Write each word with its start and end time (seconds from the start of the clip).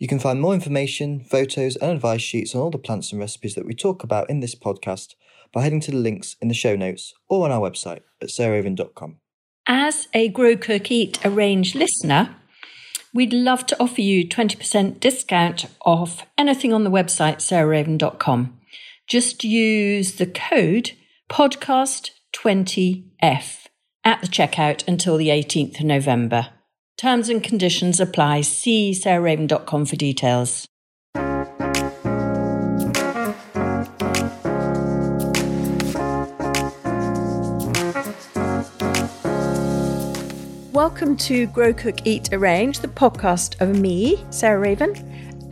You 0.00 0.08
can 0.08 0.18
find 0.18 0.40
more 0.40 0.54
information, 0.54 1.20
photos, 1.20 1.76
and 1.76 1.92
advice 1.92 2.22
sheets 2.22 2.54
on 2.54 2.62
all 2.62 2.70
the 2.70 2.78
plants 2.78 3.12
and 3.12 3.20
recipes 3.20 3.54
that 3.54 3.66
we 3.66 3.74
talk 3.74 4.02
about 4.02 4.30
in 4.30 4.40
this 4.40 4.54
podcast 4.54 5.14
by 5.52 5.62
heading 5.62 5.80
to 5.80 5.90
the 5.90 5.98
links 5.98 6.36
in 6.40 6.48
the 6.48 6.54
show 6.54 6.74
notes 6.74 7.12
or 7.28 7.44
on 7.44 7.52
our 7.52 7.60
website 7.60 8.00
at 8.22 8.30
sarahraven.com. 8.30 9.18
As 9.66 10.08
a 10.14 10.28
Grow 10.28 10.56
Cook 10.56 10.90
Eat 10.90 11.18
Arrange 11.22 11.74
listener, 11.74 12.34
we'd 13.12 13.34
love 13.34 13.66
to 13.66 13.78
offer 13.78 14.00
you 14.00 14.26
20% 14.26 15.00
discount 15.00 15.66
off 15.84 16.24
anything 16.38 16.72
on 16.72 16.84
the 16.84 16.90
website 16.90 17.36
sarahraven.com. 17.36 18.58
Just 19.06 19.44
use 19.44 20.14
the 20.14 20.24
code 20.24 20.92
podcast20f 21.28 23.66
at 24.02 24.22
the 24.22 24.28
checkout 24.28 24.88
until 24.88 25.18
the 25.18 25.28
18th 25.28 25.80
of 25.80 25.84
November. 25.84 26.54
Terms 27.00 27.30
and 27.30 27.42
conditions 27.42 27.98
apply. 27.98 28.42
See 28.42 28.92
sarahraven.com 28.92 29.86
for 29.86 29.96
details. 29.96 30.68
Welcome 40.74 41.16
to 41.16 41.46
Grow 41.46 41.72
Cook 41.72 42.06
Eat 42.06 42.34
Arrange, 42.34 42.80
the 42.80 42.88
podcast 42.88 43.58
of 43.62 43.78
me, 43.78 44.22
Sarah 44.28 44.60
Raven, 44.60 44.92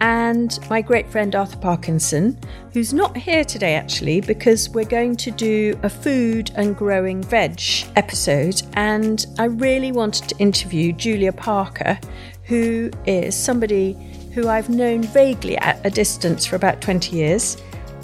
and 0.00 0.58
my 0.70 0.80
great 0.80 1.08
friend 1.10 1.34
Arthur 1.34 1.58
Parkinson, 1.58 2.38
who's 2.72 2.92
not 2.92 3.16
here 3.16 3.44
today 3.44 3.74
actually 3.74 4.20
because 4.20 4.68
we're 4.70 4.84
going 4.84 5.16
to 5.16 5.30
do 5.30 5.78
a 5.82 5.90
food 5.90 6.50
and 6.54 6.76
growing 6.76 7.22
veg 7.22 7.60
episode. 7.96 8.62
And 8.74 9.26
I 9.38 9.44
really 9.44 9.92
wanted 9.92 10.28
to 10.28 10.38
interview 10.38 10.92
Julia 10.92 11.32
Parker, 11.32 11.98
who 12.44 12.90
is 13.06 13.36
somebody 13.36 13.94
who 14.34 14.48
I've 14.48 14.68
known 14.68 15.02
vaguely 15.02 15.56
at 15.58 15.84
a 15.84 15.90
distance 15.90 16.46
for 16.46 16.56
about 16.56 16.80
20 16.80 17.16
years. 17.16 17.56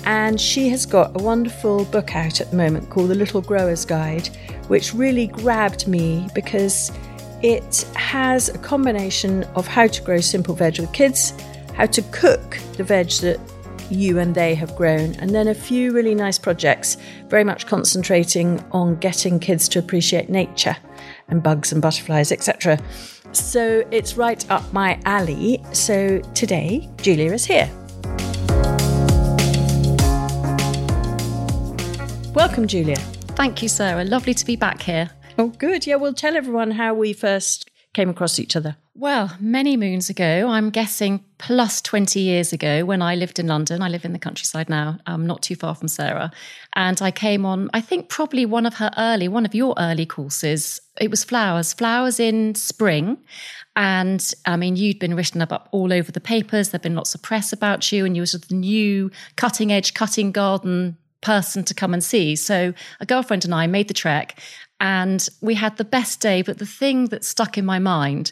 And 0.07 0.39
she 0.39 0.69
has 0.69 0.85
got 0.85 1.19
a 1.19 1.23
wonderful 1.23 1.85
book 1.87 2.15
out 2.15 2.41
at 2.41 2.51
the 2.51 2.57
moment 2.57 2.91
called 2.91 3.09
The 3.09 3.15
Little 3.15 3.41
Grower's 3.41 3.85
Guide, 3.85 4.29
which 4.69 4.93
really 4.93 5.29
grabbed 5.29 5.89
me 5.89 6.29
because 6.35 6.93
it 7.43 7.87
has 7.95 8.49
a 8.49 8.59
combination 8.59 9.45
of 9.55 9.67
how 9.67 9.87
to 9.87 10.03
grow 10.03 10.21
simple 10.21 10.55
veg 10.55 10.79
with 10.79 10.93
kids 10.93 11.33
how 11.75 11.87
to 11.87 12.03
cook 12.13 12.59
the 12.77 12.85
veg 12.85 13.11
that 13.21 13.41
you 13.91 14.19
and 14.19 14.35
they 14.35 14.55
have 14.55 14.75
grown, 14.77 15.15
and 15.17 15.31
then 15.31 15.49
a 15.49 15.55
few 15.55 15.93
really 15.93 16.15
nice 16.15 16.39
projects, 16.39 16.97
very 17.29 17.45
much 17.45 17.67
concentrating 17.67 18.65
on 18.73 18.97
getting 18.97 19.39
kids 19.39 19.69
to 19.69 19.79
appreciate 19.79 20.31
nature 20.31 20.77
and 21.29 21.43
bugs 21.43 21.73
and 21.73 21.83
butterflies, 21.83 22.33
etc. 22.33 22.79
So 23.33 23.87
it's 23.91 24.17
right 24.17 24.49
up 24.51 24.73
my 24.73 24.99
alley. 25.05 25.63
So 25.73 26.21
today, 26.35 26.89
Julia 27.03 27.33
is 27.33 27.45
here. 27.45 27.71
Welcome, 32.35 32.67
Julia. 32.67 32.97
Thank 33.37 33.63
you, 33.63 33.69
Sarah. 33.69 34.05
Lovely 34.05 34.35
to 34.35 34.47
be 34.47 34.57
back 34.57 34.83
here. 34.83 35.11
Oh, 35.39 35.49
good. 35.49 35.87
Yeah, 35.87 35.97
we'll 35.97 36.15
tell 36.15 36.37
everyone 36.37 36.71
how 36.71 36.95
we 36.95 37.13
first 37.13 37.69
came 37.95 38.11
across 38.11 38.39
each 38.39 38.57
other. 38.57 38.77
Well, 38.97 39.35
many 39.41 39.77
moons 39.77 40.11
ago, 40.11 40.49
I'm 40.49 40.71
guessing 40.71 41.25
plus 41.39 41.81
20 41.81 42.21
years 42.21 42.53
ago, 42.53 42.85
when 42.85 43.01
I 43.01 43.15
lived 43.15 43.39
in 43.39 43.47
London. 43.47 43.83
I 43.83 43.89
live 43.89 44.05
in 44.05 44.13
the 44.13 44.19
countryside 44.19 44.69
now, 44.69 44.99
I'm 45.07 45.27
not 45.27 45.43
too 45.43 45.57
far 45.57 45.75
from 45.75 45.89
Sarah. 45.89 46.31
And 46.75 47.01
I 47.01 47.11
came 47.11 47.47
on, 47.47 47.71
I 47.73 47.81
think, 47.81 48.09
probably 48.09 48.45
one 48.45 48.67
of 48.67 48.75
her 48.75 48.91
early, 48.99 49.29
one 49.29 49.47
of 49.47 49.55
your 49.55 49.75
early 49.79 50.07
courses. 50.07 50.81
It 51.01 51.11
was 51.11 51.25
flowers, 51.25 51.73
flowers 51.73 52.21
in 52.21 52.55
spring. 52.55 53.19
And 53.77 54.33
I 54.47 54.57
mean, 54.57 54.77
you'd 54.77 54.99
been 54.99 55.17
written 55.17 55.43
up 55.43 55.69
all 55.73 55.93
over 55.93 56.13
the 56.13 56.21
papers. 56.21 56.71
There'd 56.71 56.83
been 56.83 56.95
lots 56.95 57.15
of 57.15 57.23
press 57.23 57.53
about 57.53 57.91
you, 57.91 58.05
and 58.05 58.15
you 58.15 58.23
were 58.23 58.27
sort 58.27 58.45
of 58.45 58.49
the 58.49 58.55
new 58.55 59.11
cutting 59.37 59.73
edge, 59.73 59.95
cutting 59.95 60.31
garden 60.31 60.97
person 61.25 61.65
to 61.65 61.75
come 61.75 61.95
and 61.95 62.05
see. 62.05 62.37
So 62.37 62.75
a 63.01 63.07
girlfriend 63.07 63.45
and 63.45 63.55
I 63.55 63.67
made 63.67 63.89
the 63.89 63.95
trek 63.95 64.39
and 64.85 65.29
we 65.41 65.55
had 65.55 65.77
the 65.77 65.85
best 65.85 66.21
day. 66.21 66.43
But 66.43 66.59
the 66.59 66.67
thing 66.67 67.07
that 67.07 67.25
stuck 67.25 67.57
in 67.57 67.65
my 67.65 67.79
mind 67.79 68.31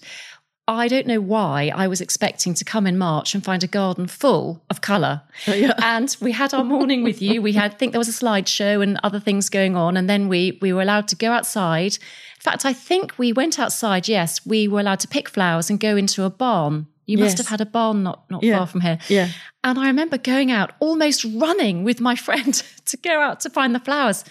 I 0.69 0.87
don't 0.87 1.09
know 1.09 1.21
why 1.21 1.73
I 1.75 1.89
was 1.89 2.01
expecting 2.01 2.55
to 2.55 2.65
come 2.65 2.87
in 2.87 2.97
March 2.97 3.35
and 3.35 3.45
find 3.45 3.65
a 3.65 3.67
garden 3.67 4.07
full 4.07 4.63
of 4.71 4.81
colour. 4.81 5.23
Oh, 5.49 5.53
yeah. 5.55 5.73
And 5.79 6.17
we 6.21 6.31
had 6.31 6.55
our 6.55 6.63
morning 6.63 7.03
with 7.03 7.21
you. 7.21 7.43
We 7.43 7.53
had, 7.53 7.73
I 7.73 7.75
think 7.75 7.91
there 7.91 7.99
was 7.99 8.09
a 8.09 8.25
slideshow 8.25 8.81
and 8.81 8.99
other 9.03 9.19
things 9.19 9.49
going 9.49 9.77
on. 9.77 9.97
And 9.97 10.09
then 10.09 10.29
we 10.29 10.59
we 10.63 10.73
were 10.73 10.81
allowed 10.81 11.09
to 11.09 11.17
go 11.17 11.33
outside. 11.33 11.95
In 11.95 12.41
fact, 12.41 12.65
I 12.65 12.73
think 12.73 13.19
we 13.19 13.33
went 13.33 13.59
outside. 13.59 14.07
Yes, 14.07 14.47
we 14.47 14.69
were 14.69 14.79
allowed 14.79 15.01
to 15.01 15.09
pick 15.09 15.29
flowers 15.29 15.69
and 15.69 15.81
go 15.81 15.97
into 15.97 16.23
a 16.23 16.31
barn. 16.31 16.87
You 17.07 17.19
yes. 17.19 17.25
must 17.25 17.39
have 17.39 17.49
had 17.49 17.61
a 17.61 17.67
barn 17.67 18.05
not 18.05 18.31
not 18.31 18.45
yeah. 18.45 18.59
far 18.59 18.69
from 18.69 18.83
here. 18.83 18.99
Yeah. 19.09 19.29
And 19.65 19.81
I 19.81 19.89
remember 19.89 20.17
going 20.17 20.53
out, 20.53 20.73
almost 20.79 21.25
running 21.25 21.83
with 21.83 22.01
my 22.01 22.15
friend 22.27 22.55
to 22.85 22.97
go 22.97 23.21
out 23.21 23.41
to 23.41 23.51
find 23.51 23.75
the 23.75 23.81
flowers 23.81 24.25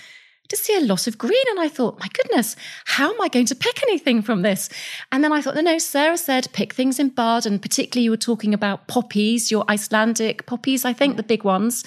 to 0.52 0.58
see 0.58 0.78
a 0.78 0.82
lot 0.82 1.08
of 1.08 1.18
green. 1.18 1.44
And 1.50 1.60
I 1.60 1.68
thought, 1.68 2.00
my 2.00 2.08
goodness, 2.14 2.56
how 2.86 3.12
am 3.12 3.20
I 3.20 3.28
going 3.28 3.48
to 3.48 3.56
pick 3.56 3.82
anything 3.84 4.22
from 4.22 4.44
this? 4.44 4.70
And 5.12 5.24
then 5.24 5.34
I 5.34 5.42
thought, 5.42 5.56
no, 5.56 5.62
no, 5.62 5.78
Sarah 5.78 6.18
said 6.18 6.48
pick 6.54 6.74
things 6.74 7.00
in 7.00 7.10
bud. 7.10 7.46
And 7.46 7.62
particularly 7.62 8.04
you 8.04 8.12
were 8.12 8.18
talking 8.18 8.54
about 8.54 8.88
poppies, 8.88 9.50
your 9.50 9.66
Icelandic 9.70 10.46
poppies, 10.46 10.86
I 10.86 10.94
think, 10.94 11.18
the 11.18 11.24
big 11.24 11.44
ones. 11.44 11.84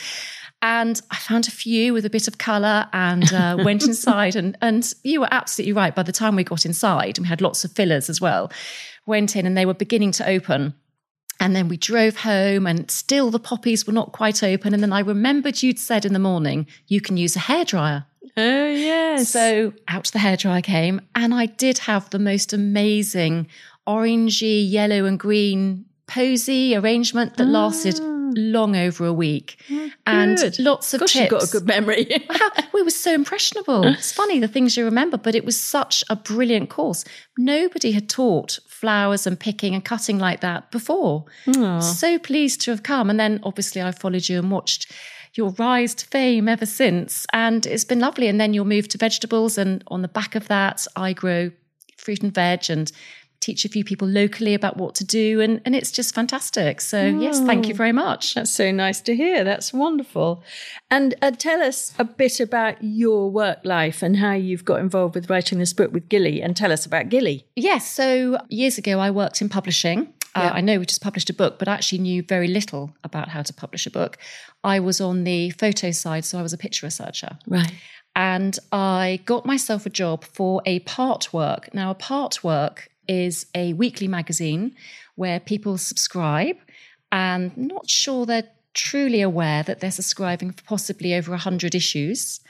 And 0.63 1.01
I 1.11 1.17
found 1.17 1.47
a 1.47 1.51
few 1.51 1.93
with 1.93 2.07
a 2.07 2.11
bit 2.11 2.27
of 2.27 2.39
colour 2.39 2.89
and 2.93 3.31
uh, 3.33 3.59
went 3.65 3.85
inside. 3.85 4.35
And, 4.35 4.57
and 4.63 4.91
you 5.03 5.21
were 5.21 5.29
absolutely 5.31 5.75
right. 5.75 5.95
By 5.95 6.03
the 6.03 6.13
time 6.13 6.37
we 6.37 6.45
got 6.45 6.65
inside, 6.65 7.19
and 7.19 7.25
we 7.25 7.29
had 7.29 7.43
lots 7.43 7.65
of 7.65 7.73
fillers 7.73 8.09
as 8.09 8.21
well, 8.21 8.51
went 9.07 9.37
in 9.37 9.47
and 9.47 9.57
they 9.57 9.67
were 9.67 9.75
beginning 9.75 10.13
to 10.13 10.29
open. 10.29 10.75
And 11.41 11.55
then 11.55 11.69
we 11.69 11.77
drove 11.77 12.17
home, 12.17 12.67
and 12.67 12.89
still 12.91 13.31
the 13.31 13.41
poppies 13.41 13.87
were 13.87 13.93
not 13.93 14.13
quite 14.13 14.43
open. 14.43 14.73
And 14.73 14.83
then 14.83 14.93
I 14.93 15.01
remembered 15.01 15.63
you'd 15.63 15.81
said 15.81 16.05
in 16.05 16.13
the 16.13 16.19
morning, 16.19 16.67
you 16.87 17.01
can 17.01 17.17
use 17.17 17.35
a 17.35 17.41
hairdryer. 17.41 18.07
Oh, 18.37 18.67
yes. 18.67 19.31
So 19.31 19.73
out 19.89 20.07
the 20.07 20.19
hairdryer 20.19 20.63
came, 20.63 21.01
and 21.15 21.35
I 21.35 21.47
did 21.47 21.79
have 21.79 22.11
the 22.11 22.19
most 22.19 22.53
amazing 22.53 23.49
orangey, 23.87 24.69
yellow, 24.69 25.05
and 25.05 25.19
green 25.19 25.85
posy 26.07 26.75
arrangement 26.75 27.37
that 27.37 27.47
lasted 27.47 27.99
ah. 28.01 28.31
long 28.37 28.77
over 28.77 29.07
a 29.07 29.13
week. 29.13 29.59
Oh, 29.71 29.91
and 30.07 30.59
lots 30.59 30.95
of 30.95 31.01
Gosh, 31.01 31.13
tips. 31.13 31.21
You've 31.21 31.41
got 31.41 31.49
a 31.49 31.53
good 31.53 31.67
memory. 31.67 32.07
wow, 32.29 32.51
we 32.73 32.83
were 32.83 32.91
so 32.91 33.15
impressionable. 33.15 33.87
It's 33.95 34.13
funny 34.13 34.39
the 34.39 34.49
things 34.49 34.77
you 34.77 34.85
remember, 34.85 35.17
but 35.17 35.35
it 35.35 35.45
was 35.45 35.59
such 35.59 36.05
a 36.11 36.17
brilliant 36.17 36.71
course. 36.71 37.05
Nobody 37.39 37.93
had 37.93 38.09
taught 38.09 38.59
flowers 38.69 39.27
and 39.27 39.39
picking 39.39 39.75
and 39.75 39.85
cutting 39.85 40.19
like 40.19 40.41
that 40.41 40.71
before. 40.71 41.25
Aww. 41.47 41.83
So 41.83 42.19
pleased 42.19 42.61
to 42.63 42.71
have 42.71 42.83
come. 42.83 43.09
And 43.09 43.19
then 43.19 43.41
obviously 43.43 43.81
I 43.81 43.93
followed 43.93 44.29
you 44.29 44.39
and 44.39 44.51
watched 44.51 44.93
your 45.37 45.51
rise 45.51 45.95
to 45.97 46.07
fame 46.07 46.49
ever 46.49 46.67
since. 46.67 47.27
And 47.33 47.67
it's 47.67 47.85
been 47.85 48.01
lovely. 48.01 48.29
And 48.29 48.41
then 48.41 48.55
you'll 48.55 48.65
move 48.65 48.89
to 48.89 48.99
vegetables. 48.99 49.59
And 49.59 49.83
on 49.89 50.03
the 50.03 50.09
back 50.09 50.35
of 50.35 50.49
that, 50.49 50.87
I 50.97 51.13
grow 51.13 51.51
fruit 51.97 52.23
and 52.23 52.33
veg 52.33 52.69
and 52.69 52.91
teach 53.41 53.65
a 53.67 53.69
few 53.69 53.85
people 53.85 54.09
locally 54.09 54.55
about 54.55 54.79
what 54.79 54.95
to 54.95 55.05
do. 55.05 55.41
And, 55.41 55.61
and 55.67 55.77
it's 55.77 55.93
just 55.93 56.15
fantastic. 56.15 56.81
So, 56.81 56.99
oh, 56.99 57.21
yes, 57.21 57.41
thank 57.41 57.69
you 57.69 57.75
very 57.75 57.93
much. 57.93 58.35
That's 58.35 58.51
so 58.51 58.71
nice 58.71 59.03
to 59.03 59.15
hear. 59.15 59.45
That's 59.45 59.73
wonderful. 59.73 60.43
And 60.91 61.15
uh, 61.21 61.33
tell 61.33 61.63
us 61.63 61.95
a 61.99 62.05
bit 62.05 62.41
about 62.41 62.83
your 62.83 63.31
work 63.31 63.59
life 63.65 64.03
and 64.03 64.17
how 64.17 64.33
you've 64.33 64.65
got 64.65 64.81
involved 64.81 65.15
with 65.15 65.29
writing 65.29 65.59
this 65.59 65.75
book 65.75 65.93
with 65.93 66.09
Gilly. 66.09 66.41
And 66.41 66.57
tell 66.57 66.73
us 66.73 66.87
about 66.87 67.11
Gilly. 67.11 67.47
Yes. 67.55 67.91
So, 67.91 68.39
years 68.49 68.79
ago, 68.79 68.99
I 68.99 69.11
worked 69.11 69.43
in 69.43 69.51
publishing. 69.51 70.14
Uh, 70.35 70.51
I 70.55 70.61
know 70.61 70.79
we 70.79 70.87
just 70.87 71.03
published 71.03 71.31
a 71.31 71.35
book, 71.35 71.59
but 71.59 71.69
I 71.69 71.75
actually 71.75 71.99
knew 71.99 72.23
very 72.23 72.49
little 72.49 72.95
about 73.05 73.29
how 73.29 73.43
to 73.43 73.53
publish 73.53 73.87
a 73.87 73.91
book. 73.91 74.19
I 74.65 74.81
was 74.81 75.01
on 75.01 75.25
the 75.25 75.51
photo 75.51 75.91
side, 75.91 76.25
so 76.25 76.39
I 76.39 76.43
was 76.43 76.53
a 76.53 76.59
picture 76.59 76.87
researcher. 76.87 77.39
Right. 77.47 77.73
And 78.17 78.59
I 78.73 79.21
got 79.27 79.47
myself 79.47 79.87
a 79.87 79.91
job 79.91 80.25
for 80.25 80.63
a 80.67 80.81
part 80.81 81.33
work. 81.33 81.73
Now, 81.75 81.91
a 81.91 81.95
part 81.95 82.43
work 82.43 82.89
is 83.09 83.47
a 83.55 83.73
weekly 83.75 84.09
magazine 84.09 84.75
where 85.15 85.41
people 85.41 85.79
subscribe 85.79 86.57
and 87.13 87.57
not 87.57 87.89
sure 87.89 88.27
they're 88.27 88.49
truly 88.73 89.21
aware 89.21 89.63
that 89.63 89.81
they're 89.81 89.91
subscribing 89.91 90.51
for 90.51 90.63
possibly 90.65 91.15
over 91.15 91.31
100 91.31 91.75
issues. 91.75 92.41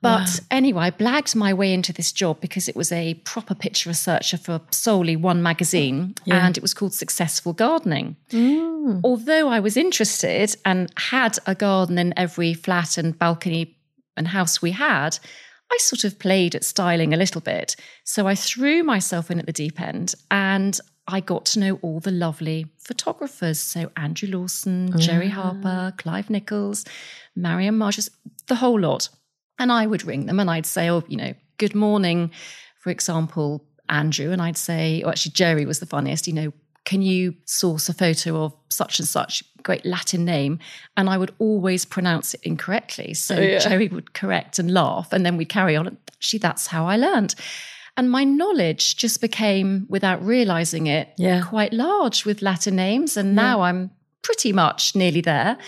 But 0.00 0.28
wow. 0.28 0.46
anyway, 0.50 0.84
I 0.84 0.90
blagged 0.92 1.34
my 1.34 1.52
way 1.52 1.72
into 1.72 1.92
this 1.92 2.12
job 2.12 2.40
because 2.40 2.68
it 2.68 2.76
was 2.76 2.92
a 2.92 3.14
proper 3.24 3.54
picture 3.54 3.90
researcher 3.90 4.36
for 4.36 4.60
solely 4.70 5.16
one 5.16 5.42
magazine 5.42 6.14
yeah. 6.24 6.46
and 6.46 6.56
it 6.56 6.62
was 6.62 6.72
called 6.72 6.94
Successful 6.94 7.52
Gardening. 7.52 8.16
Mm. 8.30 9.00
Although 9.02 9.48
I 9.48 9.58
was 9.58 9.76
interested 9.76 10.54
and 10.64 10.92
had 10.96 11.38
a 11.46 11.54
garden 11.54 11.98
in 11.98 12.14
every 12.16 12.54
flat 12.54 12.96
and 12.96 13.18
balcony 13.18 13.76
and 14.16 14.28
house 14.28 14.62
we 14.62 14.70
had, 14.70 15.18
I 15.70 15.76
sort 15.80 16.04
of 16.04 16.18
played 16.18 16.54
at 16.54 16.64
styling 16.64 17.12
a 17.12 17.16
little 17.16 17.40
bit. 17.40 17.74
So 18.04 18.26
I 18.26 18.34
threw 18.34 18.82
myself 18.84 19.30
in 19.30 19.38
at 19.38 19.46
the 19.46 19.52
deep 19.52 19.80
end 19.80 20.14
and 20.30 20.78
I 21.08 21.20
got 21.20 21.46
to 21.46 21.58
know 21.58 21.78
all 21.82 22.00
the 22.00 22.10
lovely 22.10 22.66
photographers. 22.78 23.58
So 23.58 23.90
Andrew 23.96 24.28
Lawson, 24.28 24.96
Jerry 24.98 25.28
ah. 25.28 25.42
Harper, 25.42 25.94
Clive 25.96 26.30
Nichols, 26.30 26.84
Marianne 27.34 27.78
Majerus, 27.78 28.10
the 28.46 28.56
whole 28.56 28.78
lot. 28.78 29.08
And 29.58 29.72
I 29.72 29.86
would 29.86 30.04
ring 30.04 30.26
them 30.26 30.40
and 30.40 30.50
I'd 30.50 30.66
say, 30.66 30.88
oh, 30.90 31.02
you 31.08 31.16
know, 31.16 31.34
good 31.58 31.74
morning, 31.74 32.30
for 32.78 32.90
example, 32.90 33.64
Andrew. 33.88 34.30
And 34.30 34.40
I'd 34.40 34.56
say, 34.56 35.02
oh, 35.04 35.08
actually, 35.10 35.32
Jerry 35.32 35.64
was 35.66 35.80
the 35.80 35.86
funniest, 35.86 36.26
you 36.26 36.32
know, 36.34 36.52
can 36.84 37.02
you 37.02 37.34
source 37.44 37.88
a 37.88 37.94
photo 37.94 38.44
of 38.44 38.54
such 38.70 38.98
and 38.98 39.06
such 39.06 39.42
great 39.62 39.84
Latin 39.84 40.24
name? 40.24 40.58
And 40.96 41.10
I 41.10 41.18
would 41.18 41.34
always 41.38 41.84
pronounce 41.84 42.32
it 42.34 42.40
incorrectly. 42.44 43.12
So 43.14 43.36
Oh, 43.36 43.40
yeah. 43.40 43.58
Joey 43.58 43.88
would 43.88 44.14
correct 44.14 44.58
and 44.58 44.72
laugh, 44.72 45.12
and 45.12 45.26
then 45.26 45.36
we'd 45.36 45.48
carry 45.50 45.76
on. 45.76 45.86
And 45.86 45.96
Actually, 46.14 46.38
that's 46.38 46.66
how 46.68 46.86
I 46.86 46.96
learned. 46.96 47.34
And 47.96 48.10
my 48.10 48.24
knowledge 48.24 48.96
just 48.96 49.20
became, 49.20 49.86
without 49.90 50.24
realizing 50.24 50.86
it, 50.86 51.10
Yeah. 51.18 51.42
quite 51.42 51.72
large 51.72 52.24
with 52.24 52.42
Latin 52.42 52.76
names. 52.76 53.16
And 53.16 53.34
now 53.34 53.60
I'm 53.62 53.90
pretty 54.22 54.52
much 54.52 54.94
nearly 54.94 55.20
there. 55.20 55.58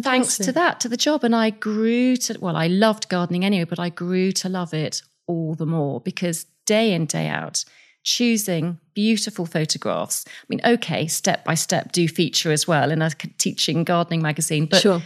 Thanks 0.00 0.38
to 0.38 0.52
that, 0.52 0.80
to 0.80 0.88
the 0.88 0.96
job. 0.96 1.24
And 1.24 1.34
I 1.34 1.50
grew 1.50 2.16
to, 2.16 2.38
well, 2.40 2.56
I 2.56 2.68
loved 2.68 3.08
gardening 3.08 3.44
anyway, 3.44 3.64
but 3.64 3.78
I 3.78 3.88
grew 3.88 4.32
to 4.32 4.48
love 4.48 4.72
it 4.72 5.02
all 5.26 5.54
the 5.54 5.66
more 5.66 6.00
because 6.00 6.44
day 6.64 6.92
in, 6.92 7.06
day 7.06 7.28
out, 7.28 7.64
choosing 8.04 8.78
beautiful 8.94 9.46
photographs. 9.46 10.24
I 10.26 10.44
mean, 10.48 10.60
okay, 10.64 11.06
step 11.06 11.44
by 11.44 11.54
step 11.54 11.92
do 11.92 12.08
feature 12.08 12.52
as 12.52 12.66
well 12.66 12.90
in 12.90 13.02
a 13.02 13.10
teaching 13.38 13.84
gardening 13.84 14.22
magazine, 14.22 14.66
but 14.66 14.80
Sure. 14.80 15.02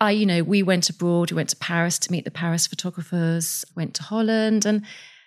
I, 0.00 0.10
you 0.10 0.26
know, 0.26 0.42
we 0.42 0.62
went 0.62 0.90
abroad, 0.90 1.30
we 1.30 1.36
went 1.36 1.50
to 1.50 1.56
Paris 1.56 1.98
to 2.00 2.12
meet 2.12 2.24
the 2.24 2.30
Paris 2.30 2.66
photographers, 2.66 3.64
went 3.74 3.94
to 3.94 4.02
Holland, 4.02 4.66
and 4.66 4.84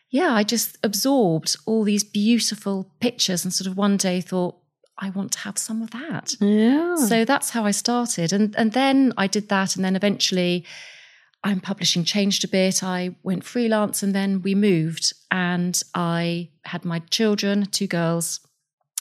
yeah, 0.09 0.33
I 0.33 0.43
just 0.43 0.77
absorbed 0.83 1.55
all 1.65 1.83
these 1.83 2.03
beautiful 2.03 2.91
pictures 2.99 3.43
and 3.43 3.53
sort 3.53 3.67
of 3.67 3.77
one 3.77 3.97
day 3.97 4.21
thought, 4.21 4.57
I 4.99 5.09
want 5.11 5.31
to 5.33 5.39
have 5.39 5.57
some 5.57 5.81
of 5.81 5.91
that. 5.91 6.35
Yeah. 6.39 6.95
So 6.95 7.25
that's 7.25 7.51
how 7.51 7.65
I 7.65 7.71
started. 7.71 8.33
And 8.33 8.55
and 8.55 8.71
then 8.73 9.13
I 9.17 9.27
did 9.27 9.49
that 9.49 9.75
and 9.75 9.85
then 9.85 9.95
eventually 9.95 10.65
I'm 11.43 11.59
publishing 11.59 12.03
changed 12.03 12.43
a 12.43 12.47
bit. 12.47 12.83
I 12.83 13.15
went 13.23 13.43
freelance 13.43 14.01
and 14.01 14.13
then 14.13 14.41
we 14.41 14.55
moved 14.55 15.13
and 15.31 15.81
I 15.93 16.49
had 16.65 16.83
my 16.83 16.99
children, 17.09 17.67
two 17.67 17.87
girls. 17.87 18.39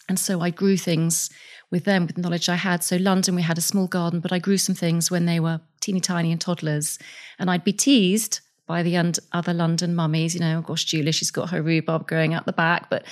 And 0.09 0.19
so 0.19 0.41
I 0.41 0.51
grew 0.51 0.77
things 0.77 1.31
with 1.71 1.85
them 1.85 2.07
with 2.07 2.15
the 2.15 2.23
knowledge 2.23 2.49
I 2.49 2.55
had. 2.55 2.85
So 2.85 2.97
London 2.97 3.35
we 3.35 3.43
had 3.43 3.59
a 3.59 3.63
small 3.63 3.89
garden, 3.89 4.21
but 4.21 4.33
I 4.33 4.39
grew 4.39 4.59
some 4.59 4.75
things 4.75 5.11
when 5.11 5.27
they 5.27 5.41
were 5.41 5.61
teeny 5.81 6.01
tiny 6.01 6.31
and 6.31 6.41
toddlers. 6.41 6.99
And 7.39 7.51
I'd 7.51 7.65
be 7.65 7.73
teased 7.73 8.41
by 8.67 8.83
the 8.83 8.97
other 9.33 9.55
London 9.55 9.95
mummies, 9.95 10.35
you 10.35 10.41
know, 10.41 10.61
gosh, 10.61 10.85
Julia, 10.85 11.13
she's 11.13 11.31
got 11.31 11.51
her 11.51 11.63
rhubarb 11.63 12.07
growing 12.07 12.35
out 12.35 12.47
the 12.47 12.53
back. 12.53 12.91
But 12.91 13.05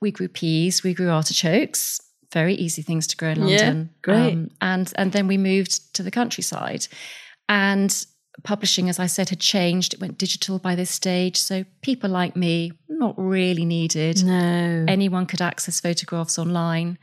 we 0.00 0.10
grew 0.10 0.28
peas, 0.28 0.82
we 0.82 0.94
grew 0.94 1.10
artichokes, 1.10 2.00
very 2.32 2.54
easy 2.54 2.82
things 2.82 3.06
to 3.08 3.16
grow 3.16 3.30
in 3.30 3.46
Yeah, 3.48 3.58
London. 3.58 3.80
Um, 3.80 3.90
great. 4.02 4.48
and 4.60 4.92
and 4.96 5.12
then 5.12 5.26
we 5.26 5.36
moved 5.38 5.94
to 5.94 6.02
the 6.02 6.10
countryside. 6.10 6.86
And 7.48 8.06
publishing, 8.44 8.88
as 8.88 8.98
I 8.98 9.06
said, 9.06 9.28
had 9.30 9.40
changed. 9.40 9.92
It 9.94 10.00
went 10.00 10.16
digital 10.18 10.58
by 10.58 10.74
this 10.74 10.90
stage. 10.90 11.36
So 11.36 11.64
people 11.82 12.08
like 12.10 12.36
me, 12.36 12.72
not 12.88 13.14
really 13.18 13.64
needed. 13.64 14.24
no. 14.24 14.84
Anyone 14.88 15.26
could 15.26 15.42
access 15.42 15.80
photographs 15.80 16.38
online. 16.38 16.96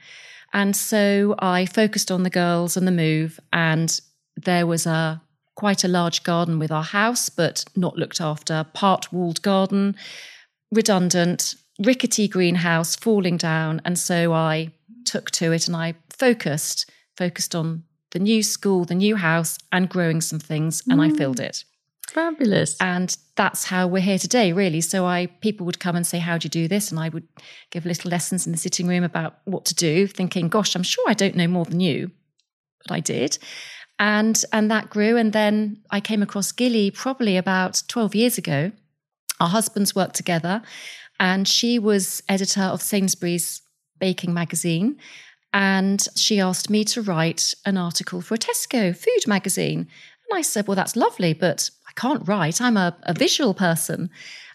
And 0.53 0.75
so 0.75 1.35
I 1.39 1.65
focused 1.65 2.09
on 2.12 2.24
the 2.24 2.29
girls 2.29 2.77
and 2.77 2.88
the 2.88 2.91
move. 2.91 3.39
And 3.51 4.00
there 4.38 4.65
was 4.65 4.85
a 4.85 5.21
quite 5.56 5.83
a 5.83 5.88
large 5.89 6.24
garden 6.24 6.59
with 6.59 6.71
our 6.71 6.83
house, 6.83 7.29
but 7.29 7.65
not 7.75 7.97
looked 7.97 8.21
after, 8.21 8.63
part 8.74 9.12
walled 9.12 9.41
garden, 9.41 9.95
redundant, 10.71 11.56
rickety 11.83 12.27
greenhouse 12.27 12.95
falling 12.95 13.38
down. 13.38 13.81
And 13.85 13.97
so 14.00 14.33
I 14.33 14.71
took 15.07 15.31
to 15.31 15.51
it 15.51 15.68
and 15.68 15.75
I 15.75 15.95
focused, 16.09 16.89
focused 17.15 17.56
on 17.56 17.83
the 18.12 18.19
new 18.19 18.42
school, 18.44 18.86
the 18.86 18.95
new 18.95 19.15
house, 19.15 19.57
and 19.71 19.89
growing 19.89 20.21
some 20.21 20.39
things, 20.39 20.83
and 20.89 21.01
I 21.01 21.09
filled 21.09 21.38
mm. 21.38 21.45
it. 21.45 21.63
Fabulous. 22.09 22.77
And 22.80 23.15
that's 23.36 23.65
how 23.65 23.86
we're 23.86 24.01
here 24.01 24.18
today, 24.18 24.54
really. 24.54 24.80
So 24.80 25.06
I 25.06 25.25
people 25.42 25.65
would 25.65 25.80
come 25.80 25.95
and 25.95 26.07
say, 26.07 26.19
How 26.19 26.38
do 26.38 26.45
you 26.45 26.50
do 26.50 26.68
this? 26.68 26.89
And 26.89 27.00
I 27.00 27.09
would 27.09 27.27
give 27.69 27.86
little 27.86 28.09
lessons 28.09 28.45
in 28.45 28.54
the 28.54 28.57
sitting 28.57 28.88
room 28.88 29.04
about 29.04 29.39
what 29.44 29.65
to 29.65 29.75
do, 29.75 30.07
thinking, 30.07 30.48
gosh, 30.48 30.74
I'm 30.75 30.83
sure 30.83 31.04
I 31.07 31.13
don't 31.13 31.36
know 31.36 31.48
more 31.48 31.65
than 31.65 31.80
you. 31.81 32.12
But 32.83 32.94
I 32.94 33.00
did. 33.01 33.38
And 34.00 34.42
and 34.53 34.71
that 34.71 34.89
grew. 34.89 35.18
And 35.18 35.33
then 35.33 35.81
I 35.92 36.00
came 36.00 36.24
across 36.24 36.51
Gilly 36.51 36.92
probably 36.92 37.36
about 37.36 37.83
12 37.88 38.15
years 38.15 38.38
ago. 38.38 38.71
Our 39.39 39.50
husbands 39.50 39.94
worked 39.94 40.15
together, 40.15 40.62
and 41.19 41.48
she 41.48 41.77
was 41.77 42.24
editor 42.30 42.62
of 42.62 42.81
Sainsbury's 42.81 43.62
baking 44.00 44.34
magazine. 44.34 44.98
And 45.54 46.06
she 46.16 46.40
asked 46.40 46.70
me 46.70 46.84
to 46.86 47.02
write 47.02 47.54
an 47.66 47.78
article 47.78 48.22
for 48.22 48.36
a 48.36 48.38
Tesco 48.38 48.96
food 48.96 49.28
magazine. 49.28 49.80
And 50.30 50.38
I 50.38 50.42
said, 50.42 50.68
Well, 50.68 50.76
that's 50.76 50.96
lovely, 50.96 51.34
but 51.34 51.70
I 51.88 51.92
can't 52.00 52.28
write. 52.28 52.62
I'm 52.62 52.78
a, 52.78 52.96
a 53.04 53.14
visual 53.14 53.54
person. 53.54 54.10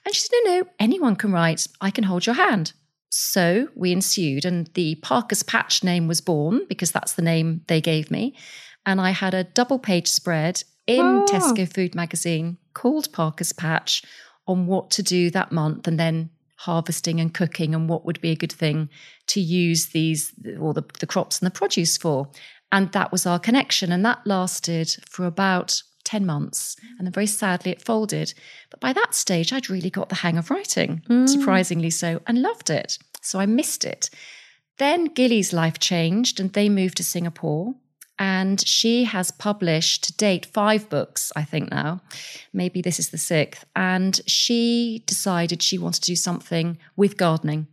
And 0.05 0.15
she 0.15 0.21
said, 0.21 0.37
No, 0.44 0.61
no, 0.61 0.67
anyone 0.79 1.17
can 1.17 1.33
write. 1.33 1.67
I 1.81 1.91
can 1.91 2.05
hold 2.05 2.27
your 2.27 2.35
hand. 2.35 2.73
So 3.11 3.69
we 3.75 3.93
ensued, 3.93 4.44
and 4.47 4.69
the 4.69 4.94
Parker's 4.97 5.43
Patch 5.43 5.85
name 5.85 6.09
was 6.09 6.23
born 6.23 6.62
because 6.69 6.93
that's 6.93 7.12
the 7.12 7.23
name 7.23 7.62
they 7.69 7.81
gave 7.81 8.11
me. 8.11 8.35
And 8.87 9.00
I 9.00 9.11
had 9.11 9.35
a 9.35 9.44
double 9.44 9.79
page 9.79 10.09
spread 10.09 10.65
in 10.87 11.00
Oh. 11.00 11.27
Tesco 11.29 11.71
Food 11.73 11.94
magazine 11.94 12.56
called 12.75 13.12
Parker's 13.12 13.53
Patch 13.53 14.03
on 14.47 14.67
what 14.67 14.91
to 14.93 15.03
do 15.03 15.31
that 15.31 15.53
month 15.53 15.87
and 15.87 16.00
then 16.00 16.31
harvesting 16.62 17.20
and 17.20 17.35
cooking 17.35 17.75
and 17.75 17.88
what 17.88 18.05
would 18.05 18.20
be 18.20 18.31
a 18.31 18.37
good 18.37 18.53
thing 18.53 18.88
to 19.26 19.41
use 19.41 19.87
these 19.87 20.32
or 20.61 20.73
the, 20.73 20.85
the 21.00 21.06
crops 21.09 21.41
and 21.41 21.47
the 21.47 21.59
produce 21.59 21.97
for. 21.97 22.29
And 22.70 22.93
that 22.93 23.11
was 23.11 23.26
our 23.26 23.41
connection. 23.41 23.91
And 23.91 24.05
that 24.05 24.25
lasted 24.25 24.94
for 25.09 25.26
about 25.26 25.82
10 26.05 26.25
months. 26.25 26.76
And 26.99 27.06
then 27.06 27.12
very 27.12 27.26
sadly, 27.26 27.73
it 27.73 27.82
folded. 27.82 28.32
But 28.70 28.79
by 28.79 28.93
that 28.93 29.12
stage, 29.12 29.53
I'd 29.53 29.69
really 29.69 29.91
got 29.91 30.09
the 30.09 30.14
hang 30.14 30.38
of 30.38 30.50
writing, 30.50 31.03
mm. 31.09 31.29
surprisingly 31.29 31.91
so, 31.91 32.20
and 32.29 32.41
loved 32.41 32.70
it. 32.70 32.97
So 33.23 33.41
I 33.41 33.47
missed 33.47 33.85
it. 33.85 34.08
Then 34.79 35.06
Gilly's 35.06 35.53
life 35.53 35.81
changed 35.81 36.38
and 36.38 36.53
they 36.53 36.69
moved 36.69 36.97
to 36.99 37.05
Singapore. 37.05 37.75
And 38.19 38.67
she 38.67 39.05
has 39.05 39.31
published 39.31 40.05
to 40.05 40.17
date 40.17 40.47
five 40.47 40.88
books, 40.88 41.32
I 41.35 41.44
think 41.44 41.70
now. 41.70 42.03
Maybe 42.53 42.81
this 42.82 42.99
is 42.99 43.11
the 43.11 43.19
sixth. 43.19 43.64
And 43.75 44.20
she 44.26 45.03
decided 45.06 45.62
she 45.62 45.79
wanted 45.79 46.03
to 46.03 46.12
do 46.12 46.17
something 46.17 46.79
with 46.97 47.17
gardening. 47.17 47.67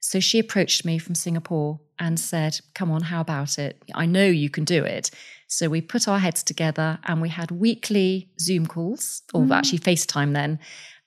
So 0.00 0.20
she 0.20 0.38
approached 0.38 0.84
me 0.84 0.98
from 0.98 1.14
Singapore 1.14 1.80
and 1.98 2.20
said, 2.20 2.60
Come 2.74 2.90
on, 2.90 3.02
how 3.02 3.20
about 3.20 3.58
it? 3.58 3.82
I 3.94 4.06
know 4.06 4.26
you 4.26 4.50
can 4.50 4.64
do 4.64 4.84
it. 4.84 5.10
So 5.48 5.68
we 5.68 5.80
put 5.80 6.08
our 6.08 6.18
heads 6.18 6.42
together 6.42 6.98
and 7.04 7.20
we 7.22 7.28
had 7.28 7.50
weekly 7.50 8.30
Zoom 8.38 8.66
calls, 8.66 9.22
or 9.32 9.42
mm-hmm. 9.42 9.52
actually 9.52 9.78
FaceTime 9.78 10.34
then. 10.34 10.58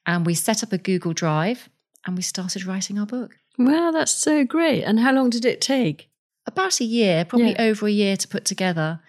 And 0.06 0.26
we 0.26 0.34
set 0.34 0.64
up 0.64 0.74
a 0.74 0.78
Google 0.78 1.14
Drive 1.14 1.70
and 2.06 2.16
we 2.16 2.24
started 2.24 2.66
writing 2.66 2.98
our 2.98 3.06
book. 3.06 3.36
Wow, 3.58 3.92
that's 3.92 4.12
so 4.12 4.46
great. 4.46 4.84
And 4.84 5.00
how 5.00 5.14
long 5.14 5.30
did 5.30 5.46
it 5.46 5.62
take? 5.62 6.09
About 6.50 6.80
a 6.82 6.84
year, 6.86 7.26
probably 7.26 7.52
Yeah. 7.52 7.64
over 7.70 7.88
a 7.88 7.92
year 7.92 8.16
to 8.18 8.28
put 8.28 8.44
together. 8.46 9.00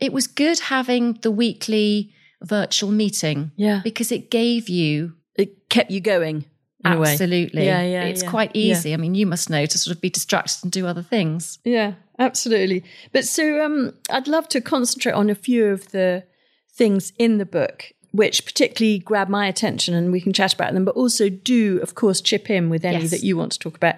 It 0.00 0.12
was 0.12 0.26
good 0.26 0.58
having 0.60 1.18
the 1.22 1.30
weekly 1.30 2.12
virtual 2.42 2.90
meeting 2.90 3.50
Yeah. 3.56 3.80
because 3.84 4.10
it 4.12 4.30
gave 4.30 4.68
you 4.68 5.12
It 5.38 5.68
kept 5.68 5.90
you 5.90 6.00
going 6.00 6.46
in 6.84 6.92
a 6.92 6.98
way. 6.98 7.12
Absolutely. 7.12 7.66
Yeah, 7.66 7.82
yeah, 7.82 8.04
It's 8.04 8.22
yeah. 8.22 8.30
quite 8.30 8.52
Yeah. 8.56 8.72
easy. 8.72 8.94
I 8.94 8.96
mean, 8.96 9.14
you 9.14 9.26
must 9.26 9.50
know 9.50 9.66
to 9.66 9.78
sort 9.78 9.94
of 9.94 10.00
be 10.00 10.08
distracted 10.08 10.60
and 10.64 10.72
do 10.72 10.86
other 10.86 11.02
things. 11.02 11.58
Yeah, 11.62 11.92
absolutely. 12.18 12.82
But 13.12 13.26
so 13.26 13.62
um, 13.62 13.92
I'd 14.08 14.28
love 14.28 14.48
to 14.50 14.60
concentrate 14.62 15.12
on 15.12 15.28
a 15.28 15.34
few 15.34 15.66
of 15.66 15.90
the 15.92 16.24
things 16.74 17.12
in 17.18 17.36
the 17.38 17.44
book 17.46 17.92
which 18.12 18.46
particularly 18.46 18.98
grab 18.98 19.28
my 19.28 19.46
attention 19.46 19.92
and 19.94 20.10
we 20.10 20.22
can 20.22 20.32
chat 20.32 20.54
about 20.54 20.72
them, 20.72 20.86
but 20.86 20.94
also 20.96 21.28
do, 21.28 21.78
of 21.82 21.94
course, 21.94 22.22
chip 22.22 22.48
in 22.48 22.70
with 22.70 22.82
any 22.82 23.02
Yes. 23.02 23.10
that 23.10 23.22
you 23.22 23.36
want 23.36 23.52
to 23.52 23.58
talk 23.58 23.76
about. 23.76 23.96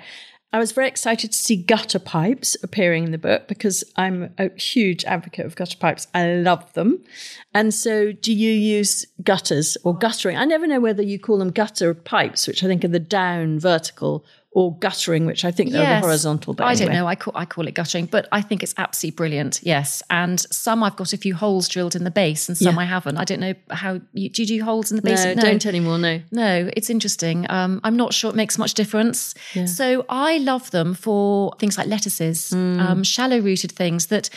I 0.50 0.58
was 0.58 0.72
very 0.72 0.88
excited 0.88 1.30
to 1.30 1.36
see 1.36 1.56
gutter 1.56 1.98
pipes 1.98 2.56
appearing 2.62 3.04
in 3.04 3.12
the 3.12 3.18
book 3.18 3.48
because 3.48 3.84
I'm 3.96 4.32
a 4.38 4.48
huge 4.58 5.04
advocate 5.04 5.44
of 5.44 5.56
gutter 5.56 5.76
pipes. 5.76 6.06
I 6.14 6.36
love 6.36 6.72
them. 6.72 7.04
And 7.52 7.74
so, 7.74 8.12
do 8.12 8.32
you 8.32 8.50
use 8.50 9.04
gutters 9.22 9.76
or 9.84 9.96
guttering? 9.96 10.38
I 10.38 10.46
never 10.46 10.66
know 10.66 10.80
whether 10.80 11.02
you 11.02 11.18
call 11.18 11.38
them 11.38 11.50
gutter 11.50 11.92
pipes, 11.92 12.46
which 12.46 12.64
I 12.64 12.66
think 12.66 12.82
are 12.82 12.88
the 12.88 12.98
down 12.98 13.60
vertical, 13.60 14.24
or 14.52 14.76
guttering, 14.78 15.26
which 15.26 15.44
I 15.44 15.50
think 15.50 15.72
they're 15.72 16.00
the 16.00 16.06
horizontal. 16.06 16.54
But 16.54 16.64
I 16.64 16.74
don't 16.74 16.90
know. 16.90 17.06
I 17.06 17.14
call, 17.14 17.32
I 17.36 17.44
call 17.44 17.68
it 17.68 17.74
guttering, 17.74 18.06
but 18.06 18.26
I 18.32 18.40
think 18.40 18.62
it's 18.62 18.74
absolutely 18.78 19.14
brilliant. 19.16 19.60
Yes. 19.62 20.02
And 20.08 20.40
some 20.50 20.82
I've 20.82 20.96
got 20.96 21.12
a 21.12 21.18
few 21.18 21.34
holes 21.34 21.68
drilled 21.68 21.94
in 21.94 22.04
the 22.04 22.10
base 22.10 22.48
and 22.48 22.56
some 22.56 22.74
Yeah. 22.74 22.80
I 22.80 22.84
haven't. 22.86 23.18
I 23.18 23.24
don't 23.24 23.40
know 23.40 23.54
how 23.70 24.00
you 24.14 24.30
do 24.30 24.42
you 24.42 24.48
do 24.48 24.64
holes 24.64 24.90
in 24.90 24.96
the 24.96 25.02
base? 25.02 25.22
No, 25.24 25.34
don't 25.34 25.66
anymore. 25.66 25.98
No. 25.98 26.20
No, 26.32 26.70
it's 26.74 26.88
interesting. 26.88 27.46
Um, 27.50 27.80
I'm 27.84 27.96
not 27.96 28.14
sure 28.14 28.30
it 28.30 28.36
makes 28.36 28.56
much 28.58 28.72
difference. 28.74 29.34
So 29.66 30.06
I 30.08 30.38
love 30.38 30.70
them 30.70 30.94
for 30.94 31.52
things 31.58 31.76
like 31.76 31.86
lettuces, 31.86 32.50
Mm. 32.50 32.80
um, 32.80 33.02
shallow 33.04 33.38
rooted 33.40 33.70
things 33.72 34.06
that 34.06 34.30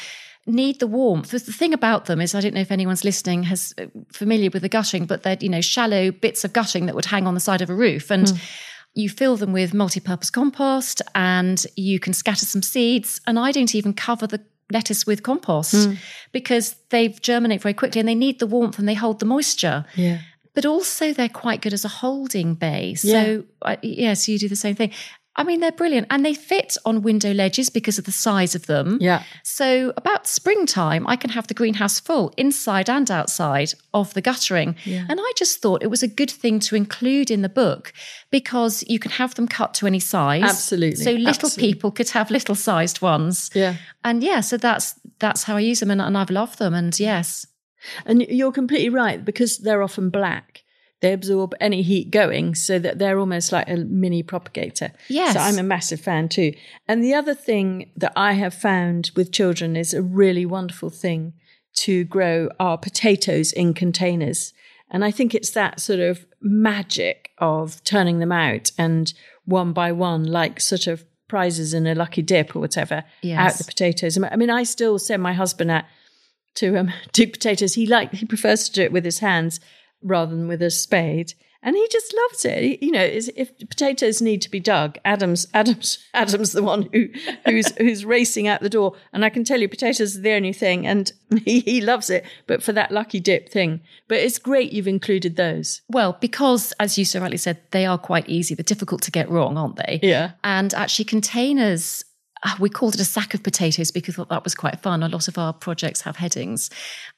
need 0.45 0.79
the 0.79 0.87
warmth. 0.87 1.29
The 1.31 1.39
thing 1.39 1.73
about 1.73 2.05
them 2.05 2.19
is, 2.19 2.35
I 2.35 2.41
don't 2.41 2.53
know 2.53 2.61
if 2.61 2.71
anyone's 2.71 3.03
listening 3.05 3.43
has 3.43 3.73
uh, 3.77 3.85
familiar 4.11 4.49
with 4.51 4.63
the 4.63 4.69
gutting, 4.69 5.05
but 5.05 5.23
they're 5.23 5.37
you 5.39 5.49
know 5.49 5.61
shallow 5.61 6.11
bits 6.11 6.43
of 6.43 6.51
gutting 6.51 6.85
that 6.87 6.95
would 6.95 7.05
hang 7.05 7.27
on 7.27 7.33
the 7.33 7.39
side 7.39 7.61
of 7.61 7.69
a 7.69 7.75
roof 7.75 8.11
and. 8.11 8.33
You 8.93 9.09
fill 9.09 9.37
them 9.37 9.53
with 9.53 9.73
multi-purpose 9.73 10.29
compost, 10.29 11.01
and 11.15 11.65
you 11.75 11.99
can 11.99 12.13
scatter 12.13 12.45
some 12.45 12.61
seeds. 12.61 13.21
And 13.25 13.39
I 13.39 13.51
don't 13.51 13.73
even 13.73 13.93
cover 13.93 14.27
the 14.27 14.41
lettuce 14.71 15.05
with 15.05 15.23
compost 15.23 15.87
hmm. 15.87 15.93
because 16.31 16.75
they 16.89 17.09
germinate 17.09 17.61
very 17.61 17.73
quickly, 17.73 17.99
and 17.99 18.07
they 18.07 18.15
need 18.15 18.39
the 18.39 18.47
warmth 18.47 18.79
and 18.79 18.87
they 18.87 18.93
hold 18.93 19.19
the 19.19 19.25
moisture 19.25 19.85
Yeah. 19.95 20.19
but 20.53 20.65
also 20.65 21.13
they're 21.13 21.29
quite 21.29 21.61
good 21.61 21.73
as 21.73 21.85
a 21.85 21.89
holding 21.89 22.55
base. 22.55 23.03
Yeah. 23.03 23.23
So, 23.23 23.43
yeah, 23.81 24.13
so 24.13 24.31
you 24.31 24.39
do 24.39 24.49
the 24.49 24.55
same 24.55 24.75
thing. 24.75 24.91
I 25.37 25.45
mean, 25.45 25.61
they're 25.61 25.71
brilliant 25.71 26.07
and 26.09 26.25
they 26.25 26.33
fit 26.33 26.75
on 26.85 27.01
window 27.01 27.33
ledges 27.33 27.69
because 27.69 27.97
of 27.97 28.03
the 28.03 28.11
size 28.11 28.53
of 28.53 28.65
them. 28.65 28.97
Yeah. 28.99 29.23
So, 29.43 29.93
about 29.95 30.27
springtime, 30.27 31.07
I 31.07 31.15
can 31.15 31.29
have 31.29 31.47
the 31.47 31.53
greenhouse 31.53 32.01
full 32.01 32.33
inside 32.35 32.89
and 32.89 33.09
outside 33.09 33.73
of 33.93 34.13
the 34.13 34.21
guttering. 34.21 34.75
Yeah. 34.83 35.05
And 35.07 35.19
I 35.21 35.31
just 35.37 35.61
thought 35.61 35.83
it 35.83 35.89
was 35.89 36.03
a 36.03 36.07
good 36.07 36.29
thing 36.29 36.59
to 36.61 36.75
include 36.75 37.31
in 37.31 37.43
the 37.43 37.49
book 37.49 37.93
because 38.29 38.83
you 38.87 38.99
can 38.99 39.11
have 39.11 39.35
them 39.35 39.47
cut 39.47 39.73
to 39.75 39.87
any 39.87 39.99
size. 40.01 40.43
Absolutely, 40.43 41.01
So, 41.03 41.11
little 41.11 41.27
absolutely. 41.29 41.73
people 41.73 41.91
could 41.91 42.09
have 42.09 42.29
little 42.29 42.55
sized 42.55 43.01
ones. 43.01 43.49
Yeah. 43.53 43.75
And 44.03 44.21
yeah, 44.23 44.41
so 44.41 44.57
that's 44.57 44.95
that's 45.19 45.43
how 45.43 45.55
I 45.55 45.61
use 45.61 45.79
them 45.79 45.91
and, 45.91 46.01
and 46.01 46.17
I've 46.17 46.29
loved 46.29 46.59
them. 46.59 46.73
And 46.73 46.99
yes. 46.99 47.45
And 48.05 48.21
you're 48.23 48.51
completely 48.51 48.89
right 48.89 49.23
because 49.23 49.59
they're 49.59 49.81
often 49.81 50.09
black. 50.09 50.60
They 51.01 51.13
absorb 51.13 51.53
any 51.59 51.81
heat 51.81 52.11
going 52.11 52.53
so 52.55 52.77
that 52.79 52.99
they're 52.99 53.19
almost 53.19 53.51
like 53.51 53.67
a 53.67 53.75
mini 53.77 54.21
propagator. 54.23 54.91
Yes. 55.09 55.33
So 55.33 55.39
I'm 55.39 55.57
a 55.57 55.63
massive 55.63 55.99
fan 55.99 56.29
too. 56.29 56.53
And 56.87 57.03
the 57.03 57.15
other 57.15 57.33
thing 57.33 57.91
that 57.97 58.13
I 58.15 58.33
have 58.33 58.53
found 58.53 59.11
with 59.15 59.31
children 59.31 59.75
is 59.75 59.93
a 59.93 60.01
really 60.03 60.45
wonderful 60.45 60.89
thing 60.91 61.33
to 61.73 62.03
grow 62.03 62.49
are 62.59 62.77
potatoes 62.77 63.51
in 63.51 63.73
containers. 63.73 64.53
And 64.91 65.03
I 65.03 65.09
think 65.09 65.33
it's 65.33 65.51
that 65.51 65.79
sort 65.79 65.99
of 65.99 66.25
magic 66.41 67.31
of 67.39 67.83
turning 67.83 68.19
them 68.19 68.31
out 68.31 68.71
and 68.77 69.11
one 69.45 69.73
by 69.73 69.91
one, 69.91 70.23
like 70.25 70.59
sort 70.61 70.85
of 70.85 71.03
prizes 71.27 71.73
in 71.73 71.87
a 71.87 71.95
lucky 71.95 72.21
dip 72.21 72.55
or 72.55 72.59
whatever, 72.59 73.03
Yes. 73.21 73.39
out 73.39 73.57
the 73.57 73.63
potatoes. 73.63 74.21
I 74.21 74.35
mean, 74.35 74.49
I 74.49 74.63
still 74.63 74.99
send 74.99 75.23
my 75.23 75.33
husband 75.33 75.71
out 75.71 75.85
to 76.55 76.77
um, 76.77 76.91
dig 77.13 77.31
potatoes. 77.33 77.73
He 77.73 77.87
like 77.87 78.11
he 78.13 78.25
prefers 78.25 78.65
to 78.65 78.71
do 78.73 78.81
it 78.83 78.91
with 78.91 79.05
his 79.05 79.19
hands 79.19 79.59
rather 80.03 80.35
than 80.35 80.47
with 80.47 80.61
a 80.61 80.71
spade, 80.71 81.33
and 81.63 81.75
he 81.75 81.87
just 81.91 82.11
loves 82.15 82.43
it. 82.43 82.63
He- 82.63 82.85
you 82.87 82.91
know, 82.91 83.03
if 83.03 83.55
potatoes 83.69 84.19
need 84.19 84.41
to 84.41 84.49
be 84.49 84.59
dug, 84.59 84.97
Adam's 85.05 85.45
Adam's 85.53 85.99
Adam's 86.13 86.53
the 86.53 86.63
one 86.63 86.89
who 86.91 87.09
who's 87.45 87.71
who's 87.77 88.03
racing 88.03 88.47
out 88.47 88.61
the 88.61 88.69
door, 88.69 88.95
and 89.13 89.23
I 89.23 89.29
can 89.29 89.43
tell 89.43 89.59
you, 89.61 89.69
potatoes 89.69 90.17
are 90.17 90.21
the 90.21 90.31
only 90.33 90.53
thing, 90.53 90.87
and 90.87 91.11
he 91.45 91.59
he 91.59 91.79
loves 91.81 92.09
it. 92.09 92.25
But 92.47 92.63
for 92.63 92.73
that 92.73 92.91
lucky 92.91 93.19
dip 93.19 93.49
thing, 93.49 93.81
but 94.07 94.17
it's 94.17 94.39
great 94.39 94.73
you've 94.73 94.87
included 94.87 95.35
those. 95.35 95.81
Well, 95.87 96.17
because 96.19 96.73
as 96.79 96.97
you 96.97 97.05
so 97.05 97.19
rightly 97.19 97.37
said, 97.37 97.59
they 97.71 97.85
are 97.85 97.97
quite 97.99 98.27
easy. 98.27 98.55
They're 98.55 98.63
difficult 98.63 99.03
to 99.03 99.11
get 99.11 99.29
wrong, 99.29 99.57
aren't 99.57 99.75
they? 99.75 99.99
Yeah. 100.01 100.31
And 100.43 100.73
actually, 100.73 101.05
containers, 101.05 102.03
Ah, 102.43 102.57
we 102.59 102.69
called 102.69 102.95
it 102.95 103.01
a 103.01 103.05
sack 103.05 103.33
of 103.33 103.43
potatoes 103.43 103.91
because 103.91 104.17
we 104.17 104.21
thought 104.21 104.29
that 104.29 104.43
was 104.43 104.55
quite 104.55 104.79
fun. 104.79 105.03
A 105.03 105.09
lot 105.09 105.27
of 105.27 105.37
our 105.37 105.53
projects 105.53 106.01
have 106.01 106.15
headings. 106.15 106.71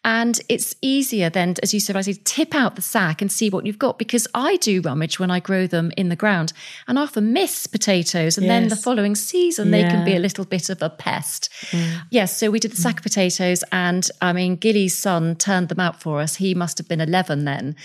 And 0.04 0.42
it's 0.50 0.76
easier 0.82 1.30
then, 1.30 1.56
as 1.64 1.74
you 1.74 1.80
said, 1.80 1.96
I 1.96 2.02
say, 2.02 2.14
tip 2.26 2.54
out 2.54 2.76
the 2.76 2.82
sack 2.82 3.22
and 3.22 3.32
see 3.32 3.50
what 3.50 3.66
you've 3.66 3.80
got 3.80 3.98
because 3.98 4.28
I 4.36 4.58
do 4.58 4.82
rummage 4.82 5.20
when 5.20 5.32
I 5.32 5.40
grow 5.40 5.66
them 5.66 5.94
in 5.96 6.10
the 6.10 6.18
ground 6.18 6.52
and 6.88 7.00
I 7.00 7.04
often 7.04 7.32
miss 7.32 7.68
potatoes. 7.68 8.38
And 8.38 8.50
then 8.50 8.68
the 8.68 8.76
following 8.76 9.16
season, 9.16 9.72
they 9.72 9.84
can 9.84 10.04
be 10.04 10.16
a 10.16 10.20
little 10.20 10.44
bit 10.46 10.70
of 10.70 10.82
a 10.82 10.90
pest. 10.90 11.50
Mm. 11.72 12.02
Yes, 12.10 12.38
so 12.38 12.52
we 12.52 12.60
did 12.60 12.72
the 12.72 12.78
sack 12.78 12.98
of 12.98 13.04
potatoes. 13.04 13.64
And 13.72 14.10
I 14.22 14.34
mean, 14.34 14.58
Gilly's 14.58 14.98
son 14.98 15.36
turned 15.38 15.70
them 15.70 15.80
out 15.80 16.02
for 16.02 16.20
us. 16.20 16.36
He 16.36 16.54
must 16.54 16.78
have 16.78 16.88
been 16.90 17.02
11 17.02 17.46
then. 17.46 17.76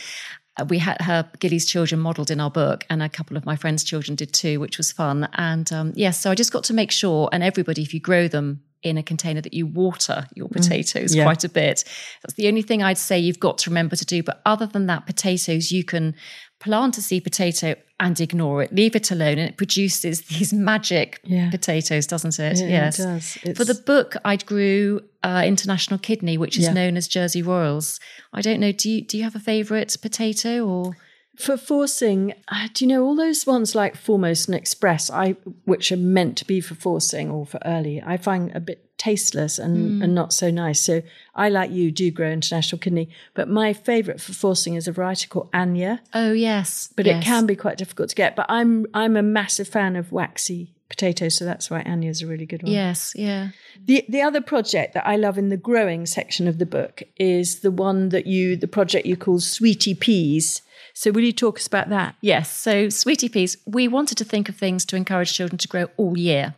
We 0.69 0.79
had 0.79 1.01
her 1.03 1.29
Gilly's 1.39 1.67
children 1.67 2.01
modelled 2.01 2.31
in 2.31 2.41
our 2.41 2.51
book, 2.51 2.85
and 2.91 3.03
a 3.03 3.09
couple 3.09 3.37
of 3.37 3.47
my 3.47 3.57
friends' 3.57 3.85
children 3.85 4.17
did 4.17 4.33
too, 4.33 4.61
which 4.61 4.79
was 4.79 4.93
fun. 4.93 5.29
And 5.35 5.73
um, 5.73 5.93
yes, 5.95 6.21
so 6.21 6.31
I 6.31 6.35
just 6.35 6.53
got 6.53 6.65
to 6.65 6.75
make 6.75 6.91
sure, 6.91 7.29
and 7.33 7.43
everybody, 7.43 7.83
if 7.83 7.95
you 7.95 8.01
grow 8.01 8.29
them 8.29 8.63
in 8.83 8.97
a 8.97 9.03
container, 9.03 9.41
that 9.41 9.55
you 9.55 9.67
water 9.67 10.27
your 10.35 10.49
potatoes 10.49 11.15
yeah. 11.15 11.25
quite 11.25 11.45
a 11.45 11.49
bit. 11.49 11.85
That's 12.23 12.35
the 12.35 12.49
only 12.49 12.63
thing 12.63 12.83
I'd 12.83 12.99
say 12.99 13.19
you've 13.19 13.41
got 13.41 13.59
to 13.59 13.71
remember 13.71 13.97
to 13.97 14.05
do. 14.05 14.23
But 14.23 14.41
other 14.47 14.67
than 14.67 14.87
that, 14.87 15.07
potatoes, 15.07 15.73
you 15.73 15.85
can 15.85 16.15
plant 16.61 16.99
a 16.99 17.03
seed 17.03 17.25
potato 17.25 17.75
and 18.01 18.21
ignore 18.21 18.63
it, 18.63 18.73
leave 18.73 18.95
it 18.95 19.11
alone, 19.11 19.39
and 19.39 19.49
it 19.49 19.57
produces 19.57 20.21
these 20.33 20.53
magic 20.53 21.21
Yeah. 21.25 21.51
potatoes, 21.51 22.07
doesn't 22.07 22.39
it? 22.39 22.59
Yeah, 22.59 22.65
it 22.67 22.71
yes. 22.71 22.97
does. 22.99 23.57
For 23.57 23.65
the 23.65 23.75
book, 23.75 24.17
I 24.25 24.37
grew 24.37 25.03
uh, 25.23 25.43
International 25.45 25.99
Kidney, 25.99 26.39
which 26.39 26.57
is 26.59 26.65
Yeah. 26.65 26.73
known 26.75 26.97
as 26.97 27.09
Jersey 27.09 27.43
Royals. 27.43 27.99
I 28.33 28.41
don't 28.41 28.61
know. 28.61 28.73
Do 28.73 28.89
you 28.91 29.03
do 29.03 29.17
you 29.17 29.25
have 29.25 29.35
a 29.35 29.41
favourite 29.41 29.97
potato 30.01 30.67
or? 30.67 30.97
for 31.37 31.57
forcing, 31.57 32.35
uh, 32.49 32.67
do 32.75 32.85
you 32.85 32.89
know 32.89 33.05
all 33.05 33.15
those 33.15 33.47
ones 33.47 33.73
like 33.73 33.97
Foremost 33.97 34.49
and 34.49 34.57
Express, 34.57 35.09
I 35.09 35.37
which 35.67 35.93
are 35.93 35.97
meant 35.97 36.37
to 36.39 36.45
be 36.45 36.61
for 36.61 36.75
forcing 36.75 37.31
or 37.31 37.47
for 37.47 37.61
early, 37.65 38.03
I 38.05 38.17
find 38.17 38.51
a 38.57 38.61
bit 38.61 38.88
tasteless 38.99 39.59
and, 39.59 40.01
mm. 40.01 40.05
and 40.05 40.15
not 40.15 40.33
so 40.33 40.51
nice. 40.51 40.81
So 40.81 41.03
I, 41.35 41.49
like 41.49 41.71
you, 41.71 41.91
do 41.91 42.11
grow 42.11 42.31
international 42.31 42.79
kidney, 42.81 43.09
but 43.35 43.49
my 43.49 43.73
favourite 43.73 44.21
for 44.21 44.33
forcing 44.33 44.75
is 44.75 44.87
a 44.87 44.93
variety 44.93 45.29
called 45.29 45.49
Anya, 45.55 46.03
Oh 46.13 46.33
yes, 46.33 46.93
but 46.97 47.07
yes. 47.07 47.23
it 47.23 47.25
can 47.25 47.47
be 47.47 47.57
quite 47.57 47.79
difficult 47.79 48.11
to 48.11 48.15
get. 48.15 48.37
But 48.37 48.47
I'm 48.49 48.87
I'm 48.93 49.17
a 49.17 49.23
massive 49.23 49.69
fan 49.69 49.97
of 49.97 50.13
waxy 50.13 50.75
potatoes, 50.89 51.37
so 51.37 51.45
that's 51.45 51.71
why 51.71 51.83
Anya 51.83 52.11
is 52.11 52.23
a 52.23 52.27
really 52.27 52.47
good 52.47 52.63
one. 52.63 52.73
Yes, 52.73 53.13
yeah. 53.15 53.51
The 53.85 54.05
the 54.09 54.21
other 54.21 54.41
project 54.41 54.95
that 54.95 55.07
I 55.07 55.17
love 55.17 55.39
in 55.39 55.49
the 55.49 55.57
growing 55.57 56.05
section 56.05 56.49
of 56.49 56.59
the 56.59 56.67
book 56.67 57.03
is 57.17 57.61
the 57.61 57.71
one 57.71 58.11
that 58.11 58.27
you 58.27 58.57
the 58.57 58.69
project 58.69 59.07
you 59.07 59.17
call 59.17 59.41
Sweetie 59.41 59.95
Peas. 59.95 60.63
So 60.95 61.13
will 61.13 61.23
you 61.23 61.33
talk 61.33 61.59
us 61.59 61.67
about 61.69 61.91
that? 61.91 62.17
Yes. 62.21 62.51
So, 62.51 62.89
Sweetie 62.89 63.29
Peas, 63.29 63.57
we 63.67 63.87
wanted 63.87 64.19
to 64.19 64.25
think 64.25 64.49
of 64.49 64.57
things 64.57 64.85
to 64.87 64.97
encourage 64.97 65.33
children 65.33 65.57
to 65.59 65.69
grow 65.69 65.87
all 65.97 66.19
year 66.19 66.57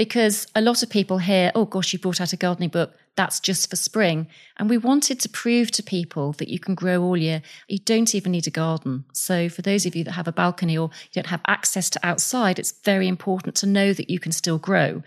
because 0.00 0.46
a 0.54 0.62
lot 0.62 0.82
of 0.82 0.88
people 0.88 1.18
hear, 1.18 1.52
oh 1.54 1.66
gosh, 1.66 1.92
you 1.92 1.98
brought 1.98 2.22
out 2.22 2.32
a 2.32 2.36
gardening 2.38 2.70
book. 2.70 2.94
That's 3.16 3.38
just 3.38 3.68
for 3.68 3.76
spring. 3.76 4.28
And 4.56 4.70
we 4.70 4.78
wanted 4.78 5.20
to 5.20 5.28
prove 5.28 5.70
to 5.72 5.82
people 5.82 6.32
that 6.38 6.48
you 6.48 6.58
can 6.58 6.74
grow 6.74 7.02
all 7.02 7.18
year. 7.18 7.42
You 7.68 7.80
don't 7.80 8.14
even 8.14 8.32
need 8.32 8.46
a 8.46 8.50
garden. 8.50 9.04
So, 9.12 9.50
for 9.50 9.60
those 9.60 9.84
of 9.84 9.94
you 9.94 10.02
that 10.04 10.12
have 10.12 10.26
a 10.26 10.32
balcony 10.32 10.78
or 10.78 10.88
you 10.88 11.10
don't 11.16 11.26
have 11.26 11.42
access 11.46 11.90
to 11.90 12.00
outside, 12.02 12.58
it's 12.58 12.80
very 12.82 13.08
important 13.08 13.54
to 13.56 13.66
know 13.66 13.92
that 13.92 14.08
you 14.08 14.18
can 14.18 14.32
still 14.32 14.56
grow. 14.56 15.02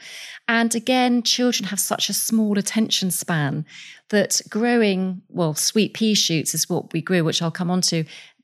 And 0.47 0.75
again, 0.75 1.23
children 1.23 1.69
have 1.69 1.79
such 1.79 2.07
a 2.07 2.13
small 2.13 2.59
attention 2.59 3.09
span 3.09 3.65
that 4.09 4.41
growing, 4.47 5.23
well, 5.29 5.55
sweet 5.55 5.95
pea 5.95 6.13
shoots 6.13 6.53
is 6.53 6.69
what 6.69 6.93
we 6.93 7.01
grew, 7.01 7.23
which 7.23 7.41
I'll 7.41 7.49
come 7.49 7.71
on 7.71 7.81
to. 7.81 8.03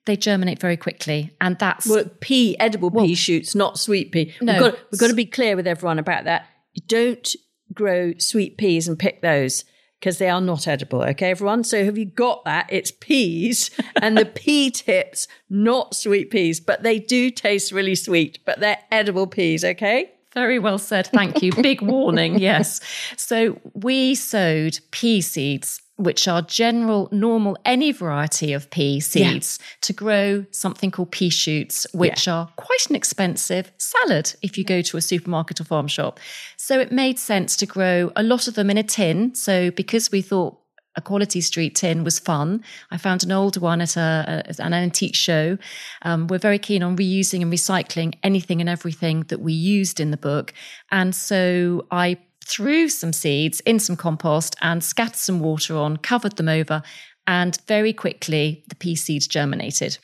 They 0.09 0.17
germinate 0.17 0.59
very 0.59 0.75
quickly. 0.75 1.35
And 1.39 1.59
that's 1.59 1.87
Well, 1.87 2.05
pea, 2.19 2.59
edible 2.59 2.89
pea 2.89 3.13
shoots, 3.13 3.53
not 3.53 3.77
sweet 3.77 4.11
pea. 4.11 4.33
No. 4.41 4.53
We've 4.53 4.61
got, 4.61 4.79
we've 4.91 4.99
got 4.99 5.07
to 5.09 5.13
be 5.13 5.27
clear 5.27 5.55
with 5.55 5.67
everyone 5.67 5.99
about 5.99 6.23
that. 6.23 6.47
You 6.73 6.81
don't 6.87 7.35
grow 7.71 8.13
sweet 8.17 8.57
peas 8.57 8.87
and 8.87 8.97
pick 8.97 9.21
those 9.21 9.65
because 9.99 10.17
they 10.17 10.27
are 10.27 10.41
not 10.41 10.67
edible. 10.67 11.03
Okay, 11.03 11.29
everyone? 11.29 11.63
So 11.63 11.85
have 11.85 11.95
you 11.95 12.05
got 12.05 12.43
that? 12.45 12.65
It's 12.71 12.89
peas 12.89 13.69
and 14.01 14.17
the 14.17 14.25
pea 14.25 14.71
tips, 14.71 15.27
not 15.47 15.93
sweet 15.93 16.31
peas, 16.31 16.59
but 16.59 16.81
they 16.81 16.97
do 16.97 17.29
taste 17.29 17.71
really 17.71 17.93
sweet, 17.93 18.39
but 18.47 18.59
they're 18.59 18.79
edible 18.91 19.27
peas. 19.27 19.63
Okay. 19.63 20.11
Very 20.33 20.57
well 20.57 20.79
said. 20.79 21.05
Thank 21.05 21.43
you. 21.43 21.51
Big 21.51 21.81
warning. 21.83 22.39
Yes. 22.39 22.81
So 23.15 23.59
we 23.73 24.15
sowed 24.15 24.79
pea 24.89 25.21
seeds, 25.21 25.83
which 25.99 26.27
are 26.29 26.41
general, 26.41 27.09
normal, 27.11 27.57
any 27.65 27.91
variety 27.91 28.53
of 28.53 28.69
pea 28.71 29.01
seeds 29.01 29.59
to 29.81 29.91
grow 29.91 30.45
something 30.51 30.91
called 30.91 31.11
pea 31.11 31.29
shoots, 31.29 31.85
which 31.93 32.27
are 32.27 32.47
quite 32.55 32.89
an 32.89 32.95
expensive 32.95 33.71
salad 33.77 34.33
if 34.41 34.57
you 34.57 34.63
go 34.63 34.81
to 34.81 34.95
a 34.95 35.01
supermarket 35.01 35.59
or 35.59 35.65
farm 35.65 35.87
shop. 35.87 36.19
So 36.55 36.79
it 36.79 36.91
made 36.91 37.19
sense 37.19 37.57
to 37.57 37.65
grow 37.65 38.11
a 38.15 38.23
lot 38.23 38.47
of 38.47 38.55
them 38.55 38.69
in 38.69 38.77
a 38.77 38.83
tin. 38.83 39.35
So 39.35 39.71
because 39.71 40.09
we 40.09 40.21
thought 40.21 40.57
a 40.99 41.01
quality 41.01 41.41
street 41.41 41.75
tin 41.75 42.03
was 42.03 42.19
fun. 42.19 42.63
I 42.91 42.97
found 42.97 43.23
an 43.23 43.31
older 43.31 43.61
one 43.61 43.81
at, 43.81 43.95
a, 43.97 44.43
at 44.45 44.59
an 44.59 44.73
antique 44.73 45.15
show. 45.15 45.57
Um, 46.03 46.27
we're 46.27 46.37
very 46.37 46.59
keen 46.59 46.83
on 46.83 46.97
reusing 46.97 47.41
and 47.41 47.51
recycling 47.51 48.15
anything 48.21 48.59
and 48.59 48.69
everything 48.69 49.21
that 49.29 49.39
we 49.39 49.53
used 49.53 49.99
in 49.99 50.11
the 50.11 50.17
book. 50.17 50.53
And 50.91 51.15
so 51.15 51.85
I 51.89 52.17
threw 52.45 52.89
some 52.89 53.13
seeds 53.13 53.61
in 53.61 53.79
some 53.79 53.95
compost 53.95 54.55
and 54.61 54.83
scattered 54.83 55.15
some 55.15 55.39
water 55.39 55.77
on, 55.77 55.97
covered 55.97 56.35
them 56.35 56.49
over, 56.49 56.83
and 57.25 57.57
very 57.67 57.93
quickly 57.93 58.63
the 58.67 58.75
pea 58.75 58.95
seeds 58.95 59.27
germinated. 59.27 59.97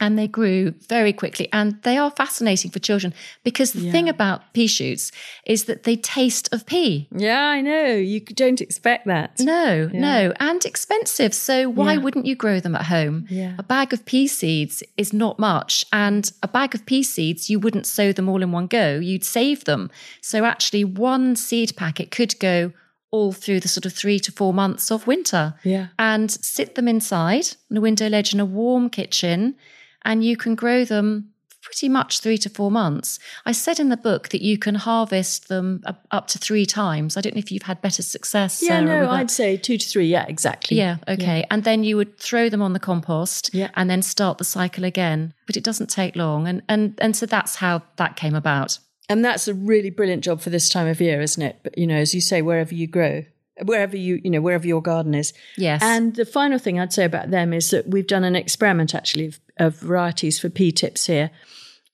And 0.00 0.18
they 0.18 0.26
grew 0.26 0.72
very 0.88 1.12
quickly. 1.12 1.48
And 1.52 1.80
they 1.82 1.98
are 1.98 2.10
fascinating 2.10 2.70
for 2.70 2.78
children 2.78 3.12
because 3.44 3.72
the 3.72 3.90
thing 3.90 4.08
about 4.08 4.52
pea 4.54 4.66
shoots 4.66 5.12
is 5.46 5.64
that 5.64 5.82
they 5.82 5.94
taste 5.96 6.48
of 6.52 6.64
pea. 6.66 7.06
Yeah, 7.14 7.42
I 7.44 7.60
know. 7.60 7.86
You 7.88 8.20
don't 8.20 8.60
expect 8.62 9.06
that. 9.06 9.38
No, 9.38 9.90
no, 9.92 10.32
and 10.40 10.64
expensive. 10.64 11.34
So 11.34 11.68
why 11.68 11.92
Yeah. 11.92 11.98
wouldn't 12.00 12.26
you 12.26 12.34
grow 12.34 12.60
them 12.60 12.74
at 12.74 12.86
home? 12.86 13.26
Yeah. 13.28 13.54
A 13.58 13.62
bag 13.62 13.92
of 13.92 14.04
pea 14.06 14.26
seeds 14.26 14.82
is 14.96 15.12
not 15.12 15.38
much, 15.38 15.84
and 15.92 16.32
a 16.42 16.48
bag 16.48 16.74
of 16.74 16.86
pea 16.86 17.02
seeds 17.02 17.50
you 17.50 17.58
wouldn't 17.60 17.86
sow 17.86 18.12
them 18.12 18.28
all 18.28 18.42
in 18.42 18.52
one 18.52 18.66
go. 18.66 18.98
You'd 18.98 19.24
save 19.24 19.64
them. 19.64 19.90
So 20.22 20.44
actually, 20.44 20.84
one 20.84 21.36
seed 21.36 21.76
packet 21.76 22.10
could 22.10 22.38
go 22.40 22.72
all 23.12 23.32
through 23.32 23.58
the 23.60 23.66
sort 23.66 23.84
of 23.84 23.92
three 23.92 24.20
to 24.20 24.30
four 24.30 24.54
months 24.54 24.90
of 24.90 25.06
winter. 25.06 25.54
Yeah. 25.64 25.88
and 25.98 26.30
sit 26.30 26.74
them 26.76 26.86
inside 26.88 27.48
on 27.70 27.76
a 27.76 27.80
window 27.80 28.08
ledge 28.08 28.32
in 28.32 28.40
a 28.40 28.44
warm 28.44 28.88
kitchen, 28.88 29.56
and 30.04 30.24
you 30.24 30.36
can 30.36 30.54
grow 30.54 30.84
them 30.84 31.30
pretty 31.62 31.90
much 31.90 32.20
three 32.20 32.38
to 32.38 32.48
four 32.48 32.70
months. 32.70 33.18
I 33.44 33.52
said 33.52 33.78
in 33.78 33.90
the 33.90 33.96
book 33.96 34.30
that 34.30 34.40
you 34.40 34.56
can 34.56 34.76
harvest 34.76 35.48
them 35.48 35.82
up, 36.10 36.26
to 36.28 36.38
three 36.38 36.64
times. 36.64 37.16
I 37.16 37.20
don't 37.20 37.34
know 37.34 37.38
if 37.40 37.52
you've 37.52 37.64
had 37.64 37.82
better 37.82 38.02
success. 38.02 38.62
Yeah, 38.62 38.80
Sarah, 38.80 39.04
no. 39.04 39.10
I'd 39.10 39.30
say 39.30 39.56
two 39.58 39.76
to 39.76 39.86
three. 39.88 40.06
Yeah, 40.06 40.24
exactly. 40.26 40.78
Yeah, 40.78 40.96
okay. 41.06 41.46
And 41.50 41.64
then 41.64 41.84
you 41.84 41.96
would 41.98 42.18
throw 42.18 42.48
them 42.48 42.62
on 42.62 42.72
the 42.72 42.80
compost 42.80 43.50
Yeah. 43.52 43.70
and 43.74 43.90
then 43.90 44.00
start 44.02 44.38
the 44.38 44.44
cycle 44.44 44.84
again. 44.84 45.34
But 45.46 45.56
it 45.56 45.62
doesn't 45.62 45.88
take 45.90 46.16
long. 46.16 46.48
And 46.48 46.62
and 46.68 46.98
and 47.00 47.14
so 47.14 47.26
that's 47.26 47.56
how 47.56 47.82
that 47.96 48.16
came 48.16 48.34
about. 48.34 48.78
And 49.10 49.24
that's 49.24 49.46
a 49.46 49.54
really 49.54 49.90
brilliant 49.90 50.24
job 50.24 50.40
for 50.40 50.50
this 50.50 50.68
time 50.68 50.86
of 50.86 51.00
year, 51.00 51.20
isn't 51.20 51.42
it? 51.42 51.58
But, 51.62 51.76
you 51.76 51.86
know, 51.86 51.96
as 51.96 52.14
you 52.14 52.20
say, 52.20 52.42
wherever 52.42 52.72
you 52.74 52.86
grow, 52.86 53.24
wherever 53.64 53.96
you, 53.96 54.20
you 54.22 54.30
know, 54.30 54.40
wherever 54.40 54.66
your 54.66 54.80
garden 54.80 55.14
is. 55.14 55.32
Yes. 55.56 55.82
And 55.82 56.14
the 56.14 56.24
final 56.24 56.58
thing 56.58 56.78
I'd 56.78 56.92
say 56.92 57.04
about 57.04 57.30
them 57.32 57.52
is 57.52 57.70
that 57.70 57.88
we've 57.88 58.06
done 58.06 58.22
an 58.24 58.36
experiment 58.36 58.94
actually 58.94 59.34
of, 59.60 59.78
varieties 59.78 60.38
for 60.40 60.50
pea 60.50 60.72
tips 60.72 61.06
here. 61.06 61.30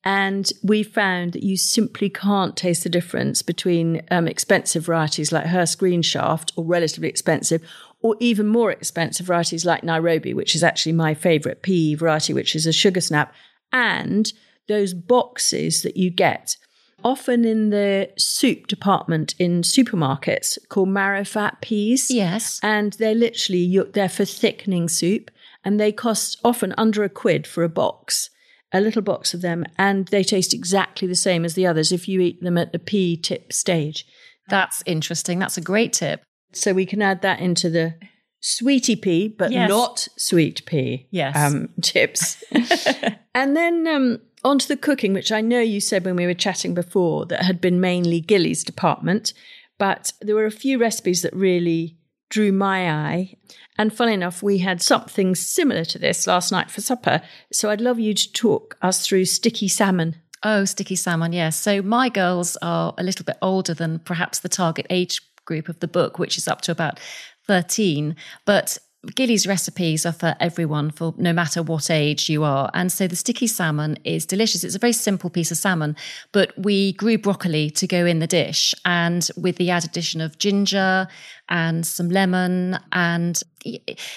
And 0.05 0.49
we 0.63 0.85
found 0.85 1.33
that 1.33 1.43
you 1.43 1.57
simply 1.57 2.09
can't 2.09 2.57
taste 2.57 2.85
the 2.85 2.89
difference 2.89 3.43
between 3.43 4.03
um, 4.11 4.29
expensive 4.29 4.85
varieties 4.85 5.33
like 5.33 5.47
Hurst 5.47 5.79
Green 5.79 6.01
Shaft 6.01 6.53
or 6.57 6.65
relatively 6.65 7.09
expensive, 7.09 7.61
or 8.03 8.15
even 8.21 8.47
more 8.47 8.71
expensive 8.71 9.27
varieties 9.27 9.65
like 9.65 9.83
Nairobi, 9.83 10.33
which 10.33 10.55
is 10.55 10.63
actually 10.63 10.93
my 10.93 11.13
favorite 11.13 11.63
pea 11.63 11.97
variety, 11.97 12.33
which 12.33 12.55
is 12.55 12.67
a 12.67 12.73
sugar 12.73 13.01
snap, 13.01 13.35
and 13.73 14.33
those 14.69 14.95
boxes 14.95 15.83
that 15.83 15.97
you 15.97 16.11
get 16.11 16.57
often 17.05 17.45
in 17.45 17.71
the 17.71 18.11
soup 18.17 18.67
department 18.67 19.35
in 19.39 19.63
supermarkets 19.63 20.59
called 20.69 20.89
marrow 20.89 21.25
fat 21.25 21.61
peas. 21.61 22.11
Yes. 22.11 22.61
And 22.63 22.93
they're 22.95 23.15
literally, 23.15 23.83
they're 23.93 24.09
for 24.09 24.25
thickening 24.25 24.89
soup 24.89 25.31
and 25.67 25.81
they 25.81 25.91
cost 25.91 26.39
often 26.45 26.73
under 26.79 27.03
a 27.03 27.09
quid 27.09 27.45
for 27.45 27.65
a 27.65 27.69
box, 27.69 28.31
a 28.73 28.81
little 28.81 29.03
box 29.03 29.35
of 29.35 29.41
them. 29.43 29.65
And 29.77 30.07
they 30.07 30.23
taste 30.23 30.55
exactly 30.55 31.09
the 31.09 31.17
same 31.17 31.45
as 31.45 31.55
the 31.55 31.67
others 31.67 31.91
if 31.91 32.07
you 32.07 32.21
eat 32.21 32.41
them 32.41 32.57
at 32.57 32.71
the 32.71 32.79
pea 32.79 33.17
tip 33.17 33.53
stage. 33.53 34.07
That's 34.49 34.81
interesting. 34.87 35.41
That's 35.41 35.57
a 35.59 35.61
great 35.61 35.93
tip. 35.93 36.23
So 36.53 36.73
we 36.73 36.87
can 36.87 37.03
add 37.03 37.21
that 37.23 37.41
into 37.41 37.69
the 37.69 37.97
sweetie 38.39 38.95
pea, 38.95 39.27
but 39.27 39.51
Yes. 39.51 39.69
not 39.69 40.07
sweet 40.17 40.65
pea 40.67 41.09
Yes. 41.11 41.37
um, 41.37 41.71
tips. 41.83 42.45
and 43.35 43.57
then 43.57 43.89
um, 43.89 44.21
on 44.45 44.61
to 44.61 44.69
the 44.69 44.77
cooking, 44.77 45.15
which 45.15 45.33
I 45.33 45.41
know 45.41 45.59
you 45.59 45.81
said 45.81 46.05
when 46.05 46.15
we 46.15 46.27
were 46.27 46.35
chatting 46.35 46.75
before 46.75 47.27
that 47.27 47.43
had 47.43 47.61
been 47.61 47.81
mainly 47.81 48.21
Gilly's 48.21 48.63
department, 48.63 49.35
but 49.79 50.13
there 50.21 50.37
were 50.37 50.47
a 50.47 50.53
few 50.53 50.79
recipes 50.79 51.23
that 51.23 51.35
really 51.35 51.96
drew 52.29 52.53
my 52.53 52.91
eye. 52.91 53.37
And 53.79 53.95
funny 53.95 54.15
enough, 54.15 54.43
we 54.43 54.59
had 54.59 54.83
something 54.83 55.35
similar 55.35 55.85
to 55.85 55.99
this 55.99 56.27
last 56.27 56.51
night 56.51 56.71
for 56.71 56.81
supper. 56.81 57.23
So 57.53 57.71
I'd 57.71 57.81
love 57.81 58.01
you 58.01 58.15
to 58.15 58.33
talk 58.33 58.77
us 58.83 59.07
through 59.07 59.27
sticky 59.27 59.69
salmon. 59.69 60.17
Oh, 60.43 60.65
sticky 60.65 60.97
salmon, 60.97 61.33
yes. 61.33 61.57
So 61.57 61.83
my 61.83 62.09
girls 62.09 62.57
are 62.63 62.95
a 62.99 63.03
little 63.03 63.25
bit 63.25 63.37
older 63.43 63.75
than 63.75 63.99
perhaps 64.01 64.39
the 64.39 64.49
target 64.49 64.87
age 64.91 65.21
group 65.45 65.69
of 65.69 65.81
the 65.81 65.89
book, 65.89 66.19
which 66.19 66.39
is 66.39 66.49
up 66.49 66.61
to 66.63 66.73
about 66.73 67.01
13. 67.47 68.17
But 68.45 68.79
Gilly's 69.15 69.47
recipes 69.47 70.05
are 70.05 70.13
for 70.13 70.35
everyone, 70.41 70.91
for 70.91 71.15
no 71.17 71.33
matter 71.33 71.63
what 71.63 71.91
age 71.91 72.29
you 72.29 72.43
are. 72.43 72.71
And 72.75 72.91
so 72.91 73.07
the 73.07 73.17
sticky 73.17 73.47
salmon 73.47 73.99
is 74.05 74.27
delicious. 74.27 74.65
It's 74.65 74.75
a 74.75 74.81
very 74.81 74.93
simple 74.93 75.31
piece 75.31 75.51
of 75.51 75.59
salmon, 75.59 75.97
but 76.33 76.53
we 76.59 76.93
grew 76.95 77.19
broccoli 77.19 77.71
to 77.71 77.87
go 77.87 78.05
in 78.05 78.19
the 78.19 78.27
dish. 78.27 78.75
And 78.85 79.29
with 79.37 79.57
the 79.57 79.71
added 79.71 79.91
addition 79.91 80.21
of 80.21 80.39
ginger 80.39 81.07
and 81.49 81.87
some 81.87 82.09
lemon 82.09 82.79
and 82.93 83.43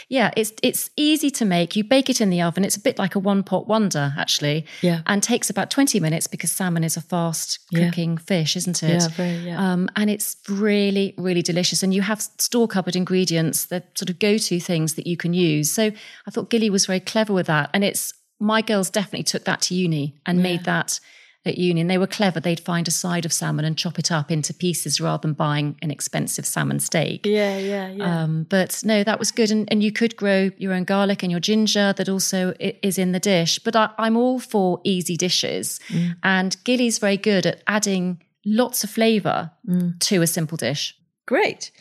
yeah, 0.10 0.32
it's 0.38 0.54
it's 0.62 0.92
easy 0.96 1.32
to 1.32 1.46
make. 1.46 1.76
You 1.76 1.84
bake 1.84 2.10
it 2.10 2.22
in 2.22 2.30
the 2.30 2.42
oven. 2.42 2.64
It's 2.64 2.76
a 2.78 2.80
bit 2.80 3.00
like 3.00 3.16
a 3.16 3.20
one 3.20 3.42
pot 3.42 3.68
wonder, 3.68 4.14
actually. 4.18 4.66
Yeah. 4.82 5.02
And 5.08 5.24
takes 5.24 5.50
about 5.50 5.72
20 5.72 6.00
minutes 6.00 6.28
because 6.28 6.52
salmon 6.52 6.84
is 6.84 6.96
a 6.98 7.02
fast 7.02 7.60
Yeah. 7.72 7.86
cooking 7.90 8.18
fish, 8.18 8.56
isn't 8.56 8.84
it? 8.84 9.02
Yeah, 9.02 9.08
very, 9.10 9.36
yeah. 9.38 9.72
Um, 9.74 9.90
and 9.96 10.10
it's 10.10 10.36
really, 10.48 11.16
really 11.18 11.42
delicious. 11.42 11.82
And 11.82 11.94
you 11.94 12.04
have 12.04 12.22
store 12.22 12.68
cupboard 12.68 12.96
ingredients 12.96 13.66
that 13.66 13.98
sort 13.98 14.10
of 14.12 14.20
go 14.20 14.38
to 14.38 14.60
things 14.60 14.94
that 14.96 15.08
you 15.08 15.18
can 15.18 15.34
use. 15.34 15.72
So 15.72 15.92
I 16.28 16.32
thought 16.32 16.50
Gilly 16.52 16.70
was 16.70 16.86
very 16.86 17.00
clever 17.00 17.34
with 17.34 17.48
that. 17.48 17.72
And 17.74 17.84
it's 17.84 18.14
my 18.40 18.62
girls 18.62 18.90
definitely 18.90 19.24
took 19.24 19.46
that 19.46 19.62
to 19.62 19.74
uni 19.76 20.16
and 20.26 20.44
made 20.44 20.64
that 20.66 21.00
at 21.46 21.58
Union. 21.58 21.88
They 21.88 21.98
were 21.98 22.08
clever. 22.08 22.40
They'd 22.40 22.60
find 22.60 22.88
a 22.88 22.92
side 22.92 23.26
of 23.26 23.32
salmon 23.32 23.66
and 23.66 23.78
chop 23.78 23.98
it 23.98 24.12
up 24.12 24.30
into 24.30 24.54
pieces 24.54 25.00
rather 25.00 25.22
than 25.22 25.34
buying 25.34 25.78
an 25.82 25.90
expensive 25.90 26.46
salmon 26.46 26.80
steak. 26.80 27.26
Yeah, 27.26 27.58
yeah, 27.58 27.90
yeah. 27.90 28.24
Um, 28.24 28.46
but 28.50 28.82
no, 28.84 29.04
that 29.04 29.20
was 29.20 29.32
good. 29.32 29.50
And, 29.50 29.68
and 29.72 29.82
you 29.82 29.92
could 29.92 30.16
grow 30.16 30.52
your 30.58 30.74
own 30.74 30.84
garlic 30.84 31.24
and 31.24 31.32
your 31.32 31.40
ginger 31.40 31.94
that 31.94 32.10
also 32.10 32.54
is 32.60 32.98
in 32.98 33.14
the 33.14 33.20
dish. 33.20 33.60
But 33.60 33.76
I, 33.76 33.90
I'm 33.98 34.18
all 34.18 34.40
for 34.40 34.82
easy 34.84 35.16
dishes. 35.16 35.80
And 36.24 36.56
Gilly's 36.64 37.00
very 37.00 37.18
good 37.18 37.46
at 37.46 37.64
adding 37.68 38.22
lots 38.46 38.84
of 38.84 38.90
flavour 38.90 39.52
to 40.00 40.22
a 40.22 40.28
simple 40.28 40.58
dish. 40.58 40.96
Great. 41.26 41.72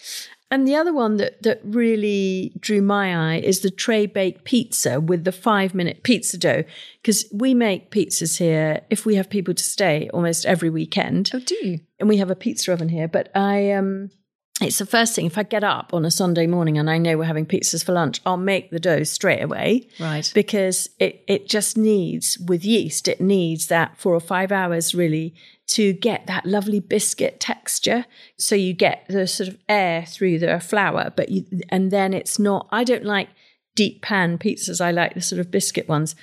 And 0.51 0.67
the 0.67 0.75
other 0.77 0.95
one 0.95 1.19
that, 1.19 1.43
that 1.43 1.61
really 1.63 2.53
drew 2.59 2.81
my 2.81 3.35
eye 3.35 3.39
is 3.41 3.61
the 3.61 3.71
tray 3.71 4.07
baked 4.07 4.45
pizza 4.45 4.99
with 4.99 5.25
the 5.25 5.33
five 5.33 5.75
minute 5.75 6.03
pizza 6.03 6.39
dough. 6.39 6.65
Because 7.03 7.27
we 7.33 7.53
make 7.53 7.91
pizzas 7.91 8.39
here 8.39 8.81
if 8.89 9.05
we 9.05 9.17
have 9.17 9.29
people 9.29 9.53
to 9.55 9.63
stay 9.63 10.09
almost 10.15 10.47
every 10.47 10.71
weekend. 10.71 11.31
Oh, 11.35 11.41
do 11.41 11.55
you? 11.63 11.81
And 12.01 12.09
we 12.09 12.17
have 12.17 12.31
a 12.31 12.35
pizza 12.35 12.73
oven 12.73 12.89
here. 12.89 13.09
But 13.09 13.31
I, 13.37 13.73
um, 13.73 14.11
it's 14.61 14.79
the 14.79 14.87
first 14.87 15.15
thing. 15.15 15.27
If 15.27 15.37
I 15.37 15.43
get 15.43 15.63
up 15.63 15.93
on 15.93 16.05
a 16.07 16.11
Sunday 16.11 16.47
morning 16.47 16.79
and 16.79 16.89
I 16.89 16.97
know 16.99 17.19
we're 17.19 17.25
having 17.25 17.47
pizzas 17.47 17.85
for 17.85 17.93
lunch, 17.93 18.21
I'll 18.25 18.37
make 18.39 18.71
the 18.71 18.81
dough 18.81 19.05
straight 19.05 19.43
away 19.43 19.89
Right. 20.01 20.31
because 20.35 20.89
it, 20.99 21.23
it 21.29 21.47
just 21.49 21.77
needs, 21.77 22.39
with 22.39 22.65
yeast, 22.65 23.07
it 23.07 23.21
needs 23.21 23.67
that 23.67 23.99
four 23.99 24.15
or 24.15 24.21
five 24.21 24.51
hours 24.51 24.95
really 24.95 25.35
to 25.69 25.93
get 25.93 26.27
that 26.27 26.47
lovely 26.47 26.81
biscuit 26.81 27.41
texture. 27.41 28.07
So 28.37 28.55
you 28.55 28.73
get 28.73 29.05
the 29.09 29.27
sort 29.27 29.49
of 29.49 29.59
air 29.69 30.05
through 30.07 30.39
the 30.39 30.59
flour, 30.61 31.13
but 31.15 31.29
you, 31.29 31.45
and 31.69 31.91
then 31.91 32.15
it's 32.15 32.39
not, 32.39 32.69
I 32.71 32.85
don't 32.85 33.05
like 33.05 33.29
deep 33.77 34.03
pan 34.03 34.39
pizzas. 34.39 34.81
I 34.81 34.91
like 34.91 35.15
the 35.15 35.21
sort 35.21 35.41
of 35.41 35.51
biscuit 35.51 35.89
ones. 35.89 36.15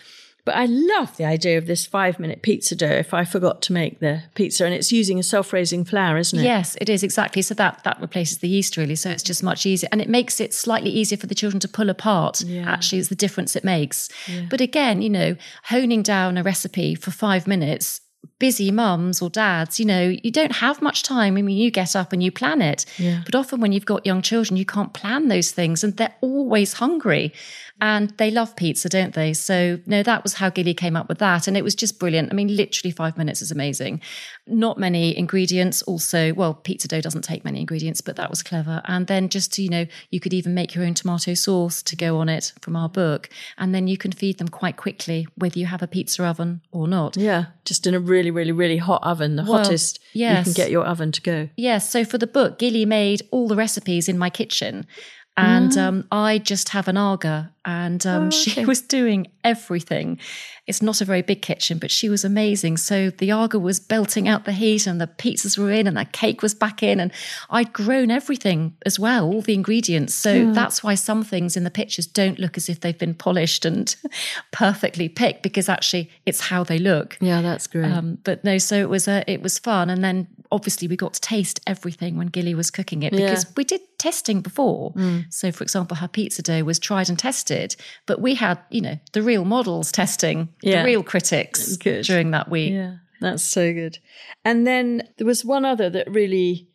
But 0.45 0.55
I 0.55 0.65
love 0.65 1.17
the 1.17 1.25
idea 1.25 1.57
of 1.57 1.65
this 1.65 1.87
five 1.87 2.19
minute 2.19 2.43
pizza 2.43 2.75
dough 2.75 2.85
if 2.85 3.15
I 3.15 3.25
forgot 3.25 3.63
to 3.63 3.73
make 3.73 3.99
the 3.99 4.21
pizza. 4.35 4.65
And 4.65 4.75
it's 4.75 4.91
using 4.91 5.17
a 5.17 5.23
self 5.23 5.51
raising 5.51 5.83
flour, 5.83 6.17
isn't 6.17 6.37
it? 6.37 6.43
Yes, 6.43 6.77
it 6.79 6.87
is 6.87 7.01
exactly. 7.01 7.41
So 7.41 7.55
that 7.55 7.83
that 7.83 7.99
replaces 7.99 8.37
the 8.37 8.47
yeast 8.47 8.77
really. 8.77 8.95
So 8.95 9.09
it's 9.09 9.23
just 9.23 9.41
much 9.41 9.65
easier, 9.65 9.89
and 9.91 10.01
it 10.01 10.07
makes 10.07 10.39
it 10.39 10.53
slightly 10.53 10.91
easier 10.91 11.17
for 11.17 11.25
the 11.25 11.33
children 11.33 11.59
to 11.61 11.67
pull 11.67 11.89
apart. 11.89 12.43
Actually, 12.67 12.99
is 12.99 13.09
the 13.09 13.15
difference 13.15 13.55
it 13.55 13.63
makes. 13.63 14.07
But 14.49 14.61
again, 14.61 15.01
you 15.01 15.09
know, 15.09 15.35
honing 15.63 16.03
down 16.03 16.37
a 16.37 16.43
recipe 16.43 16.93
for 16.93 17.09
five 17.09 17.47
minutes. 17.47 18.01
Busy 18.37 18.69
mums 18.69 19.21
or 19.21 19.29
dads, 19.29 19.79
you 19.79 19.85
know, 19.85 20.13
you 20.21 20.31
don't 20.31 20.51
have 20.51 20.81
much 20.81 21.03
time. 21.03 21.37
I 21.37 21.41
mean, 21.41 21.57
you 21.57 21.71
get 21.71 21.95
up 21.95 22.11
and 22.11 22.21
you 22.21 22.31
plan 22.31 22.61
it. 22.61 22.85
Yeah. 22.97 23.21
But 23.25 23.33
often 23.33 23.61
when 23.61 23.71
you've 23.71 23.85
got 23.85 24.05
young 24.05 24.21
children, 24.21 24.57
you 24.57 24.65
can't 24.65 24.93
plan 24.93 25.29
those 25.29 25.51
things 25.51 25.83
and 25.83 25.95
they're 25.95 26.15
always 26.21 26.73
hungry. 26.73 27.33
And 27.81 28.11
they 28.11 28.31
love 28.31 28.55
pizza, 28.55 28.87
don't 28.87 29.13
they? 29.13 29.33
So, 29.33 29.79
no, 29.85 30.01
that 30.01 30.23
was 30.23 30.35
how 30.35 30.49
Gilly 30.49 30.73
came 30.73 30.95
up 30.95 31.09
with 31.09 31.17
that. 31.17 31.45
And 31.45 31.57
it 31.57 31.63
was 31.63 31.75
just 31.75 31.99
brilliant. 31.99 32.31
I 32.31 32.35
mean, 32.35 32.55
literally 32.55 32.91
five 32.91 33.17
minutes 33.17 33.41
is 33.41 33.51
amazing. 33.51 34.01
Not 34.47 34.77
many 34.77 35.17
ingredients. 35.17 35.81
Also, 35.81 36.33
well, 36.33 36.53
pizza 36.53 36.87
dough 36.87 37.01
doesn't 37.01 37.23
take 37.23 37.43
many 37.43 37.59
ingredients, 37.59 37.99
but 37.99 38.15
that 38.15 38.29
was 38.29 38.43
clever. 38.43 38.81
And 38.85 39.07
then 39.07 39.27
just, 39.27 39.57
you 39.57 39.67
know, 39.67 39.85
you 40.09 40.21
could 40.21 40.33
even 40.33 40.53
make 40.53 40.73
your 40.73 40.85
own 40.85 40.93
tomato 40.93 41.33
sauce 41.33 41.83
to 41.83 41.97
go 41.97 42.17
on 42.17 42.29
it 42.29 42.53
from 42.61 42.77
our 42.77 42.87
book. 42.87 43.29
And 43.57 43.75
then 43.75 43.87
you 43.87 43.97
can 43.97 44.13
feed 44.13 44.37
them 44.37 44.47
quite 44.47 44.77
quickly, 44.77 45.27
whether 45.35 45.59
you 45.59 45.65
have 45.65 45.81
a 45.81 45.87
pizza 45.87 46.23
oven 46.23 46.61
or 46.71 46.87
not. 46.87 47.17
Yeah. 47.17 47.47
Just 47.65 47.85
in 47.85 47.93
a 47.93 47.99
really, 47.99 48.24
really, 48.31 48.51
really 48.51 48.65
really 48.65 48.77
hot 48.77 49.03
oven, 49.03 49.35
the 49.35 49.43
Well, 49.43 49.63
hottest 49.63 49.99
you 50.13 50.27
can 50.27 50.53
get 50.53 50.71
your 50.71 50.85
oven 50.85 51.11
to 51.11 51.21
go. 51.21 51.49
Yes. 51.55 51.89
So 51.89 52.03
for 52.03 52.17
the 52.17 52.27
book, 52.27 52.59
Gilly 52.59 52.85
made 52.85 53.21
all 53.31 53.47
the 53.47 53.55
recipes 53.55 54.09
in 54.09 54.17
my 54.17 54.29
kitchen. 54.29 54.87
And 55.37 55.77
um, 55.77 56.07
I 56.13 56.37
just 56.37 56.69
have 56.69 56.87
an 56.87 56.95
Aga, 56.95 57.51
and 57.65 58.05
um, 58.07 58.31
she 58.31 58.63
was 58.71 58.79
doing 58.81 59.27
everything. 59.43 60.17
It's 60.65 60.81
not 60.81 61.01
a 61.01 61.05
very 61.05 61.21
big 61.21 61.41
kitchen, 61.41 61.77
but 61.77 61.91
she 61.91 62.07
was 62.07 62.23
amazing. 62.23 62.77
So 62.77 63.09
the 63.09 63.31
Aga 63.31 63.59
was 63.59 63.81
belting 63.81 64.29
out 64.29 64.45
the 64.45 64.53
heat, 64.53 64.87
and 64.87 65.01
the 65.01 65.07
pizzas 65.07 65.57
were 65.57 65.71
in, 65.71 65.87
and 65.87 65.97
the 65.97 66.05
cake 66.05 66.41
was 66.41 66.53
back 66.55 66.81
in, 66.81 67.01
and 67.01 67.11
I'd 67.49 67.73
grown 67.73 68.11
everything 68.11 68.77
as 68.85 68.97
well, 68.97 69.25
all 69.25 69.41
the 69.41 69.53
ingredients. 69.53 70.13
So 70.15 70.51
that's 70.53 70.81
why 70.81 70.95
some 70.95 71.21
things 71.23 71.57
in 71.57 71.65
the 71.65 71.71
pictures 71.71 72.07
don't 72.07 72.39
look 72.39 72.55
as 72.55 72.69
if 72.69 72.79
they've 72.79 72.97
been 72.97 73.13
polished 73.13 73.65
and 73.65 73.93
perfectly 74.51 75.09
picked, 75.09 75.43
because 75.43 75.67
actually 75.67 76.09
it's 76.25 76.39
how 76.39 76.63
they 76.63 76.79
look. 76.79 77.17
Yeah, 77.19 77.41
that's 77.41 77.67
great. 77.67 77.91
Um, 77.91 78.19
but 78.23 78.43
no, 78.45 78.57
so 78.57 78.75
it 78.77 78.89
was 78.89 79.07
a, 79.09 79.29
it 79.29 79.41
was 79.41 79.59
fun, 79.59 79.89
and 79.89 80.01
then 80.03 80.27
obviously 80.51 80.87
we 80.87 80.95
got 80.95 81.13
to 81.13 81.21
taste 81.21 81.59
everything 81.67 82.17
when 82.17 82.27
Gilly 82.27 82.55
was 82.55 82.71
cooking 82.71 83.03
it 83.03 83.11
because 83.11 83.43
Yeah. 83.43 83.51
we 83.57 83.63
did 83.65 83.81
testing 84.05 84.41
before. 84.41 84.93
Mm. 84.93 85.25
So, 85.33 85.51
for 85.51 85.63
example, 85.63 85.97
her 85.97 86.07
pizza 86.07 86.41
dough 86.41 86.63
was 86.63 86.79
tried 86.79 87.09
and 87.09 87.17
tested, 87.17 87.75
but 88.05 88.21
we 88.21 88.35
had 88.35 88.57
you 88.69 88.81
know 88.81 88.97
the 89.13 89.21
real 89.31 89.45
models 89.45 89.91
testing, 89.91 90.49
Yeah. 90.61 90.81
the 90.81 90.85
real 90.91 91.03
critics 91.03 91.77
Good. 91.77 92.05
during 92.05 92.31
that 92.31 92.49
week. 92.49 92.73
Yeah, 92.73 92.95
that's 93.21 93.43
so 93.43 93.73
good. 93.73 93.97
And 94.43 94.65
then 94.67 94.85
there 95.17 95.27
was 95.27 95.43
one 95.43 95.65
other 95.65 95.89
that 95.89 96.11
really 96.11 96.67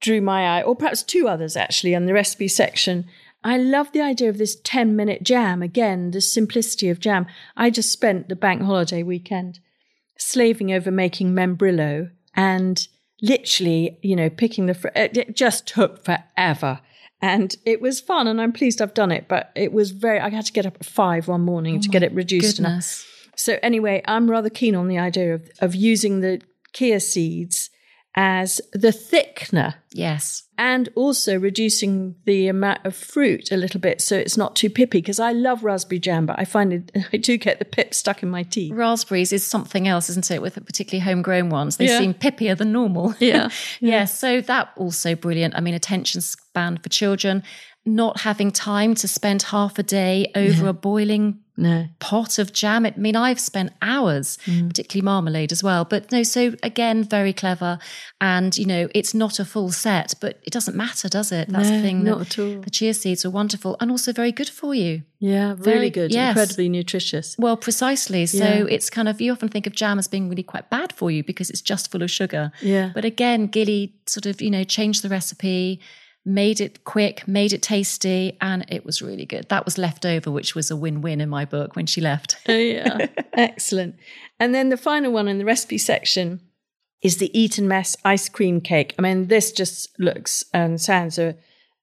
drew 0.00 0.20
my 0.20 0.40
eye, 0.58 0.62
or 0.62 0.76
perhaps 0.76 1.02
two 1.02 1.26
others 1.28 1.56
actually, 1.56 1.94
on 1.96 2.06
the 2.06 2.12
recipe 2.14 2.48
section. 2.48 3.04
I 3.44 3.58
love 3.58 3.92
the 3.92 4.00
idea 4.12 4.28
of 4.28 4.38
this 4.38 4.56
10 4.64 4.96
minute 4.96 5.22
jam. 5.22 5.62
Again, 5.62 6.10
the 6.10 6.20
simplicity 6.20 6.88
of 6.90 6.98
jam. 7.00 7.26
I 7.56 7.70
just 7.70 7.92
spent 7.92 8.28
the 8.28 8.36
bank 8.36 8.62
holiday 8.62 9.02
weekend 9.02 9.60
slaving 10.18 10.72
over 10.72 10.90
making 10.90 11.32
membrillo 11.32 12.10
and 12.34 12.88
literally, 13.22 13.98
you 14.02 14.16
know, 14.16 14.30
picking 14.30 14.66
the, 14.66 14.74
fr- 14.74 14.88
it 14.94 15.36
just 15.36 15.66
took 15.66 16.04
forever. 16.04 16.80
And 17.22 17.56
it 17.64 17.80
was 17.80 17.98
fun, 17.98 18.26
and 18.26 18.40
I'm 18.40 18.52
pleased 18.52 18.82
I've 18.82 18.92
done 18.92 19.10
it. 19.10 19.26
But 19.26 19.50
it 19.56 19.72
was 19.72 19.90
very. 19.90 20.20
I 20.20 20.28
had 20.28 20.44
to 20.46 20.52
get 20.52 20.66
up 20.66 20.76
at 20.78 20.84
five 20.84 21.28
one 21.28 21.40
morning 21.40 21.80
to 21.80 21.88
oh 21.88 21.92
get 21.92 22.02
it 22.02 22.12
reduced 22.12 22.58
enough. 22.58 22.70
Goodness. 22.70 23.06
So 23.36 23.58
anyway, 23.62 24.02
I'm 24.06 24.30
rather 24.30 24.50
keen 24.50 24.74
on 24.74 24.86
the 24.88 24.98
idea 24.98 25.34
of, 25.34 25.50
of 25.60 25.74
using 25.74 26.20
the 26.20 26.42
chia 26.74 27.00
seeds 27.00 27.70
as 28.18 28.62
the 28.72 28.88
thickener 28.88 29.74
Yes. 29.92 30.44
and 30.56 30.88
also 30.94 31.38
reducing 31.38 32.14
the 32.24 32.48
amount 32.48 32.84
of 32.86 32.96
fruit 32.96 33.52
a 33.52 33.56
little 33.58 33.78
bit 33.80 34.00
so 34.00 34.16
it's 34.16 34.36
not 34.38 34.56
too 34.56 34.70
pippy 34.70 34.92
because 34.92 35.20
I 35.20 35.32
love 35.32 35.62
raspberry 35.64 35.98
jam, 35.98 36.24
but 36.26 36.38
I 36.38 36.44
find 36.46 36.72
it, 36.72 36.92
I 37.12 37.18
do 37.18 37.36
get 37.36 37.58
the 37.58 37.64
pip 37.66 37.92
stuck 37.94 38.22
in 38.22 38.30
my 38.30 38.42
teeth. 38.42 38.72
Raspberries 38.72 39.32
is 39.32 39.44
something 39.44 39.86
else, 39.86 40.08
isn't 40.10 40.30
it? 40.30 40.40
With 40.40 40.54
particularly 40.64 41.04
homegrown 41.04 41.50
ones, 41.50 41.76
they 41.76 41.86
Yeah. 41.86 41.98
seem 41.98 42.14
pippier 42.14 42.54
than 42.54 42.72
normal. 42.72 43.14
Yeah. 43.20 43.50
yeah. 43.80 44.06
So 44.06 44.40
that 44.40 44.70
also 44.76 45.14
brilliant. 45.14 45.54
I 45.54 45.60
mean, 45.60 45.74
attention 45.74 46.20
span 46.22 46.78
for 46.78 46.88
children, 46.88 47.42
not 47.84 48.20
having 48.20 48.50
time 48.50 48.94
to 48.96 49.06
spend 49.08 49.42
half 49.42 49.78
a 49.78 49.82
day 49.82 50.30
over 50.34 50.68
a 50.68 50.72
boiling 50.72 51.40
No. 51.56 51.86
pot 52.00 52.38
of 52.38 52.52
jam. 52.52 52.84
I 52.86 52.92
mean, 52.96 53.16
I've 53.16 53.40
spent 53.40 53.72
hours, 53.80 54.38
Mm. 54.46 54.68
particularly 54.68 55.04
marmalade 55.04 55.52
as 55.52 55.62
well. 55.62 55.84
But 55.84 56.12
no, 56.12 56.22
so 56.22 56.54
again, 56.62 57.02
very 57.04 57.32
clever. 57.32 57.78
And, 58.20 58.56
you 58.58 58.66
know, 58.66 58.88
it's 58.94 59.14
not 59.14 59.38
a 59.38 59.44
full 59.44 59.70
set, 59.72 60.14
but 60.20 60.38
it 60.44 60.52
doesn't 60.52 60.76
matter, 60.76 61.08
does 61.08 61.32
it? 61.32 61.48
That's 61.48 61.68
No, 61.70 61.76
the 61.76 61.82
thing. 61.82 62.04
not 62.04 62.20
at 62.20 62.38
all. 62.38 62.60
The 62.60 62.70
chia 62.70 62.92
seeds 62.94 63.24
are 63.24 63.30
wonderful 63.30 63.76
and 63.80 63.90
also 63.90 64.12
very 64.12 64.32
good 64.32 64.48
for 64.48 64.74
you. 64.74 65.02
Yeah, 65.18 65.54
Very- 65.54 65.76
really 65.78 65.90
good. 65.90 66.12
yes. 66.12 66.30
Incredibly 66.36 66.68
nutritious. 66.68 67.36
Well, 67.38 67.56
precisely. 67.56 68.26
So 68.26 68.38
Yeah. 68.44 68.64
it's 68.68 68.90
kind 68.90 69.08
of, 69.08 69.20
you 69.20 69.32
often 69.32 69.48
think 69.48 69.66
of 69.66 69.74
jam 69.74 69.98
as 69.98 70.08
being 70.08 70.28
really 70.28 70.42
quite 70.42 70.68
bad 70.68 70.92
for 70.92 71.10
you 71.10 71.24
because 71.24 71.48
it's 71.48 71.62
just 71.62 71.90
full 71.90 72.02
of 72.02 72.10
sugar. 72.10 72.52
Yeah. 72.60 72.90
But 72.94 73.04
again, 73.06 73.46
Gilly 73.46 73.94
sort 74.06 74.26
of, 74.26 74.42
you 74.42 74.50
know, 74.50 74.62
changed 74.64 75.02
the 75.02 75.08
recipe, 75.08 75.80
made 76.26 76.60
it 76.60 76.84
quick, 76.84 77.26
made 77.28 77.52
it 77.52 77.62
tasty, 77.62 78.36
and 78.40 78.64
it 78.68 78.84
was 78.84 79.00
really 79.00 79.24
good. 79.24 79.48
That 79.48 79.64
was 79.64 79.78
left 79.78 80.04
over, 80.04 80.30
which 80.30 80.56
was 80.56 80.70
a 80.70 80.76
win 80.76 81.00
win 81.00 81.20
in 81.20 81.28
my 81.28 81.44
book 81.44 81.76
when 81.76 81.86
she 81.86 82.00
left. 82.00 82.36
Oh, 82.48 82.52
yeah. 82.52 83.06
Excellent. 83.32 83.96
And 84.40 84.54
then 84.54 84.68
the 84.68 84.76
final 84.76 85.12
one 85.12 85.28
in 85.28 85.38
the 85.38 85.44
recipe 85.44 85.78
section 85.78 86.40
is 87.02 87.18
the 87.18 87.38
Eton 87.38 87.68
Mess 87.68 87.96
ice 88.04 88.28
cream 88.28 88.60
cake. 88.60 88.94
I 88.98 89.02
mean, 89.02 89.28
this 89.28 89.52
just 89.52 89.88
looks 89.98 90.44
and 90.52 90.80
sounds 90.80 91.18
a, 91.18 91.36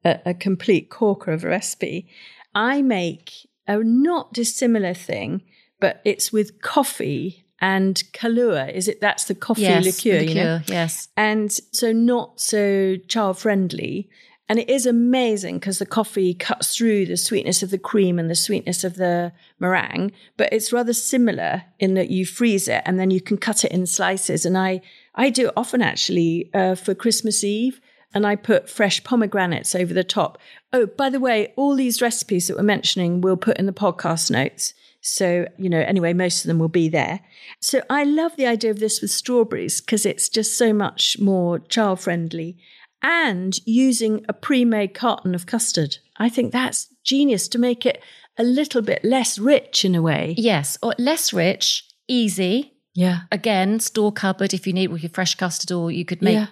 a, 0.03 0.19
a 0.27 0.34
complete 0.34 0.89
corker 0.89 1.32
of 1.32 1.43
a 1.43 1.49
recipe. 1.49 2.10
I 2.56 2.82
make 2.82 3.32
a 3.67 3.77
not 3.77 4.34
dissimilar 4.34 4.93
thing, 4.93 5.43
but 5.79 6.01
it's 6.06 6.34
with 6.34 6.62
coffee 6.62 7.45
and 7.62 8.03
Kahlua. 8.13 8.73
Is 8.73 8.88
it? 8.88 8.99
That's 8.99 9.25
the 9.25 9.36
coffee 9.36 9.62
yes, 9.62 9.86
liqueur, 9.86 10.19
the 10.19 10.27
you 10.27 10.36
know? 10.36 10.53
liqueur, 10.56 10.63
yes. 10.67 11.08
and 11.15 11.51
so 11.51 11.93
not 11.93 12.39
so 12.39 12.97
child 13.08 13.38
friendly. 13.38 14.10
And 14.49 14.60
it 14.60 14.69
is 14.69 14.86
amazing 14.86 15.60
because 15.60 15.79
the 15.79 15.86
coffee 15.86 16.34
cuts 16.34 16.75
through 16.75 17.06
the 17.06 17.15
sweetness 17.15 17.63
of 17.63 17.69
the 17.69 17.77
cream 17.77 18.19
and 18.19 18.29
the 18.29 18.36
sweetness 18.36 18.84
of 18.84 18.95
the 18.97 19.32
meringue, 19.60 20.12
but 20.36 20.51
it's 20.51 20.73
rather 20.73 20.93
similar 20.93 21.63
in 21.79 21.93
that 21.93 22.10
you 22.10 22.25
freeze 22.25 22.67
it 22.67 22.82
and 22.86 22.99
then 22.99 23.10
you 23.10 23.21
can 23.21 23.38
cut 23.38 23.63
it 23.63 23.71
in 23.71 23.86
slices. 23.86 24.45
And 24.45 24.58
I, 24.58 24.82
I 25.15 25.29
do 25.29 25.47
it 25.47 25.53
often 25.56 25.82
actually 25.82 26.49
uh, 26.53 26.75
for 26.75 26.93
Christmas 26.93 27.43
Eve 27.43 27.79
and 28.13 28.27
I 28.27 28.36
put 28.36 28.69
fresh 28.69 29.03
pomegranates 29.03 29.75
over 29.75 29.93
the 29.93 30.03
top. 30.03 30.38
Oh, 30.73 30.88
by 30.88 31.10
the 31.10 31.19
way, 31.19 31.53
all 31.56 31.75
these 31.75 32.01
recipes 32.01 32.47
that 32.47 32.58
we're 32.58 32.63
mentioning 32.63 33.21
we'll 33.21 33.38
put 33.38 33.58
in 33.58 33.65
the 33.65 33.73
podcast 33.73 34.29
notes. 34.29 34.73
So, 34.99 35.47
you 35.58 35.69
know, 35.69 35.82
anyway, 35.82 36.13
most 36.13 36.43
of 36.43 36.47
them 36.47 36.60
will 36.60 36.69
be 36.69 36.88
there. 36.88 37.19
So 37.60 37.82
I 37.89 38.03
love 38.03 38.36
the 38.36 38.45
idea 38.45 38.71
of 38.71 38.79
this 38.79 39.01
with 39.01 39.12
strawberries 39.12 39.82
because 39.82 40.06
it's 40.06 40.29
just 40.29 40.58
so 40.58 40.73
much 40.73 41.19
more 41.19 41.60
child 41.60 41.99
friendly 41.99 42.58
and 43.03 43.53
using 43.65 44.25
a 44.27 44.33
pre 44.33 44.65
made 44.65 44.93
carton 44.93 45.35
of 45.35 45.45
custard. 45.45 45.97
I 46.17 46.29
think 46.29 46.51
that's 46.51 46.87
genius 47.03 47.47
to 47.49 47.59
make 47.59 47.85
it 47.85 48.01
a 48.37 48.43
little 48.43 48.81
bit 48.81 49.03
less 49.03 49.37
rich 49.37 49.85
in 49.85 49.93
a 49.93 50.01
way. 50.01 50.33
Yes, 50.37 50.77
or 50.81 50.95
less 50.97 51.33
rich, 51.33 51.83
easy. 52.07 52.73
Yeah. 52.95 53.21
Again, 53.31 53.79
store 53.79 54.11
cupboard 54.11 54.53
if 54.53 54.65
you 54.65 54.73
need 54.73 54.87
with 54.89 55.03
your 55.03 55.09
fresh 55.09 55.35
custard, 55.35 55.71
or 55.71 55.91
you 55.91 56.05
could 56.05 56.21
make 56.21 56.35
Yeah. 56.35 56.47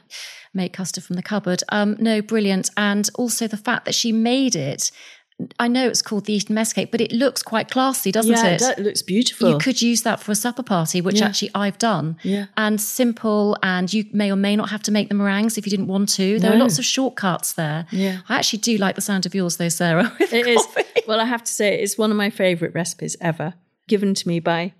make 0.53 0.73
custard 0.73 1.03
from 1.03 1.15
the 1.15 1.23
cupboard. 1.23 1.63
Um, 1.69 1.95
no, 1.99 2.21
brilliant. 2.21 2.69
And 2.75 3.09
also 3.15 3.47
the 3.47 3.57
fact 3.57 3.85
that 3.85 3.95
she 3.95 4.11
made 4.11 4.55
it. 4.55 4.91
I 5.59 5.67
know 5.67 5.87
it's 5.87 6.01
called 6.01 6.25
the 6.25 6.33
Eton 6.33 6.55
Mess 6.55 6.73
Cake, 6.73 6.91
but 6.91 7.01
it 7.01 7.11
looks 7.11 7.41
quite 7.43 7.69
classy, 7.69 8.11
doesn't 8.11 8.33
it? 8.33 8.61
yeah, 8.61 8.71
it? 8.71 8.79
looks 8.79 9.01
beautiful. 9.01 9.49
You 9.49 9.57
could 9.57 9.81
use 9.81 10.01
that 10.03 10.19
for 10.19 10.31
a 10.31 10.35
supper 10.35 10.63
party, 10.63 11.01
which 11.01 11.19
Yeah. 11.19 11.27
actually 11.27 11.51
I've 11.55 11.77
done. 11.77 12.17
Yeah. 12.23 12.45
And 12.57 12.79
simple, 12.79 13.57
and 13.63 13.91
you 13.93 14.05
may 14.11 14.31
or 14.31 14.35
may 14.35 14.55
not 14.55 14.69
have 14.69 14.83
to 14.83 14.91
make 14.91 15.09
the 15.09 15.15
meringues 15.15 15.57
if 15.57 15.65
you 15.65 15.69
didn't 15.69 15.87
want 15.87 16.09
to. 16.15 16.39
There 16.39 16.53
are 16.53 16.57
lots 16.57 16.79
of 16.79 16.85
shortcuts 16.85 17.53
there. 17.53 17.85
Yeah. 17.91 18.19
I 18.29 18.37
actually 18.37 18.59
do 18.59 18.77
like 18.77 18.95
the 18.95 19.01
sound 19.01 19.25
of 19.25 19.33
yours, 19.35 19.57
though, 19.57 19.69
Sarah. 19.69 20.11
It 20.19 20.47
is. 20.47 20.65
Well, 21.07 21.19
I 21.19 21.25
have 21.25 21.43
to 21.43 21.51
say, 21.51 21.79
it's 21.81 21.97
one 21.97 22.11
of 22.11 22.17
my 22.17 22.29
favourite 22.29 22.73
recipes 22.73 23.15
ever, 23.19 23.53
given 23.87 24.13
to 24.13 24.27
me 24.27 24.39
by 24.39 24.73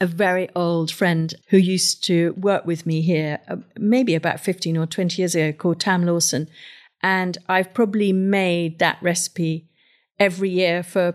a 0.00 0.06
very 0.06 0.48
old 0.54 0.90
friend 0.90 1.34
who 1.48 1.56
used 1.58 2.02
to 2.04 2.32
work 2.36 2.64
with 2.66 2.86
me 2.86 3.02
here, 3.02 3.38
uh, 3.48 3.56
maybe 3.78 4.14
about 4.14 4.40
15 4.40 4.76
or 4.76 4.86
20 4.86 5.20
years 5.20 5.34
ago, 5.34 5.52
called 5.52 5.80
Tam 5.80 6.04
Lawson. 6.04 6.48
And 7.02 7.38
I've 7.48 7.72
probably 7.72 8.12
made 8.12 8.78
that 8.78 8.98
recipe 9.00 9.66
every 10.20 10.50
year 10.50 10.82
for 10.84 11.14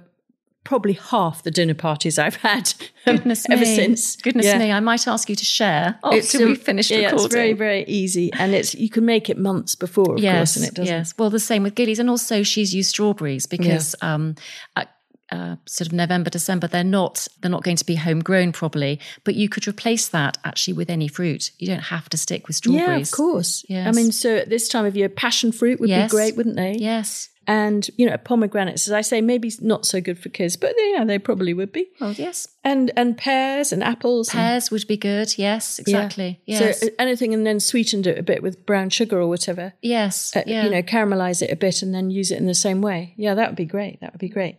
probably 0.64 0.94
half 0.94 1.44
the 1.44 1.52
dinner 1.52 1.76
parties 1.76 2.18
I've 2.18 2.38
had 2.38 2.74
Goodness 3.06 3.46
ever 3.52 3.62
me. 3.62 3.76
since. 3.76 4.16
Goodness 4.16 4.48
Yeah. 4.48 4.58
me, 4.58 4.72
I 4.72 4.80
might 4.80 5.08
ask 5.08 5.30
you 5.30 5.36
to 5.36 5.46
share 5.46 6.00
after 6.04 6.40
um, 6.40 6.46
we 6.46 6.56
finished 6.56 6.90
yeah, 6.90 6.98
recording. 7.12 7.26
It's 7.26 7.34
very, 7.36 7.54
very 7.54 7.84
easy. 7.86 8.34
And 8.34 8.56
it's 8.56 8.74
you 8.74 8.90
can 8.90 9.06
make 9.06 9.30
it 9.30 9.38
months 9.38 9.76
before, 9.76 10.16
of 10.16 10.20
yes, 10.20 10.38
course, 10.40 10.56
and 10.58 10.66
it 10.66 10.74
doesn't. 10.74 10.94
yes. 10.96 11.14
Well, 11.20 11.30
the 11.30 11.40
same 11.40 11.62
with 11.62 11.76
Gilly's, 11.76 12.00
and 12.00 12.10
also 12.10 12.42
she's 12.42 12.74
used 12.74 12.90
strawberries 12.90 13.46
because 13.46 13.96
um, 14.02 14.34
at, 14.76 14.90
uh, 15.32 15.56
sort 15.68 15.86
of 15.88 15.94
November, 15.94 16.32
December, 16.32 16.66
they're 16.68 16.84
not 16.84 17.28
they're 17.42 17.52
not 17.52 17.62
going 17.64 17.78
to 17.78 17.86
be 17.86 17.94
homegrown 17.96 18.52
probably, 18.52 19.00
but 19.24 19.36
you 19.36 19.50
could 19.50 19.68
replace 19.68 20.08
that 20.08 20.40
actually 20.46 20.74
with 20.74 20.90
any 20.90 21.08
fruit. 21.08 21.52
You 21.60 21.68
don't 21.68 21.80
have 21.80 22.10
to 22.10 22.18
stick 22.18 22.48
with 22.48 22.60
Yeah, 22.66 22.80
strawberries. 22.82 23.12
of 23.12 23.16
course. 23.18 23.64
I 23.70 23.92
mean, 23.92 24.12
so 24.12 24.36
at 24.38 24.50
this 24.50 24.68
time 24.68 24.86
of 24.86 24.96
year, 24.98 25.10
passion 25.10 25.52
fruit 25.52 25.80
would 25.80 25.90
Yes. 25.90 26.10
be 26.12 26.16
great, 26.18 26.36
wouldn't 26.36 26.56
they? 26.56 26.74
Yes. 26.74 27.30
And 27.48 27.90
you 27.98 28.10
know 28.10 28.18
pomegranates 28.18 28.88
as 28.88 28.94
i 28.94 29.02
say 29.02 29.22
maybe 29.22 29.52
not 29.62 29.86
so 29.86 30.02
good 30.02 30.18
for 30.18 30.30
kids 30.30 30.56
but 30.58 30.74
yeah 30.78 31.04
they 31.06 31.20
probably 31.20 31.54
would 31.54 31.72
be 31.72 31.88
Well, 32.02 32.14
yes. 32.14 32.48
and 32.64 32.92
and 32.98 33.18
pears 33.18 33.72
and 33.72 33.84
apples 33.84 34.30
and- 34.30 34.40
Pears 34.40 34.72
would 34.72 34.88
be 34.88 34.98
good. 34.98 35.38
Yes, 35.38 35.80
Yeah. 35.80 35.82
exactly. 35.98 36.42
Yes. 36.46 36.80
so 36.82 36.88
anything 36.98 37.34
and 37.34 37.46
then 37.46 37.60
sweetened 37.60 38.08
it 38.08 38.18
a 38.18 38.24
bit 38.24 38.42
with 38.42 38.66
brown 38.66 38.90
sugar 38.90 39.20
or 39.20 39.28
whatever 39.28 39.74
yes. 39.82 40.36
Uh, 40.36 40.44
yeah. 40.48 40.64
you 40.64 40.70
know 40.72 40.82
caramelize 40.82 41.42
it 41.42 41.52
a 41.52 41.56
bit 41.56 41.82
and 41.82 41.94
then 41.94 42.10
use 42.10 42.32
it 42.32 42.38
in 42.40 42.48
the 42.48 42.56
same 42.56 42.82
way 42.82 43.14
yeah 43.18 43.34
that 43.36 43.50
would 43.50 43.56
be 43.56 43.66
great 43.66 44.00
that 44.02 44.12
would 44.14 44.20
be 44.20 44.30
great 44.30 44.58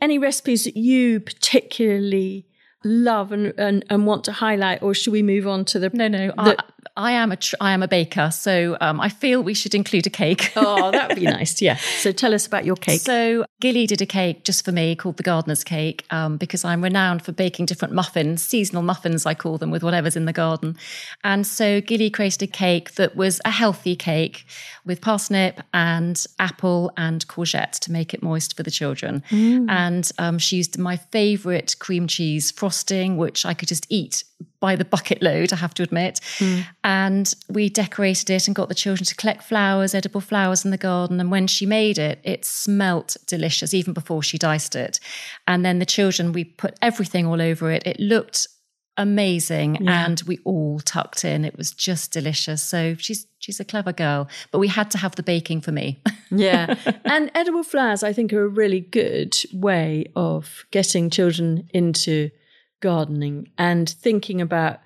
any 0.00 0.18
recipes 0.18 0.64
that 0.64 0.76
you 0.76 1.20
particularly 1.20 2.46
love 2.84 3.32
and 3.32 3.52
and, 3.58 3.84
and 3.90 4.06
want 4.06 4.24
to 4.24 4.32
highlight 4.32 4.82
or 4.82 4.94
should 4.94 5.12
we 5.12 5.22
move 5.22 5.46
on 5.46 5.64
to 5.64 5.78
the 5.78 5.90
no, 5.92 6.08
no. 6.08 6.32
I, 6.38 6.56
I 6.96 7.12
am 7.12 7.32
a 7.32 7.36
tr- 7.36 7.56
I 7.60 7.72
am 7.72 7.82
a 7.82 7.88
baker, 7.88 8.30
so 8.30 8.76
um, 8.80 9.00
I 9.00 9.08
feel 9.08 9.42
we 9.42 9.54
should 9.54 9.74
include 9.74 10.06
a 10.06 10.10
cake. 10.10 10.52
oh 10.56 10.90
that 10.90 11.08
would 11.08 11.18
be 11.18 11.24
nice 11.38 11.60
yeah 11.62 11.76
so 11.76 12.12
tell 12.12 12.34
us 12.34 12.46
about 12.46 12.64
your 12.64 12.76
cake 12.76 13.00
So 13.00 13.44
Gilly 13.60 13.86
did 13.86 14.00
a 14.00 14.06
cake 14.06 14.44
just 14.44 14.64
for 14.64 14.72
me 14.72 14.96
called 14.96 15.16
the 15.16 15.22
gardener's 15.22 15.64
cake 15.64 16.06
um, 16.10 16.36
because 16.36 16.64
I'm 16.64 16.82
renowned 16.82 17.22
for 17.22 17.32
baking 17.32 17.66
different 17.66 17.94
muffins, 17.94 18.42
seasonal 18.42 18.82
muffins 18.82 19.26
I 19.26 19.34
call 19.34 19.58
them, 19.58 19.70
with 19.70 19.82
whatever's 19.82 20.16
in 20.16 20.24
the 20.24 20.32
garden. 20.32 20.76
And 21.24 21.46
so 21.46 21.80
Gilly 21.80 22.10
created 22.10 22.42
a 22.42 22.46
cake 22.46 22.94
that 22.94 23.16
was 23.16 23.40
a 23.44 23.50
healthy 23.50 23.96
cake 23.96 24.46
with 24.84 25.00
parsnip 25.00 25.60
and 25.74 26.24
apple 26.38 26.92
and 26.96 27.26
courgette 27.28 27.78
to 27.80 27.92
make 27.92 28.14
it 28.14 28.22
moist 28.22 28.56
for 28.56 28.62
the 28.62 28.70
children. 28.70 29.22
And 29.68 30.10
um, 30.18 30.38
she 30.38 30.56
used 30.56 30.78
my 30.78 30.96
favourite 30.96 31.76
cream 31.78 32.06
cheese 32.06 32.50
frosting, 32.50 33.16
which 33.16 33.44
I 33.44 33.54
could 33.54 33.68
just 33.68 33.86
eat 33.88 34.24
by 34.60 34.76
the 34.76 34.84
bucket 34.84 35.22
load, 35.22 35.52
I 35.52 35.56
have 35.56 35.74
to 35.74 35.82
admit. 35.82 36.20
Hmm. 36.38 36.60
And 36.84 37.34
we 37.48 37.68
decorated 37.68 38.30
it 38.30 38.46
and 38.46 38.54
got 38.54 38.68
the 38.68 38.74
children 38.74 39.04
to 39.06 39.14
collect 39.14 39.42
flowers, 39.42 39.94
edible 39.94 40.20
flowers 40.20 40.64
in 40.64 40.70
the 40.70 40.78
garden. 40.78 41.20
And 41.20 41.30
when 41.30 41.46
she 41.46 41.66
made 41.66 41.98
it, 41.98 42.20
it 42.24 42.44
smelt 42.44 43.16
delicious, 43.26 43.72
even 43.74 43.94
before 43.94 44.22
she 44.22 44.38
diced 44.38 44.76
it. 44.76 45.00
And 45.46 45.64
then 45.64 45.78
the 45.78 45.86
children, 45.86 46.32
we 46.32 46.44
put 46.44 46.78
everything 46.82 47.26
all 47.26 47.40
over 47.40 47.70
it. 47.70 47.86
It 47.86 47.98
looked 47.98 48.46
amazing 48.96 49.88
and 49.88 50.20
we 50.26 50.38
all 50.44 50.78
tucked 50.80 51.24
in. 51.24 51.44
It 51.44 51.56
was 51.56 51.72
just 51.72 52.12
delicious. 52.12 52.62
So 52.62 52.94
she's 52.96 53.26
she's 53.38 53.58
a 53.58 53.64
clever 53.64 53.92
girl. 53.92 54.28
But 54.50 54.58
we 54.58 54.68
had 54.68 54.90
to 54.92 54.98
have 54.98 55.16
the 55.16 55.22
baking 55.22 55.62
for 55.62 55.72
me. 55.72 56.02
Yeah. 56.32 56.76
and 57.04 57.28
edible 57.34 57.64
flowers, 57.64 58.04
I 58.04 58.12
think, 58.12 58.32
are 58.32 58.44
a 58.44 58.48
really 58.48 58.78
good 58.78 59.36
way 59.52 60.12
of 60.14 60.64
getting 60.70 61.10
children 61.10 61.68
into 61.74 62.30
gardening 62.80 63.48
and 63.56 63.88
thinking 63.88 64.40
about, 64.40 64.80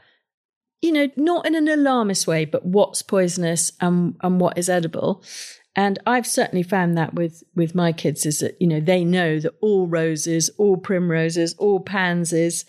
you 0.83 0.93
know, 0.93 1.09
not 1.17 1.47
in 1.47 1.55
an 1.55 1.69
alarmist 1.69 2.27
way, 2.27 2.45
but 2.45 2.65
what's 2.65 3.03
poisonous 3.03 3.73
and, 3.81 4.17
and 4.23 4.41
what 4.41 4.59
is 4.59 4.69
edible. 4.69 5.23
And 5.77 5.99
I've 6.07 6.27
certainly 6.27 6.63
found 6.63 6.97
that 6.97 7.15
with, 7.15 7.43
with 7.55 7.75
my 7.75 7.93
kids 7.93 8.27
is 8.27 8.39
that, 8.39 8.61
you 8.61 8.67
know, 8.67 8.81
they 8.81 9.05
know 9.05 9.41
that 9.41 9.55
all 9.61 9.87
roses, 9.87 10.51
all 10.57 10.77
primroses, 10.77 11.55
all 11.55 11.81
pansies, 11.81 12.65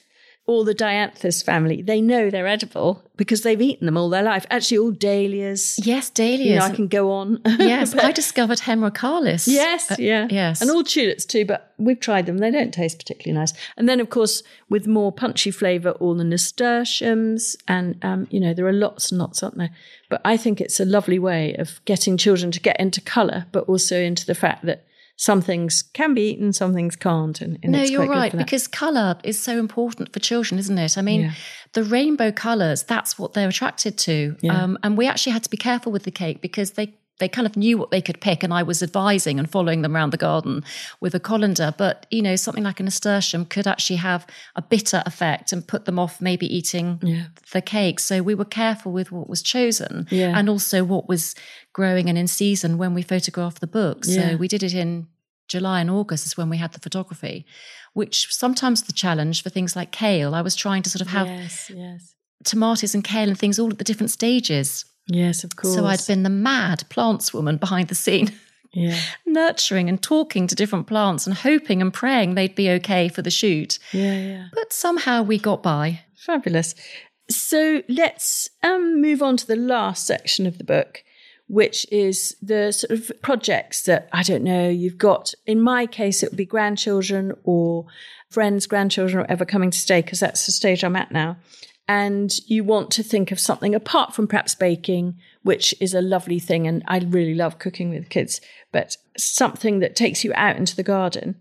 all 0.48 0.64
the 0.64 0.76
dianthus 0.76 1.44
family, 1.44 1.82
they 1.82 2.00
know 2.02 2.30
they're 2.30 2.46
edible 2.46 3.02
because 3.18 3.42
they've 3.42 3.62
eaten 3.62 3.86
them 3.88 3.98
all 3.98 4.10
their 4.10 4.22
life. 4.22 4.46
Actually, 4.52 4.78
all 4.78 4.92
dahlias. 4.92 5.80
Yes, 5.84 6.10
dahlias. 6.12 6.46
You 6.48 6.56
know, 6.58 6.66
I 6.66 6.70
can 6.76 6.88
go 6.88 7.12
on. 7.12 7.42
yes, 7.46 7.94
But- 7.96 8.04
I 8.06 8.12
discovered 8.12 8.60
hemerocallis. 8.60 9.48
Yes, 9.48 9.90
Uh, 9.92 9.96
yeah. 9.98 10.28
yes. 10.30 10.62
And 10.62 10.70
all 10.70 10.84
tulips 10.84 11.26
too, 11.26 11.46
but 11.46 11.74
we've 11.80 12.00
tried 12.00 12.28
them. 12.28 12.38
They 12.38 12.52
don't 12.52 12.74
taste 12.74 13.00
particularly 13.00 13.40
nice. 13.40 13.54
And 13.76 13.90
then, 13.90 14.00
of 14.00 14.10
course, 14.12 14.44
with 14.70 14.86
more 14.86 15.12
punchy 15.12 15.50
flavour, 15.50 15.92
all 15.92 16.14
the 16.14 16.24
nasturtiums. 16.24 17.56
And, 17.68 18.04
um, 18.04 18.28
you 18.30 18.40
know, 18.40 18.54
there 18.54 18.68
are 18.68 18.74
lots 18.74 19.12
and 19.12 19.20
lots, 19.20 19.42
aren't 19.44 19.58
there? 19.58 19.72
But 20.10 20.22
I 20.26 20.38
think 20.38 20.62
it's 20.62 20.80
a 20.80 20.86
lovely 20.86 21.20
way 21.20 21.56
of 21.56 21.80
getting 21.86 22.18
children 22.18 22.52
to 22.52 22.60
get 22.60 22.80
into 22.80 23.02
colour, 23.02 23.46
but 23.52 23.66
also 23.68 24.00
into 24.00 24.26
the 24.26 24.36
fact 24.36 24.66
that 24.66 24.86
some 25.18 25.42
things 25.42 25.82
can 25.94 26.14
be 26.14 26.30
eaten, 26.32 26.52
some 26.52 26.74
things 26.74 26.96
can't. 26.96 27.40
And, 27.42 27.58
and 27.64 27.72
no, 27.72 27.84
you're 27.84 28.08
right 28.08 28.36
because 28.36 28.68
colour 28.68 29.18
is 29.24 29.40
so 29.40 29.58
important 29.58 30.12
for 30.12 30.20
children, 30.20 30.60
isn't 30.60 30.78
it? 30.78 30.98
I 30.98 31.02
mean, 31.02 31.22
Yeah. 31.22 31.32
the 31.74 31.84
rainbow 31.84 32.32
colours, 32.32 32.84
that's 32.84 33.18
what 33.18 33.34
they're 33.34 33.48
attracted 33.50 33.98
to. 34.00 34.36
Yeah. 34.42 34.62
Um, 34.62 34.78
and 34.84 34.98
we 34.98 35.08
actually 35.08 35.32
had 35.34 35.44
to 35.44 35.50
be 35.50 35.58
careful 35.58 35.92
with 35.92 36.04
the 36.04 36.12
cake 36.12 36.42
because 36.42 36.72
they 36.72 36.96
they 37.20 37.30
kind 37.30 37.48
of 37.48 37.56
knew 37.56 37.78
what 37.78 37.92
they 37.92 38.02
could 38.02 38.20
pick, 38.20 38.44
and 38.44 38.54
I 38.54 38.62
was 38.64 38.84
advising 38.84 39.40
and 39.40 39.50
following 39.50 39.82
them 39.84 39.96
around 39.96 40.12
the 40.12 40.18
garden 40.18 40.64
with 41.00 41.16
a 41.16 41.20
colander. 41.20 41.74
But 41.78 42.06
you 42.12 42.22
know, 42.22 42.36
something 42.36 42.64
like 42.64 42.80
a 42.80 42.84
nasturtium 42.84 43.46
could 43.46 43.68
actually 43.68 43.96
have 43.98 44.28
a 44.56 44.62
bitter 44.62 45.02
effect 45.06 45.54
and 45.54 45.66
put 45.66 45.86
them 45.86 45.98
off 45.98 46.20
maybe 46.20 46.46
eating 46.54 47.00
Yeah. 47.02 47.26
the 47.54 47.62
cake. 47.62 48.00
So 48.00 48.22
we 48.22 48.36
were 48.36 48.46
careful 48.46 48.92
with 48.92 49.12
what 49.12 49.30
was 49.30 49.42
chosen, 49.42 50.08
Yeah. 50.12 50.38
and 50.38 50.50
also 50.50 50.84
what 50.84 51.08
was 51.08 51.36
growing 51.74 52.10
and 52.10 52.18
in 52.18 52.28
season 52.28 52.78
when 52.78 52.94
we 52.94 53.02
photographed 53.02 53.62
the 53.62 53.68
book. 53.68 54.04
So 54.06 54.12
Yeah. 54.20 54.36
we 54.36 54.48
did 54.48 54.64
it 54.64 54.74
in 54.74 55.08
July 55.48 55.80
and 55.80 55.90
August 55.92 56.26
is 56.26 56.36
when 56.36 56.50
we 56.50 56.58
had 56.58 56.74
the 56.74 56.80
photography, 56.80 57.46
which 57.94 58.28
sometimes 58.34 58.82
the 58.84 58.94
challenge 58.94 59.42
for 59.44 59.50
things 59.50 59.76
like 59.76 59.92
kale. 59.92 60.34
I 60.36 60.42
was 60.42 60.56
trying 60.56 60.82
to 60.84 60.90
sort 60.90 61.02
of 61.02 61.08
have 61.10 61.28
yes, 61.28 61.72
yes. 61.74 62.16
tomatoes 62.44 62.94
and 62.96 63.04
kale 63.04 63.30
and 63.30 63.38
things 63.40 63.58
all 63.60 63.70
at 63.70 63.78
the 63.78 63.84
different 63.84 64.12
stages. 64.12 64.86
Yes, 65.08 65.44
of 65.44 65.56
course. 65.56 65.76
So 65.76 65.86
I'd 65.86 66.06
been 66.08 66.24
the 66.24 66.30
mad 66.30 66.84
plants 66.90 67.34
woman 67.34 67.58
behind 67.58 67.90
the 67.90 67.96
scene, 67.96 68.32
Yeah. 68.72 69.00
nurturing 69.26 69.88
and 69.90 70.02
talking 70.02 70.48
to 70.48 70.56
different 70.56 70.88
plants 70.88 71.28
and 71.28 71.36
hoping 71.36 71.82
and 71.82 71.94
praying 71.94 72.36
they'd 72.36 72.56
be 72.56 72.70
okay 72.72 73.08
for 73.10 73.22
the 73.22 73.32
shoot. 73.32 73.80
Yeah, 73.92 74.18
yeah. 74.18 74.48
But 74.54 74.74
somehow 74.74 75.22
we 75.22 75.38
got 75.38 75.62
by. 75.62 76.02
Fabulous. 76.16 76.74
So 77.30 77.82
let's 77.88 78.50
um, 78.64 79.02
move 79.02 79.22
on 79.22 79.38
to 79.38 79.48
the 79.48 79.56
last 79.56 80.06
section 80.06 80.46
of 80.46 80.58
the 80.58 80.64
book, 80.64 81.04
which 81.48 81.86
is 81.92 82.36
the 82.42 82.72
sort 82.72 82.92
of 82.92 83.12
projects 83.22 83.84
that 83.84 84.10
I 84.12 84.24
don't 84.24 84.44
know 84.44 84.70
you've 84.70 84.98
got. 84.98 85.34
In 85.46 85.62
my 85.62 85.86
case, 85.86 86.24
it 86.24 86.32
would 86.32 86.38
be 86.38 86.46
grandchildren 86.46 87.34
or 87.44 87.86
friends, 88.30 88.68
grandchildren, 88.68 89.24
or 89.24 89.32
ever 89.32 89.46
coming 89.46 89.72
to 89.72 89.78
stay, 89.78 90.02
because 90.02 90.20
that's 90.20 90.46
the 90.46 90.52
stage 90.52 90.84
I'm 90.84 90.96
at 90.96 91.12
now. 91.12 91.38
And 91.88 92.36
you 92.48 92.64
want 92.64 92.90
to 92.92 93.04
think 93.04 93.32
of 93.32 93.40
something 93.40 93.76
apart 93.76 94.16
from 94.16 94.28
perhaps 94.28 94.56
baking, 94.56 95.20
which 95.44 95.76
is 95.80 95.94
a 95.94 96.02
lovely 96.02 96.40
thing. 96.40 96.68
And 96.68 96.84
I 96.88 97.00
really 97.00 97.36
love 97.36 97.60
cooking 97.60 97.92
with 97.92 98.10
kids, 98.10 98.42
but 98.72 98.98
something 99.18 99.80
that 99.80 99.96
takes 99.96 100.24
you 100.24 100.34
out 100.36 100.58
into 100.58 100.76
the 100.76 100.84
garden. 100.84 101.36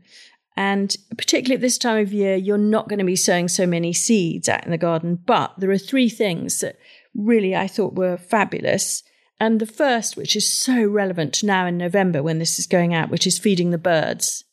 And 0.57 0.97
particularly 1.17 1.57
at 1.57 1.63
this 1.63 1.79
time 1.79 1.99
of 1.99 2.13
year, 2.13 2.37
you're 2.37 2.59
not 2.59 2.89
going 2.89 2.99
to 2.99 3.05
be 3.05 3.17
sowing 3.17 3.49
so 3.49 3.67
many 3.67 3.93
seeds 3.93 4.49
out 4.49 4.65
in 4.65 4.71
the 4.71 4.79
garden. 4.79 5.17
But 5.17 5.55
there 5.59 5.71
are 5.71 5.79
three 5.79 6.09
things 6.09 6.61
that 6.61 6.79
really 7.15 7.57
I 7.57 7.67
thought 7.67 7.95
were 7.95 8.17
fabulous. 8.17 9.03
And 9.41 9.61
the 9.61 9.67
first, 9.67 10.17
which 10.17 10.37
is 10.37 10.53
so 10.53 10.85
relevant 10.85 11.43
now 11.43 11.67
in 11.67 11.77
November 11.77 12.23
when 12.23 12.39
this 12.39 12.59
is 12.59 12.67
going 12.67 12.95
out, 12.95 13.11
which 13.11 13.27
is 13.27 13.39
feeding 13.39 13.71
the 13.71 13.79
birds. 13.79 14.45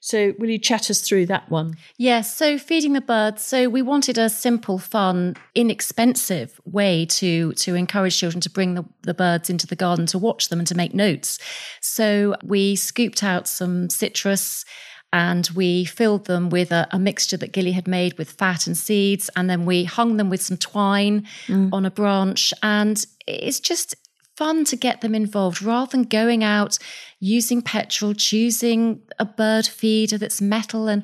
So, 0.00 0.34
will 0.38 0.48
you 0.48 0.58
chat 0.58 0.90
us 0.90 1.00
through 1.00 1.26
that 1.26 1.50
one? 1.50 1.74
Yes, 1.96 2.34
so 2.34 2.58
feeding 2.58 2.92
the 2.92 3.00
birds. 3.00 3.42
So 3.42 3.68
we 3.68 3.82
wanted 3.82 4.18
a 4.18 4.28
simple, 4.28 4.78
fun, 4.78 5.36
inexpensive 5.54 6.60
way 6.64 7.06
to 7.06 7.52
to 7.52 7.74
encourage 7.74 8.18
children 8.18 8.40
to 8.42 8.50
bring 8.50 8.74
the, 8.74 8.84
the 9.02 9.14
birds 9.14 9.50
into 9.50 9.66
the 9.66 9.76
garden 9.76 10.06
to 10.06 10.18
watch 10.18 10.48
them 10.48 10.58
and 10.58 10.68
to 10.68 10.76
make 10.76 10.94
notes. 10.94 11.38
So 11.80 12.36
we 12.42 12.76
scooped 12.76 13.22
out 13.22 13.48
some 13.48 13.90
citrus 13.90 14.64
and 15.12 15.48
we 15.54 15.84
filled 15.84 16.26
them 16.26 16.50
with 16.50 16.70
a, 16.70 16.86
a 16.90 16.98
mixture 16.98 17.38
that 17.38 17.52
Gilly 17.52 17.72
had 17.72 17.88
made 17.88 18.18
with 18.18 18.32
fat 18.32 18.66
and 18.66 18.76
seeds, 18.76 19.30
and 19.36 19.48
then 19.48 19.64
we 19.64 19.84
hung 19.84 20.18
them 20.18 20.28
with 20.28 20.42
some 20.42 20.58
twine 20.58 21.26
mm. 21.46 21.70
on 21.72 21.86
a 21.86 21.90
branch. 21.90 22.52
And 22.62 23.04
it's 23.26 23.60
just 23.60 23.94
fun 24.38 24.64
to 24.64 24.76
get 24.76 25.00
them 25.00 25.16
involved 25.16 25.60
rather 25.60 25.90
than 25.90 26.04
going 26.04 26.44
out 26.44 26.78
using 27.18 27.60
petrol, 27.60 28.14
choosing 28.14 29.02
a 29.18 29.24
bird 29.24 29.66
feeder 29.66 30.16
that's 30.16 30.40
metal 30.40 30.86
and 30.86 31.02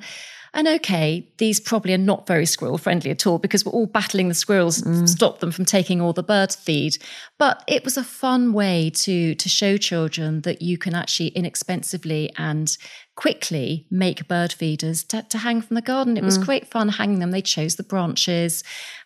and 0.56 0.68
okay, 0.68 1.28
these 1.38 1.58
probably 1.58 1.94
are 1.94 1.98
not 1.98 2.28
very 2.28 2.46
squirrel 2.46 2.78
friendly 2.78 3.10
at 3.10 3.26
all 3.26 3.40
because 3.40 3.64
we're 3.64 3.72
all 3.72 3.86
battling 3.86 4.28
the 4.28 4.34
squirrels 4.34 4.82
to 4.82 4.88
mm. 4.88 5.08
stop 5.08 5.40
them 5.40 5.50
from 5.50 5.64
taking 5.64 6.00
all 6.00 6.12
the 6.12 6.22
bird 6.22 6.52
feed. 6.52 6.96
But 7.38 7.64
it 7.66 7.82
was 7.82 7.96
a 7.96 8.04
fun 8.04 8.52
way 8.52 8.90
to 8.90 9.34
to 9.34 9.48
show 9.48 9.76
children 9.76 10.42
that 10.42 10.62
you 10.62 10.78
can 10.78 10.94
actually 10.94 11.30
inexpensively 11.30 12.30
and 12.38 12.78
quickly 13.16 13.86
make 13.90 14.28
bird 14.28 14.52
feeders 14.52 15.02
to, 15.04 15.22
to 15.22 15.38
hang 15.38 15.60
from 15.60 15.74
the 15.74 15.82
garden. 15.82 16.16
It 16.16 16.24
was 16.24 16.38
mm. 16.38 16.46
great 16.46 16.68
fun 16.68 16.88
hanging 16.88 17.18
them. 17.18 17.32
They 17.32 17.42
chose 17.42 17.74
the 17.74 17.82
branches 17.82 18.62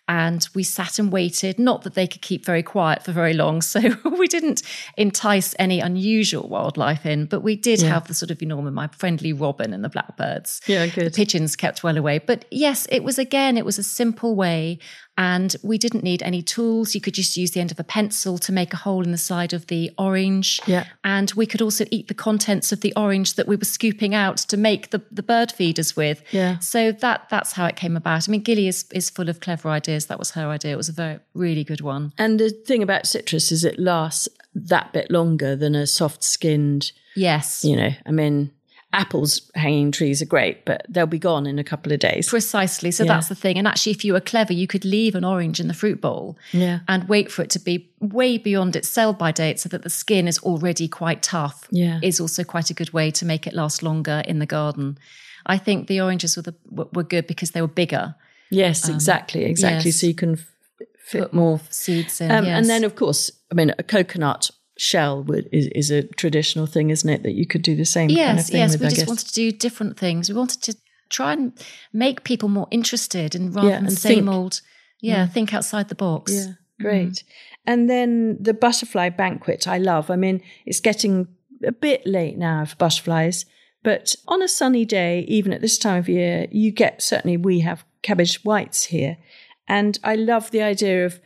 and 0.09 0.49
we 0.55 0.63
sat 0.63 0.97
and 0.97 1.11
waited. 1.11 1.59
Not 1.59 1.83
that 1.83 1.93
they 1.93 2.07
could 2.07 2.23
keep 2.23 2.43
very 2.43 2.63
quiet 2.63 3.03
for 3.03 3.13
very 3.13 3.33
long. 3.33 3.61
So 3.69 3.81
we 4.17 4.27
didn't 4.27 4.63
entice 4.97 5.53
any 5.59 5.79
unusual 5.79 6.49
wildlife 6.49 7.05
in, 7.05 7.25
but 7.25 7.41
we 7.41 7.55
did 7.55 7.81
have 7.81 8.07
the 8.07 8.15
sort 8.15 8.31
of, 8.31 8.41
you 8.41 8.47
know, 8.47 8.59
my 8.59 8.87
friendly 8.87 9.31
robin 9.31 9.73
and 9.73 9.83
the 9.83 9.89
blackbirds. 9.89 10.59
Yeah, 10.65 10.87
good. 10.87 11.05
The 11.05 11.11
pigeons 11.11 11.55
kept 11.55 11.83
well 11.83 11.95
away. 11.95 12.17
But 12.17 12.45
yes, 12.49 12.87
it 12.91 13.03
was 13.03 13.19
again, 13.19 13.57
it 13.57 13.65
was 13.65 13.77
a 13.77 13.83
simple 13.83 14.33
way. 14.35 14.79
And 15.19 15.53
we 15.61 15.77
didn't 15.77 16.01
need 16.01 16.23
any 16.23 16.41
tools. 16.41 16.95
You 16.95 17.01
could 17.01 17.13
just 17.13 17.35
use 17.35 17.51
the 17.51 17.59
end 17.59 17.71
of 17.71 17.79
a 17.79 17.83
pencil 17.83 18.37
to 18.37 18.53
make 18.53 18.71
a 18.73 18.77
hole 18.77 19.03
in 19.03 19.11
the 19.11 19.17
side 19.17 19.51
of 19.51 19.67
the 19.67 19.91
orange. 19.97 20.61
Yeah. 20.65 20.85
And 21.03 21.29
we 21.35 21.45
could 21.45 21.61
also 21.61 21.83
eat 21.91 22.07
the 22.07 22.13
contents 22.13 22.71
of 22.71 22.79
the 22.79 22.93
orange 22.95 23.33
that 23.35 23.45
we 23.45 23.57
were 23.57 23.65
scooping 23.65 24.15
out 24.15 24.37
to 24.37 24.55
make 24.55 24.91
the, 24.91 25.01
the 25.11 25.21
bird 25.21 25.51
feeders 25.51 25.93
with. 25.97 26.23
Yeah. 26.31 26.59
So 26.59 26.93
that 26.93 27.27
that's 27.29 27.51
how 27.51 27.65
it 27.65 27.75
came 27.75 27.97
about. 27.97 28.29
I 28.29 28.31
mean, 28.31 28.43
Gilly 28.43 28.69
is, 28.69 28.85
is 28.93 29.09
full 29.09 29.27
of 29.27 29.41
clever 29.41 29.67
ideas. 29.69 30.05
That 30.05 30.19
was 30.19 30.31
her 30.31 30.47
idea. 30.47 30.71
It 30.71 30.77
was 30.77 30.89
a 30.89 30.93
very, 30.93 31.19
really 31.33 31.65
good 31.65 31.81
one. 31.81 32.13
And 32.17 32.39
the 32.39 32.49
thing 32.49 32.81
about 32.81 33.05
citrus 33.05 33.51
is 33.51 33.65
it 33.65 33.77
lasts 33.77 34.29
that 34.55 34.93
bit 34.93 35.11
longer 35.11 35.57
than 35.57 35.75
a 35.75 35.85
soft 35.85 36.23
skinned, 36.23 36.93
Yes. 37.15 37.65
you 37.65 37.75
know, 37.75 37.89
I 38.05 38.11
mean, 38.11 38.51
apples 38.91 39.51
hanging 39.53 39.91
trees 39.91 40.21
are 40.21 40.25
great, 40.25 40.65
but 40.65 40.83
they'll 40.89 41.05
be 41.05 41.19
gone 41.19 41.45
in 41.45 41.59
a 41.59 41.63
couple 41.63 41.91
of 41.91 41.99
days. 41.99 42.27
Precisely. 42.27 42.89
So 42.91 43.03
Yeah. 43.03 43.13
that's 43.13 43.29
the 43.29 43.35
thing. 43.35 43.57
And 43.57 43.67
actually, 43.67 43.91
if 43.91 44.03
you 44.03 44.13
were 44.13 44.19
clever, 44.21 44.51
you 44.51 44.65
could 44.65 44.83
leave 44.83 45.13
an 45.13 45.23
orange 45.23 45.59
in 45.59 45.67
the 45.67 45.73
fruit 45.75 46.01
bowl 46.01 46.37
Yeah. 46.51 46.79
and 46.87 47.07
wait 47.07 47.31
for 47.31 47.43
it 47.43 47.51
to 47.51 47.59
be 47.59 47.89
way 47.99 48.37
beyond 48.39 48.75
its 48.75 48.89
sell 48.89 49.13
by 49.13 49.31
date 49.31 49.59
so 49.59 49.69
that 49.69 49.83
the 49.83 49.89
skin 49.91 50.27
is 50.27 50.39
already 50.39 50.87
quite 50.87 51.21
tough. 51.21 51.67
Yeah. 51.69 51.99
Is 52.01 52.19
also 52.19 52.43
quite 52.43 52.71
a 52.71 52.73
good 52.73 52.91
way 52.91 53.11
to 53.11 53.25
make 53.25 53.45
it 53.45 53.53
last 53.53 53.83
longer 53.83 54.23
in 54.25 54.39
the 54.39 54.47
garden. 54.47 54.97
I 55.45 55.57
think 55.59 55.87
the 55.87 56.01
oranges 56.01 56.35
were, 56.35 56.41
the, 56.43 56.55
were 56.71 57.03
good 57.03 57.27
because 57.27 57.51
they 57.51 57.61
were 57.61 57.67
bigger. 57.67 58.15
Yes, 58.49 58.89
exactly, 58.89 59.43
exactly. 59.45 59.89
yes. 59.91 59.99
So 60.01 60.07
you 60.07 60.15
can 60.15 60.39
fit 60.97 61.31
more. 61.33 61.59
Seeds 61.69 62.19
in. 62.21 62.31
Um, 62.31 62.45
yes. 62.45 62.57
And 62.57 62.67
then, 62.69 62.83
of 62.83 62.95
course, 62.95 63.31
I 63.51 63.55
mean, 63.55 63.71
a 63.77 63.83
coconut 63.83 64.49
shell 64.79 65.23
would, 65.23 65.49
is, 65.51 65.67
is 65.67 65.91
a 65.91 66.03
traditional 66.03 66.65
thing, 66.65 66.89
isn't 66.89 67.09
it? 67.09 67.23
That 67.23 67.33
you 67.33 67.45
could 67.45 67.61
do 67.61 67.75
the 67.75 67.85
same 67.85 68.09
yes, 68.09 68.27
kind 68.27 68.39
of 68.39 68.45
thing 68.45 68.59
yes, 68.59 68.71
with, 68.71 68.81
we 68.81 68.87
I 68.87 68.89
just 68.89 69.01
guess. 69.01 69.07
wanted 69.07 69.27
to 69.27 69.33
do 69.33 69.51
different 69.51 69.99
things. 69.99 70.29
We 70.29 70.35
wanted 70.35 70.63
to 70.63 70.75
try 71.09 71.33
and 71.33 71.51
make 71.91 72.23
people 72.23 72.47
more 72.47 72.67
interested 72.71 73.35
and 73.35 73.53
rather 73.53 73.67
Yeah, 73.67 73.75
than 73.75 73.87
and 73.87 73.97
same 73.97 74.25
think. 74.25 74.29
old. 74.29 74.61
Yeah, 75.01 75.27
mm. 75.27 75.31
think 75.31 75.53
outside 75.53 75.89
the 75.89 75.95
box. 75.95 76.31
Yeah, 76.31 76.45
mm. 76.45 76.55
great. 76.81 77.23
And 77.65 77.89
then 77.89 78.37
the 78.39 78.53
butterfly 78.53 79.09
banquet, 79.09 79.67
I 79.67 79.77
love. 79.77 80.09
I 80.09 80.15
mean, 80.15 80.41
it's 80.65 80.79
getting 80.79 81.27
a 81.65 81.73
bit 81.73 82.05
late 82.05 82.37
now 82.37 82.63
for 82.63 82.77
butterflies, 82.77 83.45
but 83.83 84.15
on 84.27 84.41
a 84.41 84.47
sunny 84.47 84.85
day, 84.85 85.25
even 85.27 85.51
at 85.51 85.61
this 85.61 85.77
time 85.77 85.97
of 85.97 86.07
year, 86.07 86.47
you 86.51 86.71
get 86.71 87.01
certainly 87.01 87.35
we 87.35 87.59
have 87.59 87.83
cabbage 88.01 88.43
whites 88.45 88.85
here. 88.85 89.17
And 89.67 89.99
I 90.03 90.15
love 90.15 90.51
the 90.51 90.61
idea 90.61 91.05
of 91.05 91.19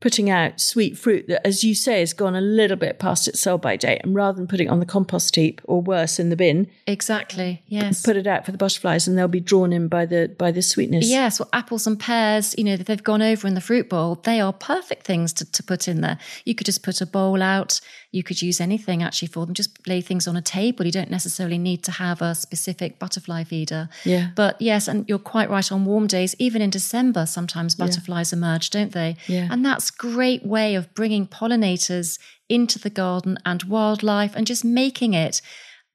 putting 0.00 0.30
out 0.30 0.60
sweet 0.60 0.96
fruit 0.96 1.26
that, 1.26 1.44
as 1.46 1.64
you 1.64 1.74
say, 1.74 2.00
has 2.00 2.12
gone 2.12 2.36
a 2.36 2.40
little 2.40 2.76
bit 2.76 2.98
past 2.98 3.26
its 3.26 3.40
sell 3.40 3.58
by 3.58 3.76
date. 3.76 4.00
And 4.04 4.14
rather 4.14 4.36
than 4.36 4.46
putting 4.46 4.68
it 4.68 4.70
on 4.70 4.78
the 4.80 4.86
compost 4.86 5.34
heap 5.34 5.60
or 5.64 5.80
worse 5.80 6.18
in 6.20 6.30
the 6.30 6.36
bin, 6.36 6.68
Exactly. 6.86 7.62
Yes. 7.66 8.02
put 8.02 8.16
it 8.16 8.26
out 8.26 8.44
for 8.46 8.52
the 8.52 8.58
butterflies 8.58 9.08
and 9.08 9.18
they'll 9.18 9.28
be 9.28 9.40
drawn 9.40 9.72
in 9.72 9.88
by 9.88 10.06
the 10.06 10.34
by 10.38 10.50
the 10.50 10.62
sweetness. 10.62 11.08
Yes, 11.08 11.40
well, 11.40 11.48
apples 11.52 11.86
and 11.86 11.98
pears, 11.98 12.54
you 12.56 12.64
know, 12.64 12.76
that 12.76 12.86
they've 12.86 13.02
gone 13.02 13.22
over 13.22 13.46
in 13.48 13.54
the 13.54 13.60
fruit 13.60 13.88
bowl, 13.88 14.16
they 14.16 14.40
are 14.40 14.52
perfect 14.52 15.04
things 15.06 15.32
to, 15.34 15.50
to 15.50 15.62
put 15.62 15.88
in 15.88 16.00
there. 16.00 16.18
You 16.44 16.54
could 16.54 16.66
just 16.66 16.82
put 16.82 17.00
a 17.00 17.06
bowl 17.06 17.42
out. 17.42 17.80
You 18.10 18.22
could 18.22 18.40
use 18.40 18.60
anything 18.60 19.02
actually 19.02 19.28
for 19.28 19.44
them. 19.44 19.54
Just 19.54 19.86
lay 19.86 20.00
things 20.00 20.26
on 20.26 20.36
a 20.36 20.40
table. 20.40 20.86
You 20.86 20.92
don't 20.92 21.10
necessarily 21.10 21.58
need 21.58 21.84
to 21.84 21.92
have 21.92 22.22
a 22.22 22.34
specific 22.34 22.98
butterfly 22.98 23.44
feeder. 23.44 23.90
Yeah. 24.04 24.30
But 24.34 24.60
yes, 24.60 24.88
and 24.88 25.06
you're 25.08 25.18
quite 25.18 25.50
right 25.50 25.70
on 25.70 25.84
warm 25.84 26.06
days, 26.06 26.34
even 26.38 26.62
in 26.62 26.70
December, 26.70 27.26
sometimes 27.26 27.74
butterflies 27.74 28.32
emerge, 28.32 28.70
don't 28.70 28.92
they? 28.92 29.16
Yeah. 29.26 29.48
And 29.50 29.64
that's 29.64 29.90
great 29.90 30.44
way 30.44 30.74
of 30.74 30.94
bringing 30.94 31.26
pollinators 31.26 32.18
into 32.48 32.78
the 32.78 32.90
garden 32.90 33.38
and 33.44 33.62
wildlife 33.64 34.34
and 34.34 34.46
just 34.46 34.64
making 34.64 35.12
it 35.12 35.42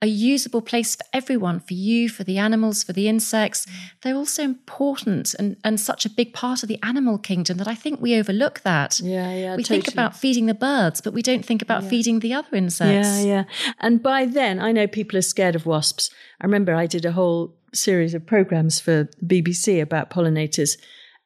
a 0.04 0.06
usable 0.06 0.62
place 0.62 0.98
for 0.98 1.06
everyone, 1.14 1.62
for 1.62 1.74
you, 1.74 2.10
for 2.10 2.26
the 2.26 2.38
animals, 2.38 2.84
for 2.84 2.92
the 2.92 3.08
insects. 3.08 3.66
They're 4.02 4.18
also 4.18 4.44
important 4.44 5.34
and, 5.36 5.56
and 5.64 5.80
such 5.80 6.06
a 6.06 6.10
big 6.10 6.34
part 6.34 6.62
of 6.62 6.68
the 6.68 6.78
animal 6.84 7.18
kingdom 7.18 7.56
that 7.58 7.70
I 7.70 7.76
think 7.76 8.02
we 8.02 8.20
overlook 8.20 8.60
that. 8.62 9.00
Yeah, 9.00 9.34
yeah. 9.34 9.56
We 9.56 9.64
totally. 9.64 9.82
think 9.82 9.94
about 9.94 10.14
feeding 10.14 10.48
the 10.48 10.54
birds, 10.54 11.00
but 11.00 11.14
we 11.14 11.22
don't 11.22 11.46
think 11.46 11.62
about 11.62 11.86
feeding 11.86 12.20
the 12.20 12.34
other 12.34 12.54
insects. 12.54 13.08
Yeah, 13.08 13.22
yeah. 13.22 13.44
And 13.80 14.04
by 14.04 14.26
then, 14.26 14.60
I 14.60 14.74
know 14.74 14.88
people 14.88 15.18
are 15.18 15.22
scared 15.22 15.56
of 15.56 15.66
wasps. 15.66 16.10
I 16.42 16.46
remember 16.46 16.76
I 16.76 16.86
did 16.86 17.06
a 17.06 17.14
whole 17.14 17.56
series 17.74 18.14
of 18.14 18.26
programs 18.26 18.82
for 18.82 19.06
BBC 19.26 19.82
about 19.82 20.10
pollinators, 20.10 20.78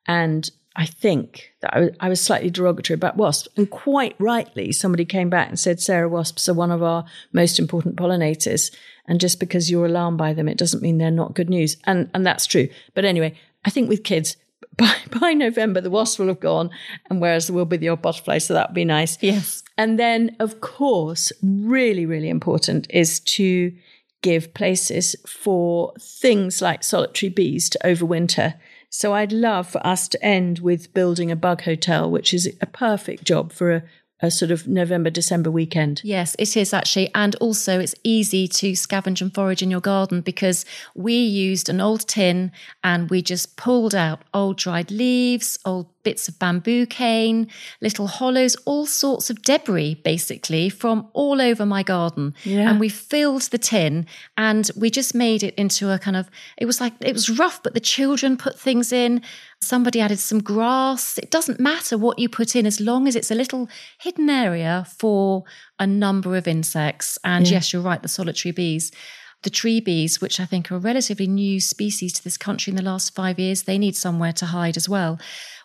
and 0.05 0.51
I 0.79 0.85
think 0.85 1.53
that 1.61 1.75
I 1.75 1.79
was, 1.79 1.89
I 1.99 2.09
was 2.09 2.21
slightly 2.21 2.51
derogatory 2.51 2.93
about 2.93 3.17
wasps. 3.17 3.49
And 3.57 3.69
quite 3.69 4.15
rightly, 4.19 4.71
somebody 4.71 5.05
came 5.05 5.27
back 5.29 5.49
and 5.49 5.59
said, 5.59 5.81
Sarah, 5.81 6.07
wasps 6.07 6.47
are 6.47 6.53
one 6.53 6.69
of 6.69 6.83
our 6.83 7.03
most 7.33 7.57
important 7.57 7.95
pollinators. 7.95 8.73
And 9.07 9.19
just 9.19 9.39
because 9.39 9.71
you're 9.71 9.87
alarmed 9.87 10.19
by 10.19 10.33
them, 10.33 10.47
it 10.47 10.57
doesn't 10.57 10.83
mean 10.83 10.99
they're 10.99 11.09
not 11.09 11.33
good 11.33 11.49
news. 11.49 11.77
And, 11.85 12.11
and 12.13 12.25
that's 12.25 12.45
true. 12.45 12.69
But 12.93 13.05
anyway, 13.05 13.33
I 13.65 13.71
think 13.71 13.89
with 13.89 14.03
kids, 14.03 14.37
by, 14.77 14.93
by 15.19 15.33
November, 15.33 15.81
the 15.81 15.89
wasps 15.89 16.19
will 16.19 16.27
have 16.27 16.39
gone, 16.39 16.69
and 17.09 17.19
whereas 17.19 17.47
there 17.47 17.55
will 17.55 17.65
be 17.65 17.77
the 17.77 17.89
odd 17.89 18.03
butterfly, 18.03 18.37
so 18.37 18.53
that 18.53 18.69
would 18.69 18.75
be 18.75 18.85
nice. 18.85 19.17
Yes. 19.21 19.63
And 19.75 19.99
then, 19.99 20.35
of 20.39 20.61
course, 20.61 21.31
really, 21.41 22.05
really 22.05 22.29
important 22.29 22.85
is 22.91 23.19
to 23.21 23.73
give 24.21 24.53
places 24.53 25.15
for 25.25 25.93
things 25.99 26.61
like 26.61 26.83
solitary 26.83 27.29
bees 27.29 27.69
to 27.71 27.79
overwinter. 27.83 28.53
So 28.89 29.13
I'd 29.13 29.31
love 29.31 29.67
for 29.67 29.85
us 29.85 30.07
to 30.09 30.25
end 30.25 30.59
with 30.59 30.93
building 30.93 31.31
a 31.31 31.35
bug 31.35 31.63
hotel, 31.63 32.09
which 32.09 32.33
is 32.33 32.47
a 32.61 32.65
perfect 32.65 33.23
job 33.23 33.51
for 33.51 33.71
a, 33.71 33.83
a 34.21 34.31
sort 34.31 34.49
of 34.49 34.67
November, 34.67 35.09
December 35.09 35.51
weekend. 35.51 36.01
Yes, 36.03 36.35
it 36.39 36.55
is 36.55 36.73
actually. 36.73 37.11
And 37.13 37.35
also, 37.35 37.79
it's 37.79 37.95
easy 38.03 38.47
to 38.47 38.71
scavenge 38.71 39.21
and 39.21 39.33
forage 39.33 39.61
in 39.61 39.69
your 39.69 39.81
garden 39.81 40.21
because 40.21 40.65
we 40.95 41.15
used 41.15 41.69
an 41.69 41.81
old 41.81 42.07
tin 42.07 42.51
and 42.83 43.09
we 43.09 43.21
just 43.21 43.57
pulled 43.57 43.93
out 43.93 44.23
old 44.33 44.57
dried 44.57 44.89
leaves, 44.89 45.59
old 45.65 45.87
bits 46.07 46.29
of 46.29 46.39
bamboo 46.39 46.85
cane, 46.85 47.45
little 47.81 48.07
hollows, 48.07 48.55
all 48.63 48.85
sorts 48.85 49.29
of 49.29 49.41
debris 49.41 49.95
basically 50.05 50.69
from 50.69 51.05
all 51.11 51.41
over 51.41 51.65
my 51.65 51.83
garden. 51.83 52.33
Yeah. 52.45 52.69
And 52.69 52.79
we 52.79 52.87
filled 52.87 53.41
the 53.41 53.57
tin 53.57 54.05
and 54.37 54.71
we 54.77 54.89
just 54.89 55.13
made 55.13 55.43
it 55.43 55.53
into 55.55 55.91
a 55.91 55.99
kind 55.99 56.15
of, 56.15 56.29
it 56.57 56.65
was 56.65 56.79
like, 56.79 56.93
it 57.01 57.11
was 57.11 57.29
rough, 57.29 57.61
but 57.61 57.73
the 57.73 57.81
children 57.81 58.37
put 58.37 58.57
things 58.57 58.93
in. 58.93 59.21
Somebody 59.59 59.99
added 59.99 60.19
some 60.19 60.41
grass. 60.41 61.17
It 61.17 61.29
doesn't 61.29 61.59
matter 61.59 61.97
what 61.97 62.19
you 62.19 62.29
put 62.29 62.55
in 62.55 62.65
as 62.65 62.79
long 62.79 63.05
as 63.05 63.17
it's 63.17 63.29
a 63.29 63.35
little 63.35 63.67
hidden 63.99 64.29
area 64.29 64.87
for 64.97 65.43
a 65.77 65.85
number 65.85 66.37
of 66.37 66.47
insects. 66.47 67.19
And 67.25 67.49
yes, 67.49 67.73
you're 67.73 67.81
right, 67.81 68.01
the 68.01 68.07
solitary 68.07 68.53
bees. 68.53 68.93
The 69.47 69.51
tree 69.51 69.79
bees, 69.79 70.19
which 70.19 70.41
I 70.41 70.45
think 70.45 70.69
are 70.69 70.75
a 70.75 70.77
relatively 70.77 71.25
new 71.25 71.61
species 71.61 72.11
to 72.11 72.21
this 72.21 72.35
country 72.37 72.69
in 72.71 72.75
the 72.75 72.83
last 72.83 73.15
five 73.15 73.39
years, 73.39 73.63
they 73.63 73.77
need 73.77 73.95
somewhere 73.95 74.33
to 74.33 74.45
hide 74.47 74.75
as 74.75 74.89
well. 74.89 75.19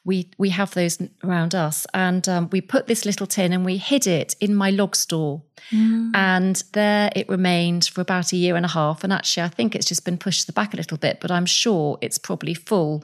We 0.04 0.30
we 0.38 0.50
have 0.50 0.72
those 0.74 1.02
around 1.24 1.52
us, 1.56 1.84
and 1.92 2.28
um, 2.28 2.48
we 2.52 2.60
put 2.60 2.86
this 2.86 3.04
little 3.04 3.26
tin 3.26 3.52
and 3.52 3.64
we 3.64 3.78
hid 3.78 4.06
it 4.06 4.36
in 4.38 4.54
my 4.54 4.70
log 4.70 4.94
store, 4.94 5.42
and 6.14 6.62
there 6.74 7.10
it 7.16 7.28
remained 7.28 7.86
for 7.86 8.00
about 8.02 8.32
a 8.32 8.36
year 8.36 8.54
and 8.54 8.64
a 8.64 8.68
half. 8.68 9.02
And 9.02 9.12
actually, 9.12 9.42
I 9.42 9.48
think 9.48 9.74
it's 9.74 9.86
just 9.88 10.04
been 10.04 10.16
pushed 10.18 10.42
to 10.42 10.46
the 10.46 10.52
back 10.52 10.74
a 10.74 10.76
little 10.76 10.96
bit, 10.98 11.18
but 11.20 11.32
I'm 11.32 11.46
sure 11.46 11.98
it's 12.00 12.18
probably 12.18 12.54
full 12.54 13.02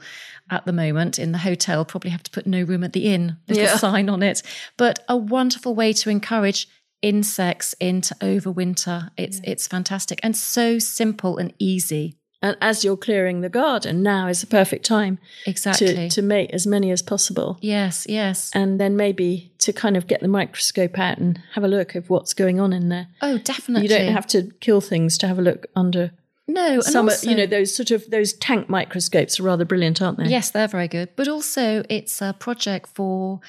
at 0.49 0.65
the 0.65 0.71
moment 0.73 1.19
in 1.19 1.33
the 1.33 1.39
hotel. 1.39 1.83
Probably 1.83 2.11
have 2.11 2.23
to 2.23 2.31
put 2.31 2.47
no 2.47 2.63
room 2.63 2.85
at 2.85 2.93
the 2.93 3.13
inn 3.13 3.35
little 3.49 3.65
Yeah. 3.65 3.75
sign 3.75 4.07
on 4.07 4.23
it. 4.23 4.43
But 4.77 5.03
a 5.09 5.17
wonderful 5.17 5.75
way 5.75 5.91
to 5.91 6.09
encourage 6.09 6.69
insects 7.01 7.73
into 7.79 8.15
overwinter. 8.15 9.09
It's 9.17 9.39
it's 9.43 9.67
fantastic 9.67 10.19
and 10.23 10.35
so 10.35 10.79
simple 10.79 11.37
and 11.37 11.53
easy. 11.59 12.15
And 12.41 12.55
as 12.61 12.85
you're 12.85 12.95
clearing 12.95 13.41
the 13.41 13.49
garden, 13.49 14.01
now 14.01 14.27
is 14.27 14.39
the 14.39 14.47
perfect 14.47 14.85
time 14.85 15.19
Exactly. 15.45 15.87
to, 15.93 16.09
to 16.09 16.21
make 16.21 16.51
as 16.53 16.65
many 16.65 16.89
as 16.89 17.01
possible. 17.01 17.57
yes, 17.61 18.05
yes. 18.07 18.49
And 18.53 18.79
then 18.79 18.95
maybe 18.95 19.51
to 19.57 19.73
kind 19.73 19.97
of 19.97 20.07
get 20.07 20.21
the 20.21 20.29
microscope 20.29 20.97
out 20.97 21.17
and 21.17 21.41
have 21.55 21.65
a 21.65 21.67
look 21.67 21.95
of 21.95 22.09
what's 22.09 22.33
going 22.33 22.61
on 22.61 22.71
in 22.71 22.87
there. 22.87 23.07
Oh, 23.21 23.39
definitely. 23.39 23.83
You 23.83 23.89
don't 23.89 24.13
have 24.13 24.25
to 24.27 24.51
kill 24.61 24.79
things 24.79 25.17
to 25.17 25.27
have 25.27 25.37
a 25.37 25.41
look 25.41 25.67
under 25.75 26.11
no. 26.47 26.75
And 26.75 26.83
some, 26.83 27.09
also, 27.09 27.29
you 27.29 27.35
know, 27.35 27.45
those 27.45 27.75
sort 27.75 27.91
of 27.91 28.09
those 28.09 28.33
tank 28.33 28.69
microscopes 28.69 29.39
are 29.39 29.43
rather 29.43 29.65
brilliant, 29.65 30.01
aren't 30.01 30.17
they? 30.17 30.25
Yes, 30.25 30.49
they're 30.49 30.67
very 30.67 30.87
good. 30.87 31.09
But 31.15 31.27
also, 31.27 31.83
it's 31.89 32.21
a 32.21 32.33
project 32.39 32.89
for 32.95 33.39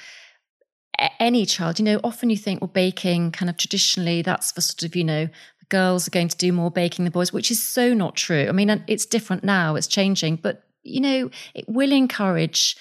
any 1.18 1.46
child. 1.46 1.78
You 1.78 1.84
know, 1.84 2.00
often 2.04 2.30
you 2.30 2.36
think, 2.36 2.60
well, 2.60 2.68
baking 2.68 3.32
kind 3.32 3.48
of 3.50 3.56
traditionally, 3.56 4.22
that's 4.22 4.52
for 4.52 4.60
sort 4.60 4.82
of, 4.82 4.96
you 4.96 5.04
know, 5.04 5.26
the 5.26 5.66
girls 5.68 6.06
are 6.06 6.10
going 6.10 6.28
to 6.28 6.36
do 6.36 6.52
more 6.52 6.70
baking 6.70 7.04
than 7.04 7.12
boys, 7.12 7.32
which 7.32 7.50
is 7.50 7.62
so 7.62 7.94
not 7.94 8.16
true. 8.16 8.46
I 8.48 8.52
mean, 8.52 8.84
it's 8.86 9.06
different 9.06 9.44
now, 9.44 9.76
it's 9.76 9.86
changing, 9.86 10.36
but, 10.36 10.64
you 10.82 11.00
know, 11.00 11.30
it 11.54 11.68
will 11.68 11.92
encourage 11.92 12.76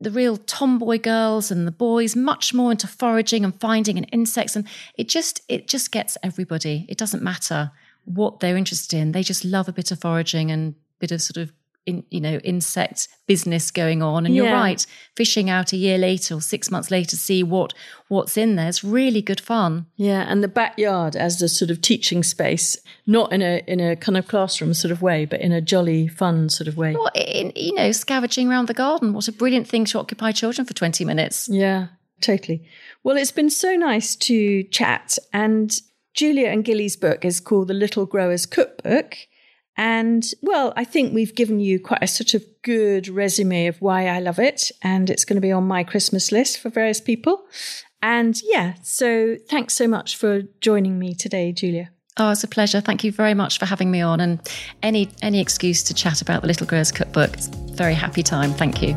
the 0.00 0.10
real 0.10 0.36
tomboy 0.36 0.98
girls 0.98 1.50
and 1.50 1.66
the 1.66 1.72
boys 1.72 2.14
much 2.14 2.54
more 2.54 2.70
into 2.70 2.86
foraging 2.86 3.44
and 3.44 3.58
finding 3.60 3.96
and 3.96 4.08
insects 4.12 4.54
and 4.54 4.66
it 4.96 5.08
just 5.08 5.40
it 5.48 5.66
just 5.66 5.90
gets 5.90 6.16
everybody 6.22 6.86
it 6.88 6.96
doesn't 6.96 7.22
matter 7.22 7.72
what 8.04 8.38
they're 8.38 8.56
interested 8.56 8.96
in 8.96 9.10
they 9.10 9.24
just 9.24 9.44
love 9.44 9.68
a 9.68 9.72
bit 9.72 9.90
of 9.90 10.00
foraging 10.00 10.52
and 10.52 10.76
bit 11.00 11.10
of 11.10 11.20
sort 11.20 11.36
of 11.36 11.52
in, 11.88 12.04
you 12.10 12.20
know 12.20 12.36
insect 12.44 13.08
business 13.26 13.70
going 13.70 14.02
on 14.02 14.24
and 14.24 14.34
you're 14.34 14.52
right 14.52 14.86
fishing 15.16 15.50
out 15.50 15.72
a 15.72 15.76
year 15.76 15.98
later 15.98 16.34
or 16.34 16.40
6 16.40 16.70
months 16.70 16.90
later 16.90 17.16
see 17.16 17.42
what 17.42 17.74
what's 18.08 18.36
in 18.36 18.56
there 18.56 18.68
is 18.68 18.84
really 18.84 19.22
good 19.22 19.40
fun 19.40 19.86
Yeah, 19.96 20.24
and 20.30 20.42
the 20.42 20.48
backyard 20.48 21.16
as 21.16 21.38
the 21.38 21.48
sort 21.48 21.70
of 21.70 21.80
teaching 21.80 22.22
space, 22.22 22.76
not 23.06 23.32
in 23.32 23.42
a 23.42 23.62
in 23.66 23.80
a 23.80 23.96
kind 23.96 24.16
of 24.16 24.28
classroom 24.28 24.74
sort 24.74 24.92
of 24.92 25.02
way, 25.02 25.24
but 25.24 25.40
in 25.40 25.52
a 25.52 25.60
jolly 25.60 26.08
fun 26.08 26.48
sort 26.48 26.68
of 26.68 26.76
way. 26.76 26.94
what 26.94 27.16
in, 27.16 27.52
you 27.56 27.74
know 27.74 27.90
scavenging 27.92 28.48
around 28.48 28.68
the 28.68 28.74
garden 28.74 29.12
what 29.12 29.28
a 29.28 29.32
brilliant 29.32 29.68
thing 29.68 29.84
to 29.86 29.98
occupy 29.98 30.32
children 30.32 30.66
for 30.66 30.74
20 30.74 31.04
minutes 31.04 31.48
Yeah, 31.50 31.88
totally. 32.20 32.68
Well, 33.04 33.16
it's 33.16 33.32
been 33.32 33.50
so 33.50 33.76
nice 33.76 34.16
to 34.16 34.64
chat. 34.64 35.18
And 35.32 35.80
Julia 36.14 36.48
and 36.48 36.64
Gilly's 36.64 36.96
book 36.96 37.24
is 37.24 37.40
called 37.40 37.68
The 37.68 37.74
Little 37.74 38.04
Growers 38.04 38.44
Cookbook. 38.44 39.14
And 39.78 40.24
well, 40.42 40.72
I 40.76 40.82
think 40.82 41.14
we've 41.14 41.34
given 41.34 41.60
you 41.60 41.78
quite 41.78 42.02
a 42.02 42.08
sort 42.08 42.34
of 42.34 42.44
good 42.62 43.06
resume 43.06 43.68
of 43.68 43.80
why 43.80 44.08
I 44.08 44.18
love 44.18 44.40
it. 44.40 44.72
And 44.82 45.08
it's 45.08 45.24
going 45.24 45.36
to 45.36 45.40
be 45.40 45.52
on 45.52 45.68
my 45.68 45.84
Christmas 45.84 46.32
list 46.32 46.58
for 46.58 46.68
various 46.68 47.00
people. 47.00 47.44
And 48.02 48.36
yeah, 48.42 48.74
so 48.82 49.36
thanks 49.48 49.74
so 49.74 49.86
much 49.86 50.16
for 50.16 50.42
joining 50.60 50.98
me 50.98 51.14
today, 51.14 51.52
Julia. 51.52 51.90
Oh, 52.16 52.32
it's 52.32 52.42
a 52.42 52.48
pleasure. 52.48 52.80
Thank 52.80 53.04
you 53.04 53.12
very 53.12 53.34
much 53.34 53.60
for 53.60 53.66
having 53.66 53.92
me 53.92 54.00
on. 54.00 54.20
And 54.20 54.40
any 54.82 55.08
any 55.22 55.40
excuse 55.40 55.84
to 55.84 55.94
chat 55.94 56.20
about 56.20 56.42
the 56.42 56.48
Little 56.48 56.66
Growers 56.66 56.90
Cookbook, 56.90 57.34
it's 57.34 57.46
a 57.46 57.74
very 57.74 57.94
happy 57.94 58.24
time. 58.24 58.52
Thank 58.52 58.82
you. 58.82 58.94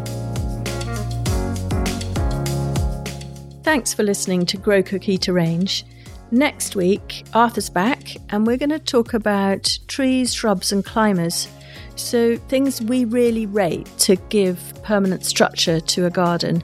Thanks 3.63 3.93
for 3.93 4.01
listening 4.01 4.47
to 4.47 4.57
Grow 4.57 4.81
Cook 4.81 5.07
Eat 5.07 5.29
Arrange. 5.29 5.85
Next 6.31 6.77
week, 6.77 7.25
Arthur's 7.33 7.69
back, 7.69 8.15
and 8.29 8.47
we're 8.47 8.57
going 8.57 8.69
to 8.69 8.79
talk 8.79 9.13
about 9.13 9.77
trees, 9.87 10.33
shrubs, 10.33 10.71
and 10.71 10.83
climbers. 10.83 11.49
So, 11.97 12.37
things 12.37 12.81
we 12.81 13.03
really 13.03 13.45
rate 13.45 13.89
to 13.99 14.15
give 14.29 14.59
permanent 14.81 15.25
structure 15.25 15.81
to 15.81 16.05
a 16.05 16.09
garden 16.09 16.63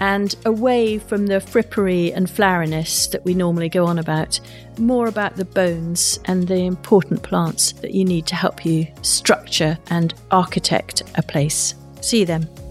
and 0.00 0.34
away 0.46 0.98
from 0.98 1.26
the 1.26 1.34
frippery 1.34 2.16
and 2.16 2.26
floweriness 2.26 3.10
that 3.10 3.22
we 3.24 3.34
normally 3.34 3.68
go 3.68 3.84
on 3.84 3.98
about, 3.98 4.40
more 4.78 5.08
about 5.08 5.36
the 5.36 5.44
bones 5.44 6.18
and 6.24 6.48
the 6.48 6.64
important 6.64 7.22
plants 7.22 7.72
that 7.72 7.92
you 7.92 8.06
need 8.06 8.26
to 8.26 8.34
help 8.34 8.64
you 8.64 8.86
structure 9.02 9.76
and 9.90 10.14
architect 10.30 11.02
a 11.16 11.22
place. 11.22 11.74
See 12.00 12.20
you 12.20 12.26
then. 12.26 12.61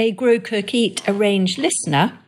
A 0.00 0.10
Grow 0.10 0.40
Cook 0.40 0.72
Eat 0.72 1.06
Arrange 1.06 1.58
listener, 1.58 2.18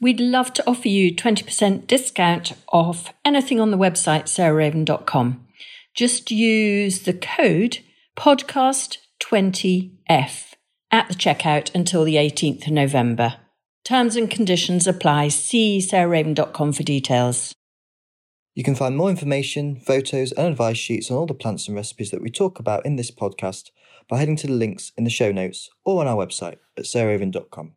we'd 0.00 0.20
love 0.20 0.54
to 0.54 0.66
offer 0.66 0.88
you 0.88 1.14
20% 1.14 1.86
discount 1.86 2.54
off 2.72 3.12
anything 3.26 3.60
on 3.60 3.70
the 3.70 3.76
website 3.76 4.24
sarahraven.com. 4.24 5.46
Just 5.94 6.30
use 6.30 7.02
the 7.02 7.12
code 7.12 7.80
podcast20f 8.16 10.54
at 10.90 11.08
the 11.08 11.14
checkout 11.14 11.74
until 11.74 12.04
the 12.04 12.16
18th 12.16 12.68
of 12.68 12.72
November. 12.72 13.34
Terms 13.84 14.16
and 14.16 14.30
conditions 14.30 14.86
apply. 14.86 15.28
See 15.28 15.80
sarahraven.com 15.80 16.72
for 16.72 16.82
details. 16.82 17.54
You 18.54 18.64
can 18.64 18.76
find 18.76 18.96
more 18.96 19.10
information, 19.10 19.78
photos, 19.78 20.32
and 20.32 20.46
advice 20.46 20.78
sheets 20.78 21.10
on 21.10 21.18
all 21.18 21.26
the 21.26 21.34
plants 21.34 21.68
and 21.68 21.76
recipes 21.76 22.10
that 22.12 22.22
we 22.22 22.30
talk 22.30 22.58
about 22.58 22.86
in 22.86 22.96
this 22.96 23.10
podcast 23.10 23.68
by 24.08 24.18
heading 24.18 24.36
to 24.36 24.46
the 24.46 24.52
links 24.52 24.92
in 24.96 25.04
the 25.04 25.10
show 25.10 25.32
notes 25.32 25.70
or 25.84 26.00
on 26.00 26.06
our 26.06 26.16
website 26.16 26.58
at 26.76 26.84
sarahraven.com. 26.84 27.74